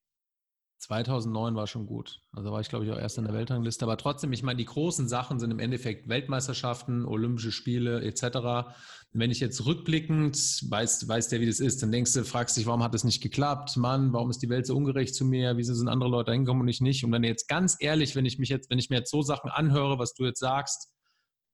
2009 0.80 1.54
war 1.56 1.66
schon 1.66 1.86
gut. 1.86 2.22
Also 2.32 2.52
war 2.52 2.60
ich, 2.62 2.70
glaube 2.70 2.86
ich, 2.86 2.90
auch 2.90 2.98
erst 2.98 3.18
in 3.18 3.24
der 3.24 3.34
Weltrangliste. 3.34 3.84
Aber 3.84 3.98
trotzdem, 3.98 4.32
ich 4.32 4.42
meine, 4.42 4.56
die 4.56 4.64
großen 4.64 5.08
Sachen 5.08 5.38
sind 5.38 5.50
im 5.50 5.58
Endeffekt 5.58 6.08
Weltmeisterschaften, 6.08 7.04
Olympische 7.04 7.52
Spiele 7.52 8.02
etc. 8.02 8.72
Wenn 9.12 9.30
ich 9.30 9.40
jetzt 9.40 9.66
rückblickend, 9.66 10.36
weiß, 10.70 11.06
weiß 11.06 11.28
der, 11.28 11.40
wie 11.40 11.46
das 11.46 11.60
ist, 11.60 11.82
dann 11.82 11.92
denkst 11.92 12.14
du, 12.14 12.24
fragst 12.24 12.56
dich, 12.56 12.64
warum 12.64 12.82
hat 12.82 12.94
das 12.94 13.04
nicht 13.04 13.22
geklappt? 13.22 13.76
Mann, 13.76 14.14
warum 14.14 14.30
ist 14.30 14.38
die 14.38 14.48
Welt 14.48 14.66
so 14.66 14.74
ungerecht 14.74 15.14
zu 15.14 15.26
mir? 15.26 15.58
Wieso 15.58 15.74
sind 15.74 15.88
andere 15.88 16.08
Leute 16.08 16.32
hingekommen 16.32 16.62
und 16.62 16.68
ich 16.68 16.80
nicht? 16.80 17.04
Und 17.04 17.12
dann 17.12 17.24
jetzt 17.24 17.46
ganz 17.46 17.76
ehrlich, 17.78 18.16
wenn 18.16 18.24
ich 18.24 18.38
mich 18.38 18.48
jetzt, 18.48 18.70
wenn 18.70 18.78
ich 18.78 18.88
mir 18.88 18.96
jetzt 18.96 19.10
so 19.10 19.20
Sachen 19.20 19.50
anhöre, 19.50 19.98
was 19.98 20.14
du 20.14 20.24
jetzt 20.24 20.40
sagst, 20.40 20.94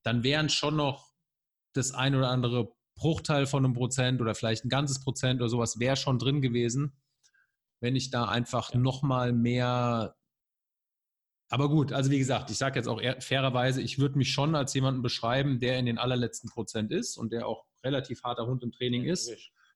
dann 0.05 0.23
wären 0.23 0.49
schon 0.51 0.77
noch 0.77 1.11
das 1.73 1.91
ein 1.93 2.15
oder 2.15 2.31
andere 2.31 2.73
Bruchteil 2.95 3.47
von 3.47 3.65
einem 3.65 3.75
Prozent 3.75 4.21
oder 4.21 4.37
vielleicht 4.37 4.65
ein 4.65 4.69
ganzes 4.69 5.01
Prozent 5.01 5.41
oder 5.41 5.49
sowas 5.49 5.81
wäre 5.81 5.97
schon 5.97 6.21
drin 6.21 6.41
gewesen 6.41 6.97
wenn 7.81 7.97
ich 7.97 8.11
da 8.11 8.27
einfach 8.27 8.73
ja. 8.73 8.79
nochmal 8.79 9.33
mehr. 9.33 10.17
Aber 11.49 11.69
gut, 11.69 11.93
also 11.93 12.11
wie 12.11 12.19
gesagt, 12.19 12.51
ich 12.51 12.59
sage 12.59 12.79
jetzt 12.79 12.89
auch 12.89 13.01
fairerweise, 13.21 13.81
ich 13.81 13.99
würde 13.99 14.19
mich 14.19 14.33
schon 14.33 14.55
als 14.57 14.75
jemanden 14.75 15.03
beschreiben, 15.03 15.61
der 15.61 15.79
in 15.79 15.87
den 15.87 15.99
allerletzten 15.99 16.51
Prozent 16.51 16.91
ist 16.91 17.17
und 17.17 17.33
der 17.33 17.47
auch 17.47 17.65
relativ 17.85 18.25
harter 18.25 18.47
Hund 18.47 18.63
im 18.65 18.73
Training 18.73 19.05
ja, 19.05 19.13
ist. 19.13 19.31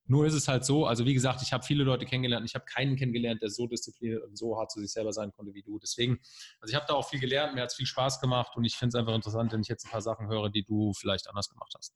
Nur 0.06 0.26
ist 0.26 0.34
es 0.34 0.48
halt 0.48 0.64
so, 0.64 0.86
also 0.86 1.06
wie 1.06 1.14
gesagt, 1.14 1.40
ich 1.42 1.52
habe 1.52 1.62
viele 1.62 1.84
Leute 1.84 2.04
kennengelernt, 2.04 2.44
ich 2.44 2.56
habe 2.56 2.64
keinen 2.64 2.96
kennengelernt, 2.96 3.42
der 3.42 3.50
so 3.50 3.68
diszipliniert 3.68 4.24
und 4.24 4.36
so 4.36 4.58
hart 4.58 4.72
zu 4.72 4.80
sich 4.80 4.90
selber 4.90 5.12
sein 5.12 5.30
konnte 5.30 5.54
wie 5.54 5.62
du. 5.62 5.78
Deswegen, 5.78 6.18
also 6.60 6.72
ich 6.72 6.74
habe 6.74 6.86
da 6.88 6.94
auch 6.94 7.08
viel 7.08 7.20
gelernt, 7.20 7.54
mir 7.54 7.62
hat 7.62 7.70
es 7.70 7.76
viel 7.76 7.86
Spaß 7.86 8.20
gemacht 8.20 8.56
und 8.56 8.64
ich 8.64 8.76
finde 8.76 8.88
es 8.88 8.94
einfach 8.96 9.14
interessant, 9.14 9.52
wenn 9.52 9.60
ich 9.60 9.68
jetzt 9.68 9.86
ein 9.86 9.90
paar 9.92 10.02
Sachen 10.02 10.26
höre, 10.26 10.50
die 10.50 10.64
du 10.64 10.92
vielleicht 10.94 11.28
anders 11.28 11.48
gemacht 11.48 11.72
hast. 11.76 11.94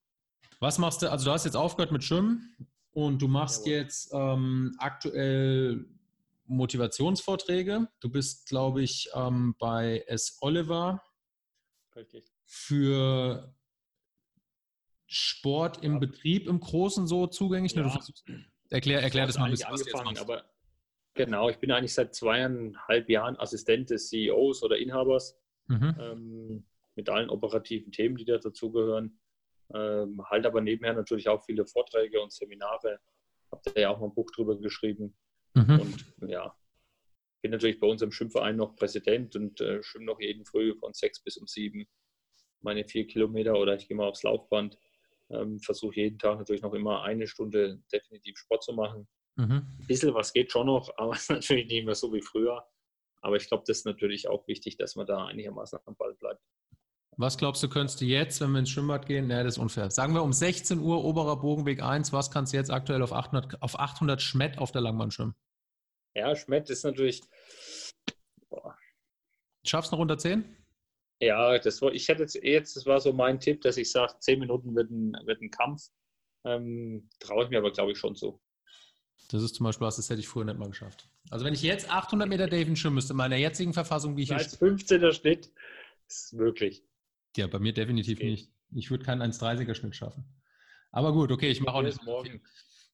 Was 0.60 0.78
machst 0.78 1.02
du, 1.02 1.10
also 1.10 1.24
du 1.24 1.32
hast 1.32 1.44
jetzt 1.44 1.56
aufgehört 1.56 1.90
mit 1.90 2.04
Schwimmen 2.04 2.56
und 2.92 3.20
du 3.20 3.26
machst 3.26 3.66
Jawohl. 3.66 3.80
jetzt 3.80 4.10
ähm, 4.14 4.76
aktuell 4.78 5.84
Motivationsvorträge. 6.46 7.88
Du 8.00 8.10
bist, 8.10 8.48
glaube 8.48 8.82
ich, 8.82 9.08
ähm, 9.14 9.54
bei 9.58 10.04
S. 10.06 10.38
Oliver 10.40 11.02
Richtig. 11.96 12.30
für 12.44 13.54
Sport 15.06 15.82
im 15.82 15.94
ja. 15.94 15.98
Betrieb 15.98 16.46
im 16.48 16.60
Großen 16.60 17.06
so 17.06 17.26
zugänglich. 17.26 17.74
Ja. 17.74 17.98
erklär, 18.70 19.02
erklär 19.02 19.26
das 19.26 19.38
mal 19.38 19.46
ein 19.46 19.50
bisschen, 19.52 19.70
was 19.70 19.82
du 19.82 19.90
jetzt 19.90 20.04
machst. 20.04 20.20
Aber 20.22 20.44
genau, 21.14 21.48
ich 21.48 21.58
bin 21.58 21.70
eigentlich 21.70 21.94
seit 21.94 22.14
zweieinhalb 22.14 23.08
Jahren 23.08 23.38
Assistent 23.38 23.90
des 23.90 24.08
CEOs 24.08 24.62
oder 24.62 24.76
Inhabers 24.76 25.38
mhm. 25.68 25.96
ähm, 26.00 26.66
mit 26.94 27.08
allen 27.08 27.30
operativen 27.30 27.92
Themen, 27.92 28.16
die 28.16 28.24
da 28.24 28.38
dazugehören. 28.38 29.20
Ähm, 29.72 30.22
halt 30.28 30.46
aber 30.46 30.60
nebenher 30.60 30.94
natürlich 30.94 31.28
auch 31.28 31.44
viele 31.44 31.66
Vorträge 31.66 32.20
und 32.20 32.32
Seminare. 32.32 33.00
Habt 33.50 33.66
ihr 33.68 33.82
ja 33.82 33.90
auch 33.90 34.00
mal 34.00 34.06
ein 34.06 34.14
Buch 34.14 34.30
drüber 34.30 34.58
geschrieben. 34.58 35.16
Mhm. 35.54 35.80
Und 35.80 36.30
ja, 36.30 36.54
bin 37.42 37.50
natürlich 37.50 37.80
bei 37.80 37.86
uns 37.86 38.02
im 38.02 38.12
Schwimmverein 38.12 38.56
noch 38.56 38.76
Präsident 38.76 39.36
und 39.36 39.60
äh, 39.60 39.82
schwimme 39.82 40.06
noch 40.06 40.20
jeden 40.20 40.44
Früh 40.44 40.74
von 40.78 40.92
sechs 40.92 41.20
bis 41.20 41.36
um 41.36 41.46
sieben 41.46 41.86
meine 42.64 42.84
vier 42.84 43.06
Kilometer 43.06 43.54
oder 43.54 43.76
ich 43.76 43.86
gehe 43.86 43.96
mal 43.96 44.08
aufs 44.08 44.22
Laufband. 44.22 44.76
Ähm, 45.30 45.60
Versuche 45.60 45.96
jeden 45.96 46.18
Tag 46.18 46.38
natürlich 46.38 46.62
noch 46.62 46.74
immer 46.74 47.02
eine 47.02 47.26
Stunde 47.26 47.80
definitiv 47.92 48.36
Sport 48.38 48.64
zu 48.64 48.72
machen. 48.72 49.06
Mhm. 49.36 49.66
Ein 49.78 49.86
bisschen 49.86 50.14
was 50.14 50.32
geht 50.32 50.50
schon 50.50 50.66
noch, 50.66 50.92
aber 50.96 51.16
natürlich 51.28 51.66
nicht 51.66 51.84
mehr 51.84 51.94
so 51.94 52.12
wie 52.12 52.22
früher. 52.22 52.66
Aber 53.20 53.36
ich 53.36 53.46
glaube, 53.46 53.64
das 53.66 53.78
ist 53.78 53.86
natürlich 53.86 54.28
auch 54.28 54.46
wichtig, 54.48 54.76
dass 54.76 54.96
man 54.96 55.06
da 55.06 55.26
einigermaßen 55.26 55.78
am 55.86 55.96
Ball. 55.96 56.13
Was 57.16 57.38
glaubst 57.38 57.62
du, 57.62 57.68
könntest 57.68 58.00
du 58.00 58.06
jetzt, 58.06 58.40
wenn 58.40 58.50
wir 58.50 58.58
ins 58.58 58.70
Schwimmbad 58.70 59.06
gehen? 59.06 59.28
Nee, 59.28 59.44
das 59.44 59.54
ist 59.54 59.58
unfair. 59.58 59.90
Sagen 59.90 60.14
wir 60.14 60.22
um 60.22 60.32
16 60.32 60.80
Uhr, 60.80 61.04
oberer 61.04 61.36
Bogenweg 61.40 61.82
1, 61.82 62.12
was 62.12 62.30
kannst 62.30 62.52
du 62.52 62.56
jetzt 62.56 62.70
aktuell 62.70 63.02
auf 63.02 63.12
800, 63.12 63.62
auf 63.62 63.78
800 63.78 64.20
Schmett 64.20 64.58
auf 64.58 64.72
der 64.72 64.80
Langbahn 64.80 65.10
schwimmen? 65.10 65.34
Ja, 66.16 66.34
Schmett 66.34 66.70
ist 66.70 66.84
natürlich. 66.84 67.22
Boah. 68.48 68.76
Schaffst 69.64 69.92
du 69.92 69.96
noch 69.96 70.02
unter 70.02 70.18
10? 70.18 70.44
Ja, 71.20 71.58
das 71.58 71.80
war, 71.82 71.92
ich 71.92 72.08
hätte 72.08 72.22
jetzt, 72.22 72.34
jetzt, 72.34 72.76
das 72.76 72.86
war 72.86 73.00
so 73.00 73.12
mein 73.12 73.38
Tipp, 73.38 73.60
dass 73.62 73.76
ich 73.76 73.90
sage, 73.90 74.14
10 74.18 74.40
Minuten 74.40 74.74
wird 74.74 74.90
ein, 74.90 75.16
wird 75.24 75.40
ein 75.40 75.50
Kampf. 75.50 75.90
Ähm, 76.44 77.08
Traue 77.20 77.44
ich 77.44 77.50
mir 77.50 77.58
aber, 77.58 77.72
glaube 77.72 77.92
ich, 77.92 77.98
schon 77.98 78.14
so. 78.14 78.40
Das 79.30 79.42
ist 79.42 79.54
zum 79.54 79.64
Beispiel 79.64 79.86
was, 79.86 79.96
das 79.96 80.10
hätte 80.10 80.20
ich 80.20 80.28
früher 80.28 80.44
nicht 80.44 80.58
mal 80.58 80.68
geschafft. 80.68 81.08
Also 81.30 81.44
wenn 81.44 81.54
ich 81.54 81.62
jetzt 81.62 81.90
800 81.90 82.28
Meter 82.28 82.46
Davin 82.46 82.76
schwimmen 82.76 82.96
müsste, 82.96 83.12
in 83.12 83.16
meiner 83.16 83.36
jetzigen 83.36 83.72
Verfassung, 83.72 84.16
wie 84.16 84.24
ich 84.24 84.32
Als 84.32 84.60
15er 84.60 85.12
Schnitt 85.12 85.50
ist 86.06 86.34
möglich. 86.34 86.84
Ja, 87.36 87.46
bei 87.46 87.58
mir 87.58 87.72
definitiv 87.72 88.18
okay. 88.18 88.30
nicht. 88.30 88.50
Ich 88.74 88.90
würde 88.90 89.04
keinen 89.04 89.22
1,30er 89.22 89.74
Schnitt 89.74 89.96
schaffen. 89.96 90.24
Aber 90.90 91.12
gut, 91.12 91.32
okay, 91.32 91.50
ich 91.50 91.60
mache 91.60 91.76
auch 91.76 91.82
nicht. 91.82 92.02
Morgen. 92.04 92.42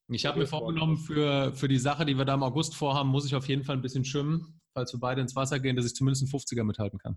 Ich 0.08 0.26
habe 0.26 0.40
mir 0.40 0.46
vorgenommen, 0.46 0.96
für, 0.96 1.54
für 1.54 1.68
die 1.68 1.78
Sache, 1.78 2.04
die 2.04 2.16
wir 2.18 2.24
da 2.24 2.34
im 2.34 2.42
August 2.42 2.74
vorhaben, 2.74 3.10
muss 3.10 3.26
ich 3.26 3.34
auf 3.34 3.46
jeden 3.48 3.62
Fall 3.62 3.76
ein 3.76 3.82
bisschen 3.82 4.04
schwimmen, 4.04 4.60
falls 4.72 4.92
wir 4.92 4.98
beide 4.98 5.20
ins 5.20 5.36
Wasser 5.36 5.60
gehen, 5.60 5.76
dass 5.76 5.86
ich 5.86 5.94
zumindest 5.94 6.22
einen 6.22 6.32
50er 6.32 6.64
mithalten 6.64 6.98
kann. 6.98 7.16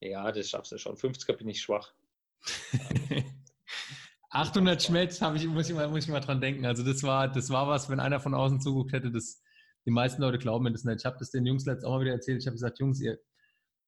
Ja, 0.00 0.30
das 0.30 0.50
schaffst 0.50 0.72
du 0.72 0.78
schon. 0.78 0.96
50er 0.96 1.32
bin 1.34 1.48
ich 1.48 1.62
schwach. 1.62 1.94
800 4.30 4.82
Schmelz 4.82 5.22
habe 5.22 5.36
ich, 5.36 5.46
muss 5.46 5.68
ich, 5.70 5.74
mal, 5.74 5.88
muss 5.88 6.04
ich 6.04 6.10
mal 6.10 6.20
dran 6.20 6.40
denken. 6.40 6.66
Also 6.66 6.82
das 6.82 7.02
war, 7.04 7.28
das 7.28 7.50
war 7.50 7.68
was, 7.68 7.88
wenn 7.88 8.00
einer 8.00 8.18
von 8.18 8.34
außen 8.34 8.60
zuguckt 8.60 8.92
hätte, 8.92 9.12
das, 9.12 9.40
die 9.86 9.92
meisten 9.92 10.20
Leute 10.20 10.38
glauben 10.38 10.64
mir 10.64 10.72
das 10.72 10.84
nicht. 10.84 10.98
Ich 10.98 11.06
habe 11.06 11.16
das 11.18 11.30
den 11.30 11.46
Jungs 11.46 11.64
letztes 11.64 11.84
auch 11.84 11.92
mal 11.92 12.00
wieder 12.00 12.12
erzählt. 12.12 12.40
Ich 12.40 12.46
habe 12.46 12.54
gesagt, 12.54 12.80
Jungs, 12.80 13.00
ihr, 13.00 13.18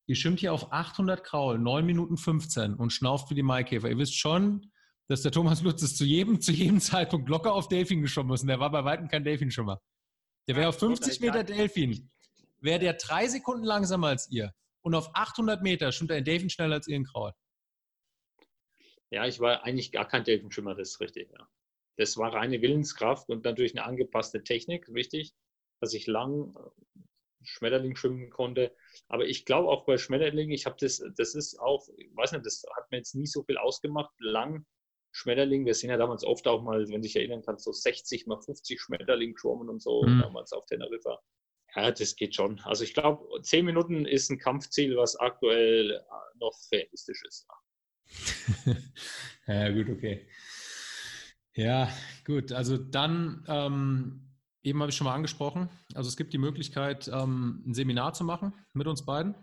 ihr 0.07 0.17
schwimmt 0.17 0.41
hier 0.41 0.53
auf 0.53 0.73
800 0.73 1.23
Kraul, 1.25 1.59
9 1.59 1.85
Minuten 1.85 2.17
15 2.17 2.75
und 2.75 2.91
schnauft 2.93 3.31
wie 3.31 3.35
die 3.35 3.43
Maikäfer. 3.43 3.89
Ihr 3.89 3.99
wisst 3.99 4.17
schon, 4.17 4.73
dass 5.09 5.23
der 5.23 5.33
Thomas 5.33 5.63
Lutz 5.63 5.83
es 5.83 5.97
zu 5.97 6.05
jedem, 6.05 6.41
zu 6.41 6.53
jedem 6.53 6.81
Zeitpunkt 6.81 7.29
locker 7.29 7.53
auf 7.53 7.69
Delfin 7.69 8.03
geschwommen 8.03 8.33
ist. 8.35 8.43
Und 8.43 8.49
der 8.49 8.61
war 8.61 8.71
bei 8.71 8.85
weitem 8.85 9.09
kein 9.09 9.25
Delfinschwimmer. 9.25 9.81
Der 10.49 10.57
wäre 10.57 10.69
auf 10.69 10.79
50 10.79 11.21
Meter 11.21 11.43
Delfin, 11.43 12.11
wäre 12.61 12.79
der 12.79 12.95
drei 12.95 13.27
Sekunden 13.27 13.65
langsamer 13.65 14.09
als 14.09 14.31
ihr. 14.31 14.55
Und 14.83 14.95
auf 14.95 15.11
800 15.15 15.63
Meter 15.63 15.91
schwimmt 15.91 16.13
er 16.13 16.19
ein 16.19 16.25
Delfin 16.25 16.51
schneller 16.51 16.75
als 16.75 16.87
ihr 16.87 16.97
in 16.97 17.05
Kraul. 17.05 17.33
Ja, 19.11 19.27
ich 19.27 19.41
war 19.41 19.65
eigentlich 19.65 19.91
gar 19.91 20.07
kein 20.07 20.25
Delfinschwimmer, 20.25 20.75
das 20.75 20.91
ist 20.91 21.01
richtig. 21.01 21.31
Ja. 21.33 21.49
Das 21.97 22.17
war 22.17 22.33
reine 22.33 22.61
Willenskraft 22.63 23.29
und 23.29 23.45
natürlich 23.45 23.77
eine 23.77 23.85
angepasste 23.85 24.45
Technik, 24.45 24.93
wichtig, 24.93 25.35
dass 25.81 25.95
ich 25.95 26.07
lang 26.07 26.55
Schmetterling 27.47 27.97
schwimmen 27.97 28.31
konnte. 28.31 28.75
Aber 29.09 29.27
ich 29.27 29.45
glaube 29.45 29.69
auch 29.69 29.85
bei 29.87 29.99
Schmetterling, 29.99 30.51
ich 30.51 30.67
habe 30.67 30.77
das, 30.79 31.03
das 31.17 31.35
ist 31.35 31.59
auch, 31.61 31.89
ich 31.97 32.15
weiß 32.15 32.33
nicht, 32.33 32.47
das 32.47 32.65
hat 32.77 32.91
mir 32.91 32.99
jetzt 32.99 33.15
nie 33.15 33.27
so 33.27 33.43
viel 33.43 33.59
ausgemacht, 33.59 34.13
lang 34.19 34.67
Schmetterling. 35.13 35.65
Wir 35.65 35.75
sind 35.75 35.91
ja 35.91 35.97
damals 35.97 36.25
oft 36.25 36.47
auch 36.47 36.63
mal, 36.63 36.87
wenn 36.89 36.95
du 36.95 37.01
dich 37.01 37.17
erinnern 37.17 37.43
kannst, 37.45 37.65
so 37.65 37.73
60 37.73 38.27
mal 38.27 38.41
50 38.41 38.81
Schmetterling 38.81 39.33
geschwommen 39.33 39.69
und 39.69 39.83
so, 39.83 40.03
mhm. 40.03 40.21
damals 40.21 40.53
auf 40.53 40.67
Teneriffa. 40.67 41.21
Ja, 41.75 41.91
das 41.91 42.17
geht 42.17 42.35
schon. 42.35 42.61
Also 42.61 42.85
ich 42.85 42.95
glaube, 42.95 43.41
10 43.43 43.65
Minuten 43.65 44.07
ist 44.07 44.31
ein 44.31 44.39
Kampfziel, 44.39 44.97
was 44.97 45.17
aktuell 45.17 46.03
noch 46.39 46.55
realistisch 46.73 47.23
ist. 47.27 47.47
ja, 49.47 49.71
gut, 49.71 49.89
okay. 49.91 50.27
Ja, 51.55 51.89
gut. 52.25 52.53
Also 52.53 52.77
dann, 52.77 53.45
ähm, 53.49 54.26
eben 54.67 54.81
habe 54.81 54.91
ich 54.91 54.97
schon 54.97 55.07
mal 55.07 55.15
angesprochen, 55.15 55.71
also 55.95 56.09
es 56.09 56.17
gibt 56.17 56.33
die 56.33 56.39
Möglichkeit, 56.39 57.09
ähm, 57.09 57.63
ein 57.67 57.73
Seminar 57.73 58.13
zu 58.13 58.25
machen 58.25 58.53
mit 58.75 58.87
uns 58.87 59.07
beiden. 59.07 59.35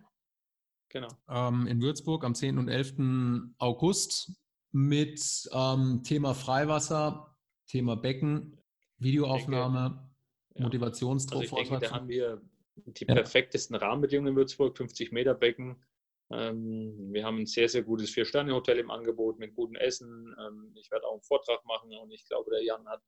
Genau. 0.89 1.07
Ähm, 1.29 1.65
in 1.65 1.81
Würzburg 1.81 2.23
am 2.23 2.35
10. 2.35 2.57
und 2.59 2.67
11. 2.67 3.53
August 3.57 4.31
mit 4.71 5.49
ähm, 5.51 6.01
Thema 6.03 6.35
Freiwasser, 6.35 7.35
Thema 7.67 7.95
Becken, 7.95 8.59
Videoaufnahme, 8.97 10.11
denke, 10.49 10.63
Motivationsdruck. 10.63 11.41
Also 11.41 11.57
ich 11.57 11.69
denke, 11.69 11.87
da 11.87 11.91
haben 11.91 12.07
wir 12.09 12.41
die 12.75 13.05
ja. 13.07 13.15
perfektesten 13.15 13.75
Rahmenbedingungen 13.75 14.33
in 14.33 14.35
Würzburg, 14.35 14.77
50 14.77 15.11
Meter 15.11 15.33
Becken. 15.33 15.83
Ähm, 16.31 17.11
wir 17.11 17.25
haben 17.25 17.39
ein 17.39 17.45
sehr, 17.45 17.69
sehr 17.69 17.83
gutes 17.83 18.11
Vier-Sterne-Hotel 18.11 18.77
im 18.79 18.91
Angebot 18.91 19.39
mit 19.39 19.55
gutem 19.55 19.75
Essen. 19.75 20.35
Ähm, 20.39 20.73
ich 20.75 20.91
werde 20.91 21.07
auch 21.07 21.13
einen 21.13 21.23
Vortrag 21.23 21.63
machen 21.65 21.91
und 21.95 22.11
ich 22.11 22.25
glaube, 22.27 22.51
der 22.51 22.63
Jan 22.63 22.87
hat 22.87 23.01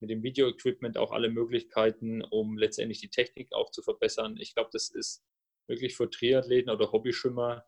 mit 0.00 0.10
dem 0.10 0.22
Video-Equipment 0.22 0.98
auch 0.98 1.12
alle 1.12 1.30
Möglichkeiten, 1.30 2.22
um 2.22 2.58
letztendlich 2.58 3.00
die 3.00 3.10
Technik 3.10 3.52
auch 3.52 3.70
zu 3.70 3.82
verbessern. 3.82 4.36
Ich 4.38 4.54
glaube, 4.54 4.70
das 4.72 4.90
ist 4.90 5.22
wirklich 5.68 5.96
für 5.96 6.10
Triathleten 6.10 6.70
oder 6.70 6.92
Hobbyschwimmer, 6.92 7.64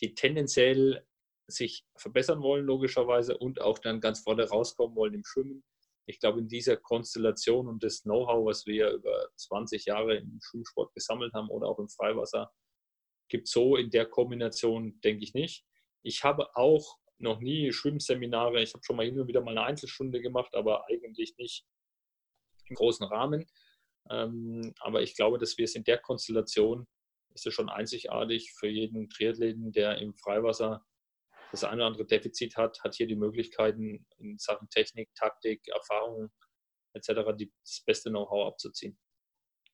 die 0.00 0.14
tendenziell 0.14 1.06
sich 1.46 1.86
verbessern 1.96 2.42
wollen, 2.42 2.66
logischerweise, 2.66 3.38
und 3.38 3.60
auch 3.60 3.78
dann 3.78 4.00
ganz 4.00 4.20
vorne 4.20 4.48
rauskommen 4.48 4.96
wollen 4.96 5.14
im 5.14 5.24
Schwimmen. 5.24 5.64
Ich 6.06 6.20
glaube, 6.20 6.40
in 6.40 6.48
dieser 6.48 6.76
Konstellation 6.76 7.68
und 7.68 7.82
das 7.82 8.02
Know-how, 8.02 8.46
was 8.46 8.66
wir 8.66 8.90
über 8.90 9.28
20 9.36 9.86
Jahre 9.86 10.16
im 10.16 10.38
Schwimmsport 10.42 10.92
gesammelt 10.94 11.32
haben 11.34 11.48
oder 11.48 11.68
auch 11.68 11.78
im 11.78 11.88
Freiwasser, 11.88 12.52
gibt 13.28 13.48
so 13.48 13.76
in 13.76 13.90
der 13.90 14.06
Kombination, 14.06 15.00
denke 15.02 15.22
ich 15.22 15.34
nicht. 15.34 15.66
Ich 16.02 16.24
habe 16.24 16.56
auch 16.56 16.98
noch 17.18 17.40
nie 17.40 17.72
Schwimmseminare, 17.72 18.62
ich 18.62 18.74
habe 18.74 18.84
schon 18.84 18.96
mal 18.96 19.06
hin 19.06 19.18
und 19.20 19.28
wieder 19.28 19.40
mal 19.40 19.52
eine 19.52 19.64
Einzelstunde 19.64 20.20
gemacht, 20.20 20.54
aber 20.54 20.86
eigentlich 20.88 21.36
nicht 21.36 21.66
im 22.68 22.76
großen 22.76 23.06
Rahmen. 23.06 23.46
Ähm, 24.10 24.72
aber 24.80 25.02
ich 25.02 25.16
glaube, 25.16 25.38
dass 25.38 25.58
wir 25.58 25.64
es 25.64 25.74
in 25.74 25.84
der 25.84 25.98
Konstellation, 25.98 26.86
ist 27.34 27.46
es 27.46 27.54
schon 27.54 27.68
einzigartig 27.68 28.52
für 28.54 28.68
jeden 28.68 29.08
Triathleten, 29.10 29.72
der 29.72 29.98
im 29.98 30.14
Freiwasser 30.14 30.84
das 31.50 31.64
eine 31.64 31.76
oder 31.76 31.86
andere 31.86 32.06
Defizit 32.06 32.56
hat, 32.56 32.82
hat 32.82 32.94
hier 32.94 33.06
die 33.06 33.16
Möglichkeiten 33.16 34.06
in 34.18 34.38
Sachen 34.38 34.68
Technik, 34.70 35.14
Taktik, 35.14 35.66
Erfahrung 35.68 36.30
etc. 36.94 37.08
das 37.62 37.82
beste 37.86 38.10
Know-how 38.10 38.48
abzuziehen. 38.48 38.98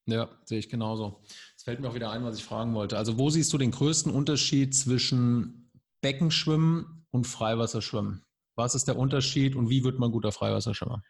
Ja, 0.06 0.38
sehe 0.44 0.58
ich 0.58 0.68
genauso. 0.68 1.22
Es 1.56 1.62
fällt 1.62 1.80
mir 1.80 1.88
auch 1.88 1.94
wieder 1.94 2.10
ein, 2.10 2.24
was 2.24 2.36
ich 2.36 2.44
fragen 2.44 2.74
wollte. 2.74 2.98
Also 2.98 3.18
wo 3.18 3.30
siehst 3.30 3.52
du 3.52 3.58
den 3.58 3.70
größten 3.70 4.12
Unterschied 4.12 4.74
zwischen 4.74 5.70
Beckenschwimmen 6.02 7.03
und 7.14 7.26
Freiwasserschwimmen? 7.26 8.26
Was 8.56 8.74
ist 8.74 8.88
der 8.88 8.98
Unterschied 8.98 9.54
und 9.54 9.70
wie 9.70 9.84
wird 9.84 9.98
man 9.98 10.10
guter 10.10 10.32
Freiwasserschwimmer? 10.32 11.02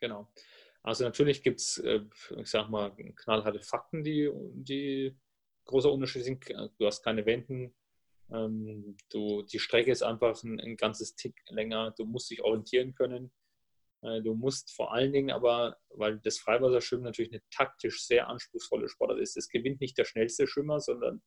Genau. 0.00 0.28
Also 0.82 1.04
natürlich 1.04 1.44
gibt 1.44 1.60
es, 1.60 1.78
äh, 1.78 2.00
ich 2.36 2.50
sag 2.50 2.68
mal, 2.68 2.90
knallharte 3.16 3.60
Fakten, 3.60 4.02
die, 4.02 4.30
die 4.52 5.16
großer 5.64 5.92
Unterschied 5.92 6.24
sind. 6.24 6.44
Du 6.78 6.86
hast 6.86 7.04
keine 7.04 7.24
Wenden. 7.24 7.72
Ähm, 8.32 8.96
du, 9.10 9.42
die 9.42 9.60
Strecke 9.60 9.92
ist 9.92 10.02
einfach 10.02 10.42
ein, 10.42 10.58
ein 10.60 10.76
ganzes 10.76 11.14
Tick 11.14 11.40
länger. 11.48 11.92
Du 11.96 12.04
musst 12.04 12.30
dich 12.30 12.42
orientieren 12.42 12.94
können. 12.94 13.32
Äh, 14.02 14.22
du 14.22 14.34
musst 14.34 14.74
vor 14.74 14.92
allen 14.92 15.12
Dingen 15.12 15.30
aber, 15.30 15.76
weil 15.90 16.18
das 16.18 16.38
Freiwasserschwimmen 16.38 17.04
natürlich 17.04 17.30
eine 17.30 17.42
taktisch 17.50 18.04
sehr 18.04 18.28
anspruchsvolle 18.28 18.88
Sportart 18.88 19.20
ist, 19.20 19.36
es 19.36 19.48
gewinnt 19.48 19.80
nicht 19.80 19.96
der 19.96 20.04
schnellste 20.04 20.48
Schwimmer, 20.48 20.80
sondern 20.80 21.22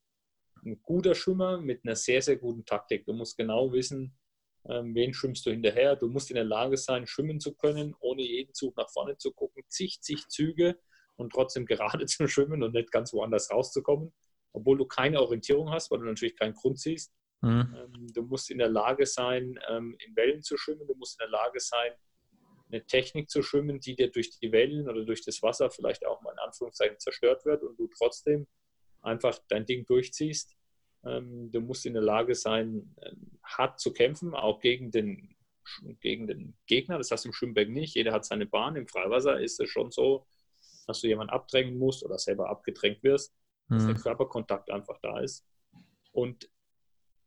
ein 0.66 0.82
guter 0.82 1.16
Schwimmer 1.16 1.60
mit 1.60 1.86
einer 1.86 1.96
sehr, 1.96 2.22
sehr 2.22 2.38
guten 2.38 2.66
Taktik. 2.66 3.06
Du 3.06 3.14
musst 3.14 3.38
genau 3.38 3.72
wissen, 3.72 4.18
ähm, 4.68 4.96
wen 4.96 5.14
schwimmst 5.14 5.46
du 5.46 5.52
hinterher. 5.52 5.96
Du 5.96 6.08
musst 6.08 6.32
in 6.32 6.36
der 6.36 6.44
Lage 6.44 6.78
sein, 6.78 7.06
schwimmen 7.06 7.40
zu 7.40 7.56
können, 7.56 7.96
ohne 8.00 8.24
jeden 8.24 8.54
Zug 8.54 8.76
nach 8.78 8.90
vorne 8.90 9.18
zu 9.18 9.32
gucken, 9.32 9.64
zig, 9.68 10.02
zig 10.02 10.28
Züge 10.28 10.80
und 11.16 11.32
trotzdem 11.32 11.66
gerade 11.66 12.06
zu 12.06 12.28
schwimmen 12.28 12.64
und 12.64 12.74
nicht 12.74 12.92
ganz 12.92 13.14
woanders 13.14 13.52
rauszukommen, 13.52 14.14
obwohl 14.54 14.78
du 14.78 14.86
keine 14.86 15.22
Orientierung 15.22 15.72
hast, 15.72 15.92
weil 15.92 16.00
du 16.00 16.06
natürlich 16.06 16.36
keinen 16.36 16.54
Grund 16.54 16.80
siehst. 16.80 17.14
Mhm. 17.42 17.76
Ähm, 17.78 18.14
du 18.14 18.24
musst 18.24 18.50
in 18.50 18.58
der 18.58 18.70
Lage 18.70 19.06
sein, 19.06 19.60
ähm, 19.70 19.96
in 20.06 20.16
Wellen 20.16 20.42
zu 20.42 20.58
schwimmen. 20.58 20.88
Du 20.88 20.96
musst 20.96 21.20
in 21.20 21.30
der 21.30 21.40
Lage 21.40 21.60
sein, 21.60 21.92
eine 22.72 22.86
Technik 22.86 23.30
zu 23.30 23.44
schwimmen, 23.44 23.80
die 23.80 23.96
dir 23.96 24.10
durch 24.10 24.32
die 24.40 24.52
Wellen 24.52 24.90
oder 24.90 25.06
durch 25.06 25.24
das 25.24 25.44
Wasser 25.44 25.70
vielleicht 25.70 26.06
auch 26.06 26.22
mal 26.22 26.32
in 26.32 26.40
Anführungszeichen 26.40 27.00
zerstört 27.00 27.46
wird 27.46 27.62
und 27.64 27.78
du 27.78 27.88
trotzdem 27.88 28.48
einfach 29.02 29.38
dein 29.48 29.66
Ding 29.66 29.86
durchziehst. 29.86 30.55
Ähm, 31.06 31.52
du 31.52 31.62
musst 31.62 31.86
in 31.86 31.94
der 31.94 32.02
Lage 32.02 32.36
sein, 32.36 32.96
ähm, 33.02 33.40
hart 33.44 33.80
zu 33.80 33.94
kämpfen, 33.94 34.34
auch 34.34 34.60
gegen 34.60 34.92
den, 34.92 35.36
gegen 36.00 36.28
den 36.28 36.56
Gegner. 36.66 36.98
Das 36.98 37.12
hast 37.12 37.26
du 37.26 37.30
im 37.30 37.34
Schwimmbecken 37.34 37.74
nicht. 37.74 37.96
Jeder 37.96 38.12
hat 38.12 38.26
seine 38.26 38.46
Bahn. 38.46 38.76
Im 38.76 38.88
Freiwasser 38.88 39.40
ist 39.40 39.60
es 39.60 39.70
schon 39.70 39.92
so, 39.92 40.26
dass 40.88 41.02
du 41.02 41.08
jemanden 41.08 41.34
abdrängen 41.34 41.78
musst 41.78 42.04
oder 42.04 42.18
selber 42.18 42.50
abgedrängt 42.50 43.04
wirst, 43.04 43.34
dass 43.70 43.84
mhm. 43.84 43.88
der 43.88 43.96
Körperkontakt 43.98 44.70
einfach 44.70 45.00
da 45.02 45.20
ist. 45.20 45.46
Und 46.12 46.50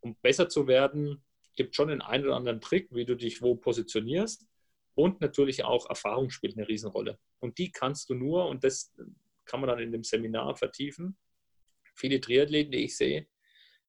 um 0.01 0.17
besser 0.23 0.49
zu 0.49 0.67
werden, 0.67 1.25
gibt 1.57 1.71
es 1.71 1.77
schon 1.77 1.89
den 1.89 2.03
einen 2.03 2.25
oder 2.25 2.37
anderen 2.37 2.61
Trick, 2.61 2.89
wie 2.93 3.05
du 3.05 3.17
dich 3.17 3.43
wo 3.43 3.57
positionierst. 3.57 4.47
Und 4.95 5.21
natürlich 5.21 5.65
auch 5.65 5.89
Erfahrung 5.89 6.31
spielt 6.31 6.57
eine 6.57 6.69
Riesenrolle. 6.69 7.19
Und 7.41 7.59
die 7.59 7.71
kannst 7.71 8.09
du 8.11 8.15
nur, 8.15 8.49
und 8.49 8.65
das 8.65 8.93
kann 9.45 9.61
man 9.61 9.69
dann 9.69 9.79
in 9.79 9.93
dem 9.93 10.05
Seminar 10.05 10.57
vertiefen. 10.57 11.17
Viele 11.95 12.21
Triathleten, 12.21 12.73
die 12.73 12.85
ich 12.85 12.97
sehe, 12.97 13.27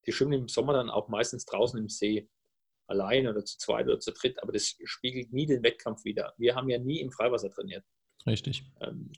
die 0.06 0.12
schwimmen 0.12 0.32
im 0.32 0.48
Sommer 0.48 0.72
dann 0.72 0.90
auch 0.90 1.08
meistens 1.08 1.44
draußen 1.44 1.78
im 1.78 1.88
See. 1.88 2.28
Allein 2.86 3.28
oder 3.28 3.44
zu 3.44 3.56
zweit 3.58 3.86
oder 3.86 4.00
zu 4.00 4.12
dritt, 4.12 4.42
aber 4.42 4.50
das 4.50 4.76
spiegelt 4.84 5.32
nie 5.32 5.46
den 5.46 5.62
Wettkampf 5.62 6.04
wieder. 6.04 6.34
Wir 6.38 6.56
haben 6.56 6.68
ja 6.68 6.78
nie 6.78 7.00
im 7.00 7.12
Freiwasser 7.12 7.48
trainiert. 7.48 7.84
Richtig. 8.26 8.64
Ähm, 8.80 9.12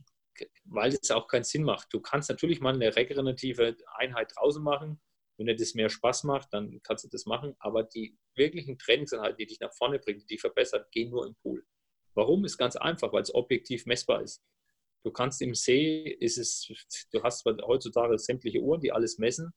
weil 0.65 0.93
es 0.93 1.11
auch 1.11 1.27
keinen 1.27 1.45
Sinn 1.45 1.63
macht. 1.63 1.89
Du 1.93 2.01
kannst 2.01 2.29
natürlich 2.29 2.61
mal 2.61 2.75
eine 2.75 2.95
regenerative 2.95 3.77
Einheit 3.95 4.33
draußen 4.35 4.63
machen. 4.63 5.01
Wenn 5.39 5.47
dir 5.47 5.57
das 5.57 5.75
mehr 5.75 5.89
Spaß 5.89 6.25
macht, 6.25 6.53
dann 6.53 6.81
kannst 6.83 7.05
du 7.05 7.09
das 7.09 7.25
machen. 7.25 7.55
Aber 7.59 7.83
die 7.83 8.19
wirklichen 8.35 8.79
Trainingseinheiten, 8.79 9.39
die 9.39 9.47
dich 9.47 9.61
nach 9.61 9.73
vorne 9.73 9.99
bringen, 9.99 10.21
die 10.21 10.27
dich 10.27 10.41
verbessern, 10.41 10.85
gehen 10.91 11.11
nur 11.11 11.27
im 11.27 11.35
Pool. 11.37 11.65
Warum? 12.15 12.45
Ist 12.45 12.59
ganz 12.59 12.77
einfach, 12.77 13.13
weil 13.13 13.23
es 13.23 13.35
objektiv 13.35 13.87
messbar 13.87 14.23
ist. 14.23 14.43
Du 15.03 15.11
kannst 15.11 15.41
im 15.43 15.55
See, 15.55 16.05
ist 16.21 16.39
es, 16.39 16.71
du 17.11 17.23
hast 17.23 17.45
heutzutage 17.45 18.19
sämtliche 18.19 18.61
Uhren, 18.61 18.81
die 18.81 18.93
alles 18.93 19.19
messen, 19.19 19.53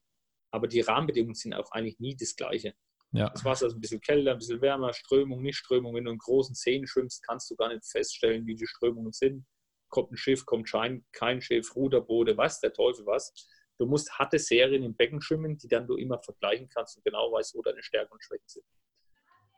aber 0.55 0.67
die 0.67 0.81
Rahmenbedingungen 0.81 1.35
sind 1.35 1.53
auch 1.53 1.71
eigentlich 1.71 1.99
nie 1.99 2.15
das 2.15 2.35
Gleiche. 2.35 2.73
Ja. 3.11 3.29
Das 3.29 3.45
Wasser 3.45 3.67
ist 3.67 3.75
ein 3.75 3.81
bisschen 3.81 4.01
kälter, 4.01 4.31
ein 4.31 4.39
bisschen 4.39 4.61
wärmer, 4.61 4.93
Strömung, 4.93 5.41
nicht 5.41 5.57
Strömung. 5.57 5.95
Wenn 5.95 6.05
du 6.05 6.11
in 6.11 6.17
großen 6.17 6.55
Seen 6.55 6.85
schwimmst, 6.87 7.25
kannst 7.25 7.49
du 7.49 7.55
gar 7.55 7.69
nicht 7.69 7.85
feststellen, 7.85 8.45
wie 8.45 8.55
die 8.55 8.67
Strömungen 8.67 9.13
sind. 9.13 9.45
Kommt 9.89 10.11
ein 10.11 10.17
Schiff, 10.17 10.45
kommt 10.45 10.69
kein 11.13 11.41
Schiff, 11.41 11.75
Ruderboote, 11.75 12.35
was, 12.37 12.59
der 12.59 12.73
Teufel 12.73 13.05
was. 13.05 13.33
Du 13.77 13.85
musst 13.85 14.11
harte 14.17 14.39
Serien 14.39 14.83
im 14.83 14.95
Becken 14.95 15.21
schwimmen, 15.21 15.57
die 15.57 15.67
dann 15.67 15.87
du 15.87 15.95
immer 15.95 16.19
vergleichen 16.19 16.67
kannst 16.69 16.97
und 16.97 17.05
genau 17.05 17.31
weißt, 17.31 17.55
wo 17.55 17.61
deine 17.61 17.83
Stärken 17.83 18.13
und 18.13 18.23
Schwächen 18.23 18.47
sind. 18.47 18.65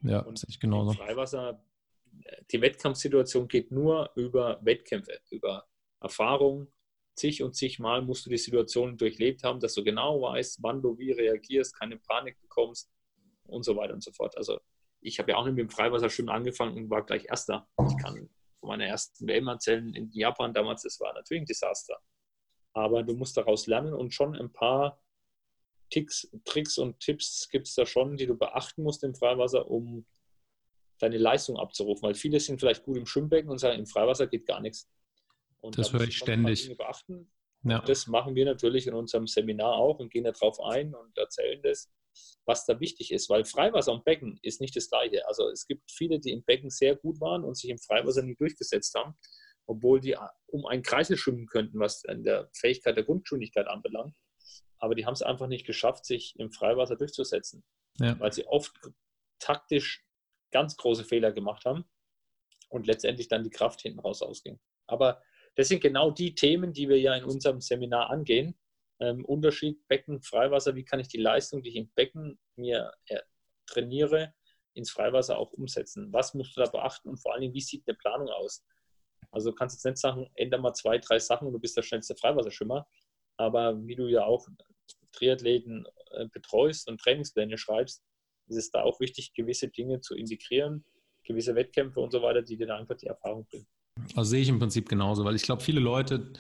Ja, 0.02 0.20
und 0.20 0.38
sehe 0.38 0.50
ich 0.50 0.60
genauso. 0.60 0.94
Freiwasser 0.94 1.64
die 2.52 2.62
Wettkampfsituation 2.62 3.48
geht 3.48 3.72
nur 3.72 4.12
über 4.16 4.60
Wettkämpfe, 4.64 5.20
über 5.30 5.68
Erfahrung. 6.00 6.72
Zig 7.18 7.42
und 7.42 7.56
zig 7.56 7.80
Mal 7.80 8.02
musst 8.04 8.26
du 8.26 8.30
die 8.30 8.38
Situation 8.38 8.98
durchlebt 8.98 9.44
haben, 9.44 9.60
dass 9.60 9.74
du 9.74 9.84
genau 9.84 10.22
weißt, 10.22 10.60
wann 10.62 10.82
du 10.82 10.98
wie 11.00 11.12
reagierst, 11.12 11.78
keine 11.78 11.98
Panik 11.98 12.40
bekommst 12.42 12.90
und 13.46 13.64
so 13.64 13.76
weiter 13.76 13.94
und 13.94 14.04
so 14.04 14.12
fort. 14.12 14.38
Also 14.38 14.60
ich 15.02 15.20
habe 15.20 15.32
ja 15.32 15.38
auch 15.38 15.46
nicht 15.46 15.56
mit 15.56 15.64
dem 15.64 15.70
Freiwasserschwimmen 15.70 16.34
angefangen 16.34 16.78
und 16.78 16.90
war 16.90 17.06
gleich 17.06 17.26
Erster. 17.26 17.68
Ich 17.88 17.98
kann 17.98 18.30
von 18.60 18.70
meiner 18.70 18.86
ersten 18.86 19.28
WM 19.28 19.48
erzählen 19.48 19.94
in 19.94 20.12
Japan 20.12 20.54
damals, 20.54 20.84
das 20.84 21.00
war 21.00 21.14
natürlich 21.14 21.42
ein 21.42 21.48
Desaster. 21.48 21.98
Aber 22.74 23.04
du 23.04 23.16
musst 23.16 23.36
daraus 23.38 23.66
lernen 23.66 23.94
und 23.94 24.14
schon 24.14 24.36
ein 24.36 24.52
paar 24.52 25.02
Ticks, 25.90 26.30
Tricks 26.46 26.78
und 26.78 27.00
Tipps 27.00 27.50
gibt 27.50 27.68
es 27.68 27.76
da 27.76 27.86
schon, 27.86 28.18
die 28.18 28.28
du 28.28 28.36
beachten 28.36 28.84
musst 28.84 29.04
im 29.04 29.16
Freiwasser, 29.16 29.70
um 29.70 30.06
deine 31.00 31.18
Leistung 31.18 31.58
abzurufen, 31.58 32.04
weil 32.04 32.16
viele 32.16 32.40
sind 32.40 32.60
vielleicht 32.60 32.84
gut 32.84 32.98
im 32.98 33.06
Schwimmbecken 33.06 33.50
und 33.50 33.60
sagen, 33.60 33.80
im 33.80 33.86
Freiwasser 33.86 34.28
geht 34.28 34.46
gar 34.46 34.60
nichts. 34.60 34.90
Und 35.62 35.78
das 35.78 35.92
höre 35.94 36.02
ich 36.02 36.18
ständig. 36.18 36.76
Beachten. 36.78 37.32
Ja. 37.64 37.82
Das 37.82 38.08
machen 38.08 38.36
wir 38.36 38.46
natürlich 38.46 38.88
in 38.88 38.94
unserem 38.94 39.28
Seminar 39.28 39.74
auch 39.74 40.00
und 40.00 40.12
gehen 40.12 40.24
darauf 40.24 40.60
ein 40.60 40.94
und 40.94 41.18
erzählen 41.18 41.62
das, 41.64 41.92
was 42.46 42.66
da 42.66 42.80
wichtig 42.80 43.12
ist, 43.12 43.30
weil 43.30 43.46
Freiwasser 43.46 43.92
und 43.92 44.06
Becken 44.06 44.40
ist 44.42 44.62
nicht 44.62 44.76
das 44.76 44.90
gleiche. 44.90 45.28
Also 45.28 45.50
es 45.50 45.68
gibt 45.68 45.92
viele, 45.92 46.20
die 46.20 46.32
im 46.32 46.44
Becken 46.44 46.70
sehr 46.70 46.96
gut 46.96 47.20
waren 47.20 47.44
und 47.44 47.58
sich 47.58 47.70
im 47.70 47.78
Freiwasser 47.78 48.24
nie 48.24 48.36
durchgesetzt 48.36 48.96
haben, 48.96 49.16
obwohl 49.66 50.00
die 50.00 50.16
um 50.48 50.66
einen 50.66 50.84
Kreisel 50.84 51.18
schwimmen 51.18 51.48
könnten, 51.48 51.80
was 51.80 52.04
in 52.06 52.24
der 52.24 52.50
Fähigkeit 52.54 52.96
der 52.96 53.04
Grundgeschwindigkeit 53.04 53.68
anbelangt. 53.68 54.16
Aber 54.80 54.96
die 54.96 55.06
haben 55.06 55.14
es 55.14 55.24
einfach 55.24 55.48
nicht 55.48 55.66
geschafft, 55.66 56.06
sich 56.06 56.36
im 56.38 56.52
Freiwasser 56.52 56.96
durchzusetzen, 56.96 57.64
ja. 58.00 58.20
weil 58.20 58.32
sie 58.32 58.46
oft 58.46 58.72
taktisch 59.40 60.06
ganz 60.52 60.78
große 60.78 61.04
Fehler 61.04 61.32
gemacht 61.32 61.66
haben 61.66 61.86
und 62.70 62.88
letztendlich 62.88 63.28
dann 63.28 63.44
die 63.44 63.50
Kraft 63.50 63.82
hinten 63.82 64.00
raus 64.00 64.22
ausging. 64.22 64.60
Aber 64.86 65.22
das 65.58 65.70
sind 65.70 65.82
genau 65.82 66.12
die 66.12 66.36
Themen, 66.36 66.72
die 66.72 66.88
wir 66.88 67.00
ja 67.00 67.16
in 67.16 67.24
unserem 67.24 67.62
Seminar 67.62 68.12
angehen. 68.12 68.56
Ähm, 69.00 69.26
Unterschied 69.26 69.88
Becken, 69.88 70.22
Freiwasser, 70.22 70.76
wie 70.76 70.86
kann 70.86 71.00
ich 71.00 71.08
die 71.08 71.18
Leistung, 71.18 71.64
die 71.64 71.70
ich 71.70 71.76
im 71.76 71.90
Becken 71.96 72.40
mir 72.56 72.94
er, 73.08 73.24
trainiere, 73.66 74.34
ins 74.74 74.92
Freiwasser 74.92 75.38
auch 75.40 75.52
umsetzen. 75.54 76.14
Was 76.14 76.36
musst 76.36 76.56
du 76.56 76.62
da 76.62 76.70
beachten 76.70 77.10
und 77.10 77.18
vor 77.18 77.34
allem, 77.34 77.54
wie 77.54 77.62
sieht 77.62 77.84
eine 77.88 77.98
Planung 77.98 78.30
aus? 78.30 78.64
Also 79.32 79.50
du 79.50 79.56
kannst 79.56 79.76
jetzt 79.76 79.86
nicht 79.86 79.98
sagen, 79.98 80.30
ändere 80.36 80.62
mal 80.62 80.74
zwei, 80.74 81.00
drei 81.00 81.18
Sachen 81.18 81.48
und 81.48 81.54
du 81.54 81.60
bist 81.60 81.76
der 81.76 81.82
schnellste 81.82 82.16
Freiwasserschwimmer. 82.16 82.88
Aber 83.38 83.84
wie 83.86 83.96
du 83.96 84.08
ja 84.08 84.26
auch 84.26 84.48
Triathleten 85.12 85.88
äh, 86.12 86.28
betreust 86.28 86.88
und 86.88 87.02
Trainingspläne 87.02 87.58
schreibst, 87.58 88.04
ist 88.48 88.58
es 88.58 88.70
da 88.70 88.84
auch 88.84 89.00
wichtig, 89.00 89.34
gewisse 89.34 89.70
Dinge 89.70 90.02
zu 90.02 90.16
integrieren, 90.16 90.86
gewisse 91.24 91.56
Wettkämpfe 91.56 92.00
und 92.00 92.12
so 92.12 92.22
weiter, 92.22 92.44
die 92.44 92.58
dir 92.58 92.68
dann 92.68 92.82
einfach 92.82 92.96
die 92.96 93.08
Erfahrung 93.08 93.46
bringen. 93.48 93.68
Also 94.16 94.30
sehe 94.32 94.42
ich 94.42 94.50
im 94.50 94.60
Prinzip 94.60 94.90
genauso, 94.90 95.26
weil 95.26 95.36
ich 95.36 95.44
glaube, 95.44 95.64
viele 95.64 95.80
Leute, 95.80 96.32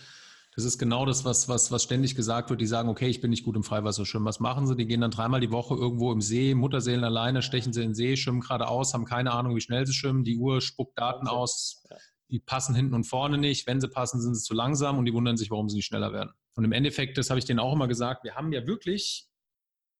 das 0.55 0.66
ist 0.66 0.80
genau 0.80 1.05
das, 1.05 1.24
was, 1.24 1.47
was, 1.47 1.72
was 1.72 1.84
ständig 1.84 2.16
gesagt 2.16 2.49
wird, 2.49 2.60
die 2.60 2.66
sagen, 2.66 2.89
okay, 2.89 3.08
ich 3.08 3.22
bin 3.22 3.30
nicht 3.30 3.43
gut 3.43 3.55
im 3.55 3.64
Freiwasserschwimmen. 3.64 4.26
Was 4.26 4.39
machen 4.39 4.66
sie? 4.66 4.76
Die 4.76 4.88
gehen 4.88 5.01
dann 5.01 5.12
dreimal 5.12 5.39
die 5.39 5.51
Woche 5.51 5.76
irgendwo 5.76 6.12
im 6.12 6.22
See, 6.22 6.55
Mutterseelen 6.55 7.03
alleine, 7.03 7.41
stechen 7.41 7.74
sie 7.74 7.82
in 7.82 7.89
den 7.89 7.95
See, 7.95 8.18
schwimmen 8.18 8.41
geradeaus, 8.41 8.93
haben 8.93 9.05
keine 9.05 9.32
Ahnung, 9.32 9.55
wie 9.55 9.62
schnell 9.62 9.86
sie 9.86 9.93
schwimmen, 9.93 10.24
die 10.24 10.38
Uhr 10.38 10.62
spuckt 10.62 10.97
Daten 10.97 11.28
aus, 11.28 11.84
die 12.30 12.39
passen 12.39 12.74
hinten 12.76 12.95
und 12.95 13.03
vorne 13.03 13.38
nicht. 13.38 13.68
Wenn 13.68 13.80
sie 13.80 13.88
passen, 13.88 14.20
sind 14.20 14.36
sie 14.36 14.43
zu 14.43 14.53
langsam 14.53 14.97
und 14.97 15.05
die 15.05 15.14
wundern 15.14 15.38
sich, 15.38 15.51
warum 15.51 15.70
sie 15.70 15.78
nicht 15.78 15.86
schneller 15.86 16.12
werden. 16.12 16.32
Und 16.55 16.66
im 16.66 16.72
Endeffekt, 16.72 17.18
das 17.18 17.30
habe 17.30 17.38
ich 17.38 17.45
denen 17.45 17.60
auch 17.60 17.74
immer 17.74 17.88
gesagt, 17.88 18.24
wir 18.24 18.36
haben 18.36 18.51
ja 18.51 18.66
wirklich 18.66 19.28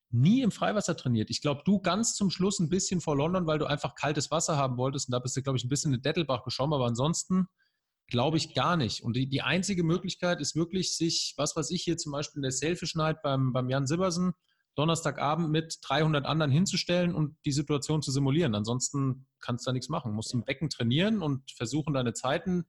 nie 0.10 0.42
im 0.42 0.52
Freiwasser 0.52 0.96
trainiert. 0.96 1.30
Ich 1.30 1.42
glaube, 1.42 1.62
du 1.66 1.80
ganz 1.80 2.16
zum 2.16 2.30
Schluss 2.30 2.60
ein 2.60 2.70
bisschen 2.70 3.02
vor 3.02 3.18
London, 3.18 3.46
weil 3.46 3.60
du 3.60 3.66
einfach 3.66 3.96
kaltes 3.96 4.32
Wasser 4.32 4.58
haben 4.58 4.78
wolltest 4.78 5.10
und 5.10 5.12
da 5.12 5.20
bist 5.20 5.36
du, 5.36 5.42
glaube 5.42 5.58
ich, 5.58 5.66
ein 5.66 5.70
bisschen 5.70 5.94
in 5.94 6.02
Dettelbach 6.02 6.44
geschwommen, 6.44 6.74
aber 6.74 6.86
ansonsten 6.86 7.48
glaube 8.08 8.38
ich 8.38 8.54
gar 8.54 8.78
nicht. 8.78 9.04
Und 9.04 9.16
die, 9.16 9.28
die 9.28 9.42
einzige 9.42 9.84
Möglichkeit 9.84 10.40
ist 10.40 10.56
wirklich, 10.56 10.96
sich, 10.96 11.34
was 11.38 11.56
weiß 11.56 11.72
ich, 11.72 11.84
hier 11.84 11.98
zum 11.98 12.14
Beispiel 12.14 12.40
in 12.40 12.44
der 12.44 12.52
Selfish 12.52 12.96
Night 12.96 13.22
beim, 13.22 13.52
beim 13.52 13.70
Jan 13.70 13.86
Sibbersen, 13.86 14.34
Donnerstagabend 14.76 15.50
mit 15.50 15.80
300 15.82 16.26
anderen 16.26 16.52
hinzustellen 16.52 17.14
und 17.14 17.36
die 17.46 17.52
Situation 17.52 18.02
zu 18.02 18.12
simulieren. 18.12 18.56
Ansonsten 18.56 19.28
kannst 19.42 19.66
du 19.66 19.70
da 19.70 19.74
nichts 19.74 19.90
machen. 19.90 20.12
Du 20.12 20.16
musst 20.16 20.34
im 20.34 20.46
Becken 20.46 20.70
trainieren 20.70 21.22
und 21.22 21.52
versuchen, 21.52 21.94
deine 21.96 22.14
Zeiten 22.14 22.66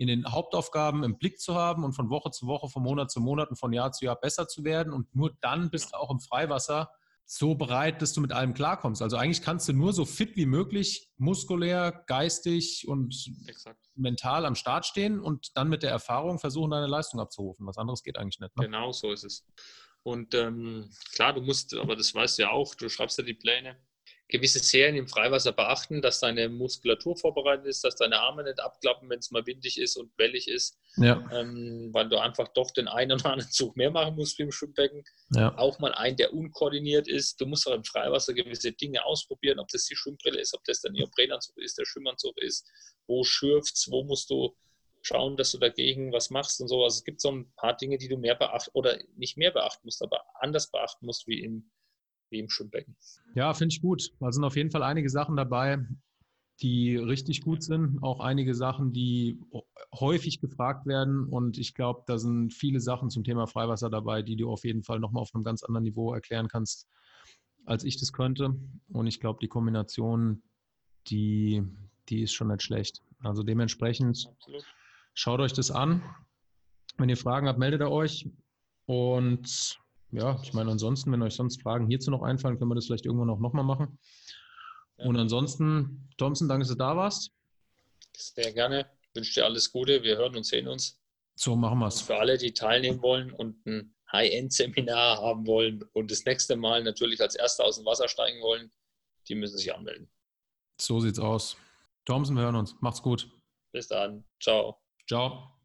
in 0.00 0.06
den 0.06 0.32
Hauptaufgaben 0.32 1.04
im 1.04 1.18
Blick 1.18 1.38
zu 1.38 1.54
haben 1.54 1.84
und 1.84 1.92
von 1.92 2.08
Woche 2.08 2.30
zu 2.30 2.46
Woche, 2.46 2.70
von 2.70 2.82
Monat 2.82 3.10
zu 3.10 3.20
Monat 3.20 3.50
und 3.50 3.56
von 3.56 3.70
Jahr 3.70 3.92
zu 3.92 4.06
Jahr 4.06 4.18
besser 4.18 4.48
zu 4.48 4.64
werden. 4.64 4.94
Und 4.94 5.14
nur 5.14 5.36
dann 5.42 5.68
bist 5.68 5.92
du 5.92 5.98
auch 5.98 6.10
im 6.10 6.20
Freiwasser 6.20 6.90
so 7.26 7.54
bereit, 7.54 8.00
dass 8.00 8.14
du 8.14 8.22
mit 8.22 8.32
allem 8.32 8.54
klarkommst. 8.54 9.02
Also 9.02 9.18
eigentlich 9.18 9.42
kannst 9.42 9.68
du 9.68 9.74
nur 9.74 9.92
so 9.92 10.06
fit 10.06 10.36
wie 10.36 10.46
möglich, 10.46 11.10
muskulär, 11.18 12.02
geistig 12.06 12.88
und 12.88 13.14
Exakt. 13.46 13.78
mental 13.94 14.46
am 14.46 14.54
Start 14.54 14.86
stehen 14.86 15.20
und 15.20 15.54
dann 15.54 15.68
mit 15.68 15.82
der 15.82 15.90
Erfahrung 15.90 16.38
versuchen, 16.38 16.70
deine 16.70 16.86
Leistung 16.86 17.20
abzurufen. 17.20 17.66
Was 17.66 17.76
anderes 17.76 18.02
geht 18.02 18.16
eigentlich 18.16 18.40
nicht. 18.40 18.56
Ne? 18.56 18.64
Genau 18.64 18.92
so 18.92 19.12
ist 19.12 19.24
es. 19.24 19.46
Und 20.02 20.34
ähm, 20.34 20.88
klar, 21.12 21.34
du 21.34 21.42
musst, 21.42 21.74
aber 21.74 21.94
das 21.94 22.14
weißt 22.14 22.38
du 22.38 22.42
ja 22.44 22.50
auch, 22.52 22.74
du 22.74 22.88
schreibst 22.88 23.18
ja 23.18 23.24
die 23.24 23.34
Pläne, 23.34 23.76
gewisse 24.30 24.58
Serien 24.60 24.96
im 24.96 25.08
Freiwasser 25.08 25.52
beachten, 25.52 26.00
dass 26.00 26.20
deine 26.20 26.48
Muskulatur 26.48 27.16
vorbereitet 27.16 27.66
ist, 27.66 27.84
dass 27.84 27.96
deine 27.96 28.18
Arme 28.20 28.44
nicht 28.44 28.60
abklappen, 28.60 29.08
wenn 29.10 29.18
es 29.18 29.30
mal 29.30 29.44
windig 29.46 29.78
ist 29.78 29.96
und 29.96 30.12
wellig 30.16 30.48
ist, 30.48 30.78
ja. 30.96 31.22
ähm, 31.32 31.90
weil 31.92 32.08
du 32.08 32.18
einfach 32.18 32.48
doch 32.54 32.70
den 32.70 32.88
einen 32.88 33.12
oder 33.12 33.32
anderen 33.32 33.50
Zug 33.50 33.76
mehr 33.76 33.90
machen 33.90 34.16
musst 34.16 34.38
wie 34.38 34.44
im 34.44 34.52
Schwimmbecken. 34.52 35.04
Ja. 35.34 35.56
Auch 35.58 35.78
mal 35.78 35.92
einen, 35.94 36.16
der 36.16 36.32
unkoordiniert 36.32 37.08
ist. 37.08 37.40
Du 37.40 37.46
musst 37.46 37.66
auch 37.68 37.74
im 37.74 37.84
Freiwasser 37.84 38.32
gewisse 38.32 38.72
Dinge 38.72 39.04
ausprobieren, 39.04 39.58
ob 39.58 39.68
das 39.68 39.84
die 39.84 39.96
Schwimmbrille 39.96 40.40
ist, 40.40 40.54
ob 40.54 40.64
das 40.64 40.80
der 40.80 40.92
Neoprenanzug 40.92 41.58
ist, 41.58 41.78
der 41.78 41.84
Schwimmanzug 41.84 42.36
ist, 42.38 42.66
wo 43.06 43.24
schürft 43.24 43.86
wo 43.90 44.04
musst 44.04 44.30
du 44.30 44.56
schauen, 45.02 45.36
dass 45.36 45.52
du 45.52 45.58
dagegen 45.58 46.12
was 46.12 46.30
machst 46.30 46.60
und 46.60 46.68
so. 46.68 46.84
Also 46.84 46.98
es 46.98 47.04
gibt 47.04 47.20
so 47.20 47.30
ein 47.30 47.52
paar 47.56 47.76
Dinge, 47.76 47.98
die 47.98 48.08
du 48.08 48.16
mehr 48.16 48.34
beachten 48.34 48.70
oder 48.74 48.98
nicht 49.16 49.36
mehr 49.36 49.50
beachten 49.50 49.86
musst, 49.86 50.02
aber 50.02 50.22
anders 50.40 50.70
beachten 50.70 51.06
musst 51.06 51.26
wie 51.26 51.42
im 51.42 51.70
wie 52.30 52.38
im 52.38 52.48
Schwimmbecken. 52.48 52.96
Ja, 53.34 53.52
finde 53.54 53.74
ich 53.74 53.82
gut. 53.82 54.12
Da 54.20 54.32
sind 54.32 54.44
auf 54.44 54.56
jeden 54.56 54.70
Fall 54.70 54.82
einige 54.82 55.10
Sachen 55.10 55.36
dabei, 55.36 55.78
die 56.62 56.96
richtig 56.96 57.42
gut 57.42 57.62
sind. 57.62 58.02
Auch 58.02 58.20
einige 58.20 58.54
Sachen, 58.54 58.92
die 58.92 59.40
häufig 59.94 60.40
gefragt 60.40 60.86
werden. 60.86 61.24
Und 61.24 61.58
ich 61.58 61.74
glaube, 61.74 62.02
da 62.06 62.18
sind 62.18 62.52
viele 62.52 62.80
Sachen 62.80 63.10
zum 63.10 63.24
Thema 63.24 63.46
Freiwasser 63.46 63.90
dabei, 63.90 64.22
die 64.22 64.36
du 64.36 64.50
auf 64.50 64.64
jeden 64.64 64.82
Fall 64.82 65.00
nochmal 65.00 65.22
auf 65.22 65.34
einem 65.34 65.44
ganz 65.44 65.62
anderen 65.62 65.84
Niveau 65.84 66.12
erklären 66.12 66.48
kannst, 66.48 66.88
als 67.64 67.84
ich 67.84 67.98
das 67.98 68.12
könnte. 68.12 68.54
Und 68.92 69.06
ich 69.06 69.20
glaube, 69.20 69.38
die 69.40 69.48
Kombination, 69.48 70.42
die, 71.08 71.62
die 72.08 72.22
ist 72.22 72.32
schon 72.32 72.48
nicht 72.48 72.62
schlecht. 72.62 73.02
Also 73.22 73.42
dementsprechend 73.42 74.26
Absolut. 74.26 74.64
schaut 75.14 75.40
euch 75.40 75.52
das 75.52 75.70
an. 75.70 76.02
Wenn 76.98 77.08
ihr 77.08 77.16
Fragen 77.16 77.48
habt, 77.48 77.58
meldet 77.58 77.80
ihr 77.80 77.90
euch. 77.90 78.28
Und 78.86 79.78
ja, 80.12 80.40
ich 80.42 80.52
meine, 80.52 80.70
ansonsten, 80.70 81.12
wenn 81.12 81.22
euch 81.22 81.34
sonst 81.34 81.62
Fragen 81.62 81.86
hierzu 81.86 82.10
noch 82.10 82.22
einfallen, 82.22 82.58
können 82.58 82.70
wir 82.70 82.74
das 82.74 82.86
vielleicht 82.86 83.06
irgendwann 83.06 83.30
auch 83.30 83.38
nochmal 83.38 83.64
machen. 83.64 83.98
Und 84.96 85.16
ansonsten, 85.16 86.08
Thompson, 86.18 86.48
danke, 86.48 86.62
dass 86.62 86.68
du 86.68 86.74
da 86.74 86.96
warst. 86.96 87.32
Sehr 88.16 88.52
gerne. 88.52 88.90
Ich 89.02 89.14
wünsche 89.14 89.34
dir 89.34 89.44
alles 89.44 89.72
Gute. 89.72 90.02
Wir 90.02 90.16
hören 90.16 90.36
und 90.36 90.44
sehen 90.44 90.68
uns. 90.68 91.00
So 91.36 91.56
machen 91.56 91.78
wir 91.78 91.86
es. 91.86 92.02
Für 92.02 92.16
alle, 92.16 92.36
die 92.36 92.52
teilnehmen 92.52 93.00
wollen 93.00 93.32
und 93.32 93.64
ein 93.66 93.94
High-End-Seminar 94.12 95.22
haben 95.22 95.46
wollen 95.46 95.84
und 95.92 96.10
das 96.10 96.24
nächste 96.24 96.56
Mal 96.56 96.82
natürlich 96.82 97.20
als 97.20 97.34
Erster 97.34 97.64
aus 97.64 97.76
dem 97.76 97.86
Wasser 97.86 98.08
steigen 98.08 98.42
wollen, 98.42 98.70
die 99.28 99.34
müssen 99.34 99.56
sich 99.56 99.74
anmelden. 99.74 100.10
So 100.80 101.00
sieht's 101.00 101.18
aus. 101.18 101.56
Thompson, 102.04 102.36
wir 102.36 102.42
hören 102.42 102.56
uns. 102.56 102.74
Macht's 102.80 103.00
gut. 103.00 103.30
Bis 103.72 103.88
dann. 103.88 104.24
Ciao. 104.40 104.80
Ciao. 105.06 105.60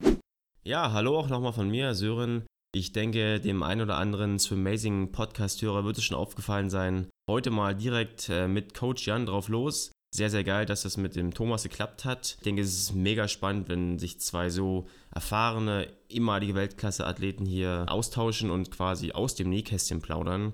Ja, 0.64 0.92
hallo 0.92 1.18
auch 1.18 1.28
nochmal 1.28 1.54
von 1.54 1.70
mir, 1.70 1.94
Sören. 1.94 2.46
Ich 2.76 2.92
denke, 2.92 3.40
dem 3.40 3.64
einen 3.64 3.80
oder 3.80 3.96
anderen 3.96 4.38
Amazing 4.52 5.14
Podcast-Hörer 5.14 5.86
wird 5.86 5.98
es 5.98 6.04
schon 6.04 6.18
aufgefallen 6.18 6.70
sein. 6.70 7.08
Heute 7.26 7.50
mal 7.50 7.74
direkt 7.74 8.28
äh, 8.28 8.50
mit 8.50 8.74
Coach 8.74 9.08
Jan 9.08 9.26
drauf 9.26 9.48
los. 9.48 9.94
Sehr, 10.14 10.30
sehr 10.30 10.44
geil, 10.44 10.66
dass 10.66 10.82
das 10.82 10.98
mit 10.98 11.16
dem 11.16 11.34
Thomas 11.34 11.64
geklappt 11.64 12.04
hat. 12.04 12.36
Ich 12.38 12.44
denke, 12.44 12.62
es 12.62 12.78
ist 12.78 12.94
mega 12.94 13.30
spannend, 13.30 13.70
wenn 13.70 13.98
sich 13.98 14.20
zwei 14.20 14.50
so 14.50 14.88
erfahrene, 15.10 15.88
ehemalige 16.10 16.54
Weltklasse-Athleten 16.54 17.46
hier 17.46 17.86
austauschen 17.88 18.52
und 18.52 18.72
quasi 18.72 19.14
aus 19.14 19.36
dem 19.36 19.52
Nähkästchen 19.52 20.02
plaudern. 20.02 20.52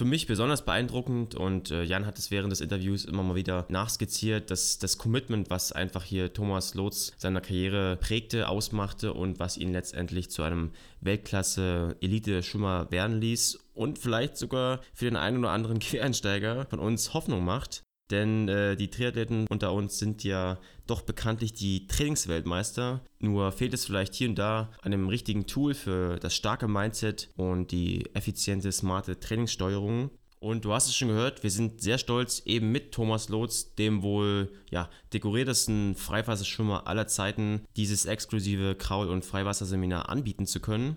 Für 0.00 0.06
mich 0.06 0.26
besonders 0.26 0.64
beeindruckend 0.64 1.34
und 1.34 1.70
äh, 1.70 1.82
Jan 1.82 2.06
hat 2.06 2.18
es 2.18 2.30
während 2.30 2.50
des 2.50 2.62
Interviews 2.62 3.04
immer 3.04 3.22
mal 3.22 3.34
wieder 3.34 3.66
nachskizziert, 3.68 4.50
dass 4.50 4.78
das 4.78 4.96
Commitment, 4.96 5.50
was 5.50 5.72
einfach 5.72 6.04
hier 6.04 6.32
Thomas 6.32 6.72
Lotz 6.72 7.12
seiner 7.18 7.42
Karriere 7.42 7.98
prägte, 7.98 8.48
ausmachte 8.48 9.12
und 9.12 9.38
was 9.38 9.58
ihn 9.58 9.72
letztendlich 9.72 10.30
zu 10.30 10.42
einem 10.42 10.70
Weltklasse-Elite-Schwimmer 11.02 12.90
werden 12.90 13.20
ließ 13.20 13.58
und 13.74 13.98
vielleicht 13.98 14.38
sogar 14.38 14.80
für 14.94 15.04
den 15.04 15.16
einen 15.16 15.36
oder 15.36 15.50
anderen 15.50 15.78
Quereinsteiger 15.80 16.64
von 16.70 16.78
uns 16.78 17.12
Hoffnung 17.12 17.44
macht. 17.44 17.82
Denn 18.10 18.48
äh, 18.48 18.76
die 18.76 18.90
Triathleten 18.90 19.46
unter 19.48 19.72
uns 19.72 19.98
sind 19.98 20.24
ja 20.24 20.58
doch 20.86 21.02
bekanntlich 21.02 21.52
die 21.52 21.86
Trainingsweltmeister. 21.86 23.02
Nur 23.20 23.52
fehlt 23.52 23.74
es 23.74 23.84
vielleicht 23.84 24.14
hier 24.14 24.28
und 24.28 24.36
da 24.36 24.70
an 24.82 24.92
einem 24.92 25.08
richtigen 25.08 25.46
Tool 25.46 25.74
für 25.74 26.18
das 26.18 26.34
starke 26.34 26.66
Mindset 26.66 27.30
und 27.36 27.70
die 27.70 28.04
effiziente, 28.14 28.72
smarte 28.72 29.20
Trainingssteuerung. 29.20 30.10
Und 30.40 30.64
du 30.64 30.72
hast 30.72 30.88
es 30.88 30.96
schon 30.96 31.08
gehört, 31.08 31.42
wir 31.42 31.50
sind 31.50 31.82
sehr 31.82 31.98
stolz, 31.98 32.42
eben 32.46 32.72
mit 32.72 32.92
Thomas 32.92 33.28
Lotz, 33.28 33.74
dem 33.74 34.02
wohl 34.02 34.50
ja, 34.70 34.88
dekoriertesten 35.12 35.94
Freiwasserschwimmer 35.94 36.86
aller 36.86 37.06
Zeiten, 37.06 37.66
dieses 37.76 38.06
exklusive 38.06 38.74
Kraul- 38.74 39.10
und 39.10 39.26
Freiwasserseminar 39.26 40.08
anbieten 40.08 40.46
zu 40.46 40.60
können. 40.60 40.96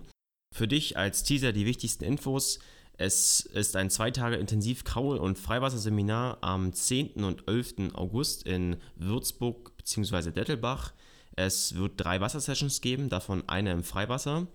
Für 0.54 0.66
dich 0.66 0.96
als 0.96 1.24
Teaser 1.24 1.52
die 1.52 1.66
wichtigsten 1.66 2.04
Infos. 2.04 2.58
Es 2.96 3.40
ist 3.40 3.74
ein 3.74 3.90
zwei 3.90 4.12
Tage 4.12 4.36
intensiv 4.36 4.84
Kraul- 4.84 5.18
und 5.18 5.36
Freiwasserseminar 5.36 6.38
am 6.42 6.72
10. 6.72 7.24
und 7.24 7.48
11. 7.48 7.92
August 7.94 8.44
in 8.44 8.76
Würzburg 8.94 9.76
bzw. 9.76 10.30
Dettelbach. 10.30 10.92
Es 11.34 11.74
wird 11.74 11.94
drei 11.96 12.20
Wassersessions 12.20 12.80
geben, 12.80 13.08
davon 13.08 13.48
eine 13.48 13.72
im 13.72 13.82
Freiwasser, 13.82 14.46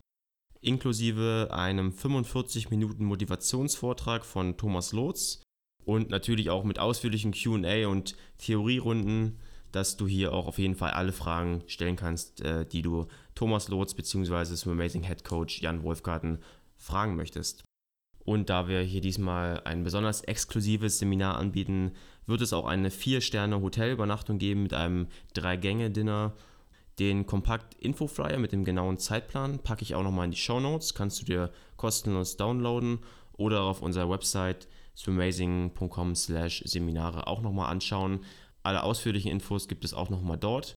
inklusive 0.62 1.50
einem 1.52 1.92
45 1.92 2.70
Minuten 2.70 3.04
Motivationsvortrag 3.04 4.24
von 4.24 4.56
Thomas 4.56 4.94
Lotz 4.94 5.44
und 5.84 6.10
natürlich 6.10 6.50
auch 6.50 6.64
mit 6.64 6.80
ausführlichen 6.80 7.34
QA 7.34 7.88
und 7.88 8.16
Theorierunden, 8.38 9.40
dass 9.74 9.98
du 9.98 10.08
hier 10.08 10.32
auch 10.32 10.48
auf 10.48 10.58
jeden 10.58 10.76
Fall 10.76 10.92
alle 10.92 11.12
Fragen 11.12 11.64
stellen 11.68 11.98
kannst, 11.98 12.40
äh, 12.40 12.66
die 12.66 12.82
du 12.82 13.08
Thomas 13.36 13.68
Lotz 13.68 13.94
bzw. 13.94 14.56
zum 14.56 14.72
Amazing 14.72 15.04
Head 15.04 15.26
Coach 15.26 15.62
Jan 15.62 15.84
Wolfgarten 15.84 16.40
fragen 16.78 17.18
möchtest. 17.18 17.66
Und 18.30 18.52
da 18.52 18.68
wir 18.68 18.82
hier 18.82 19.02
diesmal 19.02 19.60
ein 19.64 19.84
besonders 19.84 20.22
exklusives 20.22 21.00
Seminar 21.00 21.40
anbieten, 21.40 21.94
wird 22.28 22.42
es 22.42 22.54
auch 22.54 22.68
eine 22.68 22.90
4-Sterne-Hotelübernachtung 22.90 24.38
geben 24.38 24.62
mit 24.62 24.76
einem 24.76 25.08
3-Gänge-Dinner. 25.36 26.36
Den 27.00 27.26
Kompakt-Info-Flyer 27.26 28.38
mit 28.38 28.52
dem 28.52 28.66
genauen 28.66 29.00
Zeitplan 29.00 29.58
packe 29.58 29.82
ich 29.82 29.96
auch 29.96 30.04
nochmal 30.04 30.26
in 30.26 30.32
die 30.32 30.38
Show 30.38 30.60
Notes. 30.60 30.94
Kannst 30.94 31.20
du 31.20 31.26
dir 31.26 31.52
kostenlos 31.76 32.38
downloaden 32.38 33.00
oder 33.34 33.64
auf 33.64 33.82
unserer 33.82 34.12
Website 34.12 34.68
swimazing.com 34.96 36.14
slash 36.14 36.62
Seminare 36.68 37.26
auch 37.26 37.42
nochmal 37.42 37.72
anschauen. 37.72 38.20
Alle 38.62 38.84
ausführlichen 38.84 39.32
Infos 39.32 39.68
gibt 39.68 39.84
es 39.84 39.96
auch 39.96 40.12
nochmal 40.12 40.38
dort. 40.38 40.76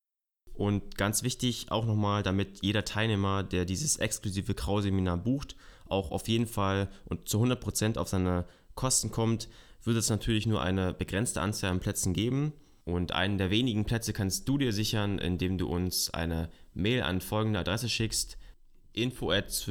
Und 0.55 0.97
ganz 0.97 1.23
wichtig 1.23 1.67
auch 1.69 1.85
nochmal, 1.85 2.23
damit 2.23 2.63
jeder 2.63 2.87
Teilnehmer, 2.87 3.43
der 3.43 3.67
dieses 3.67 3.99
exklusive 3.99 4.55
Grau-Seminar 4.55 5.19
bucht, 5.19 5.55
auch 5.93 6.11
auf 6.11 6.27
jeden 6.29 6.47
Fall 6.47 6.89
und 7.05 7.29
zu 7.29 7.43
100% 7.43 7.99
auf 7.99 8.09
seine 8.09 8.47
Kosten 8.75 9.11
kommt, 9.11 9.49
wird 9.85 9.97
es 9.97 10.11
natürlich 10.11 10.47
nur 10.47 10.63
eine 10.63 10.95
begrenzte 10.95 11.41
Anzahl 11.41 11.71
an 11.71 11.81
Plätzen 11.81 12.13
geben. 12.13 12.53
Und 12.85 13.13
einen 13.13 13.39
der 13.39 13.51
wenigen 13.51 13.85
Plätze 13.85 14.13
kannst 14.13 14.49
du 14.49 14.59
dir 14.59 14.73
sichern, 14.73 15.19
indem 15.19 15.57
du 15.57 15.69
uns 15.69 16.11
eine 16.11 16.51
Mail 16.75 17.03
an 17.03 17.21
folgende 17.21 17.61
Adresse 17.61 17.89
schickst: 17.89 18.39
info 18.93 19.31
at 19.31 19.69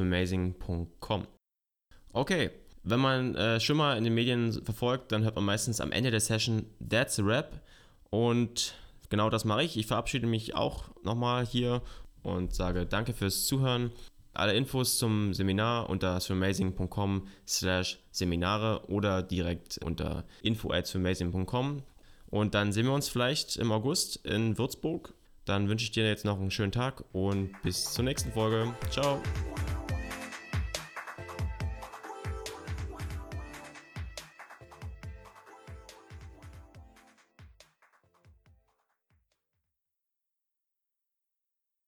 Okay, 2.14 2.52
wenn 2.84 3.00
man 3.00 3.36
äh, 3.36 3.74
mal 3.74 3.98
in 3.98 4.04
den 4.04 4.14
Medien 4.14 4.64
verfolgt, 4.64 5.12
dann 5.12 5.24
hört 5.24 5.36
man 5.36 5.46
meistens 5.46 5.82
am 5.82 5.92
Ende 5.92 6.12
der 6.12 6.20
Session 6.20 6.66
That's 6.88 7.20
a 7.20 7.24
Rap. 7.24 7.62
Und 8.10 8.76
genau 9.10 9.30
das 9.30 9.46
mache 9.46 9.64
ich. 9.64 9.78
Ich 9.78 9.88
verabschiede 9.88 10.28
mich 10.28 10.56
auch 10.56 10.90
nochmal 11.04 11.46
hier 11.46 11.82
und 12.24 12.54
sage 12.54 12.86
danke 12.86 13.14
fürs 13.14 13.46
Zuhören. 13.46 13.92
Alle 14.34 14.54
Infos 14.54 14.98
zum 14.98 15.34
Seminar 15.34 15.90
unter 15.90 16.20
swimazing.com 16.20 17.28
slash 17.48 18.00
Seminare 18.12 18.88
oder 18.88 19.24
direkt 19.24 19.80
unter 19.84 20.26
info 20.42 20.72
at 20.72 20.88
swimazing.com. 20.88 21.84
Und 22.30 22.54
dann 22.56 22.72
sehen 22.72 22.86
wir 22.86 22.94
uns 22.94 23.10
vielleicht 23.10 23.58
im 23.58 23.72
August 23.72 24.26
in 24.26 24.58
Würzburg. 24.58 25.14
Dann 25.46 25.68
wünsche 25.68 25.84
ich 25.84 25.92
dir 25.92 26.08
jetzt 26.08 26.24
noch 26.24 26.40
einen 26.40 26.52
schönen 26.52 26.72
Tag 26.72 27.04
und 27.12 27.52
bis 27.62 27.92
zur 27.92 28.06
nächsten 28.06 28.32
Folge. 28.32 28.74
Ciao. 28.90 29.22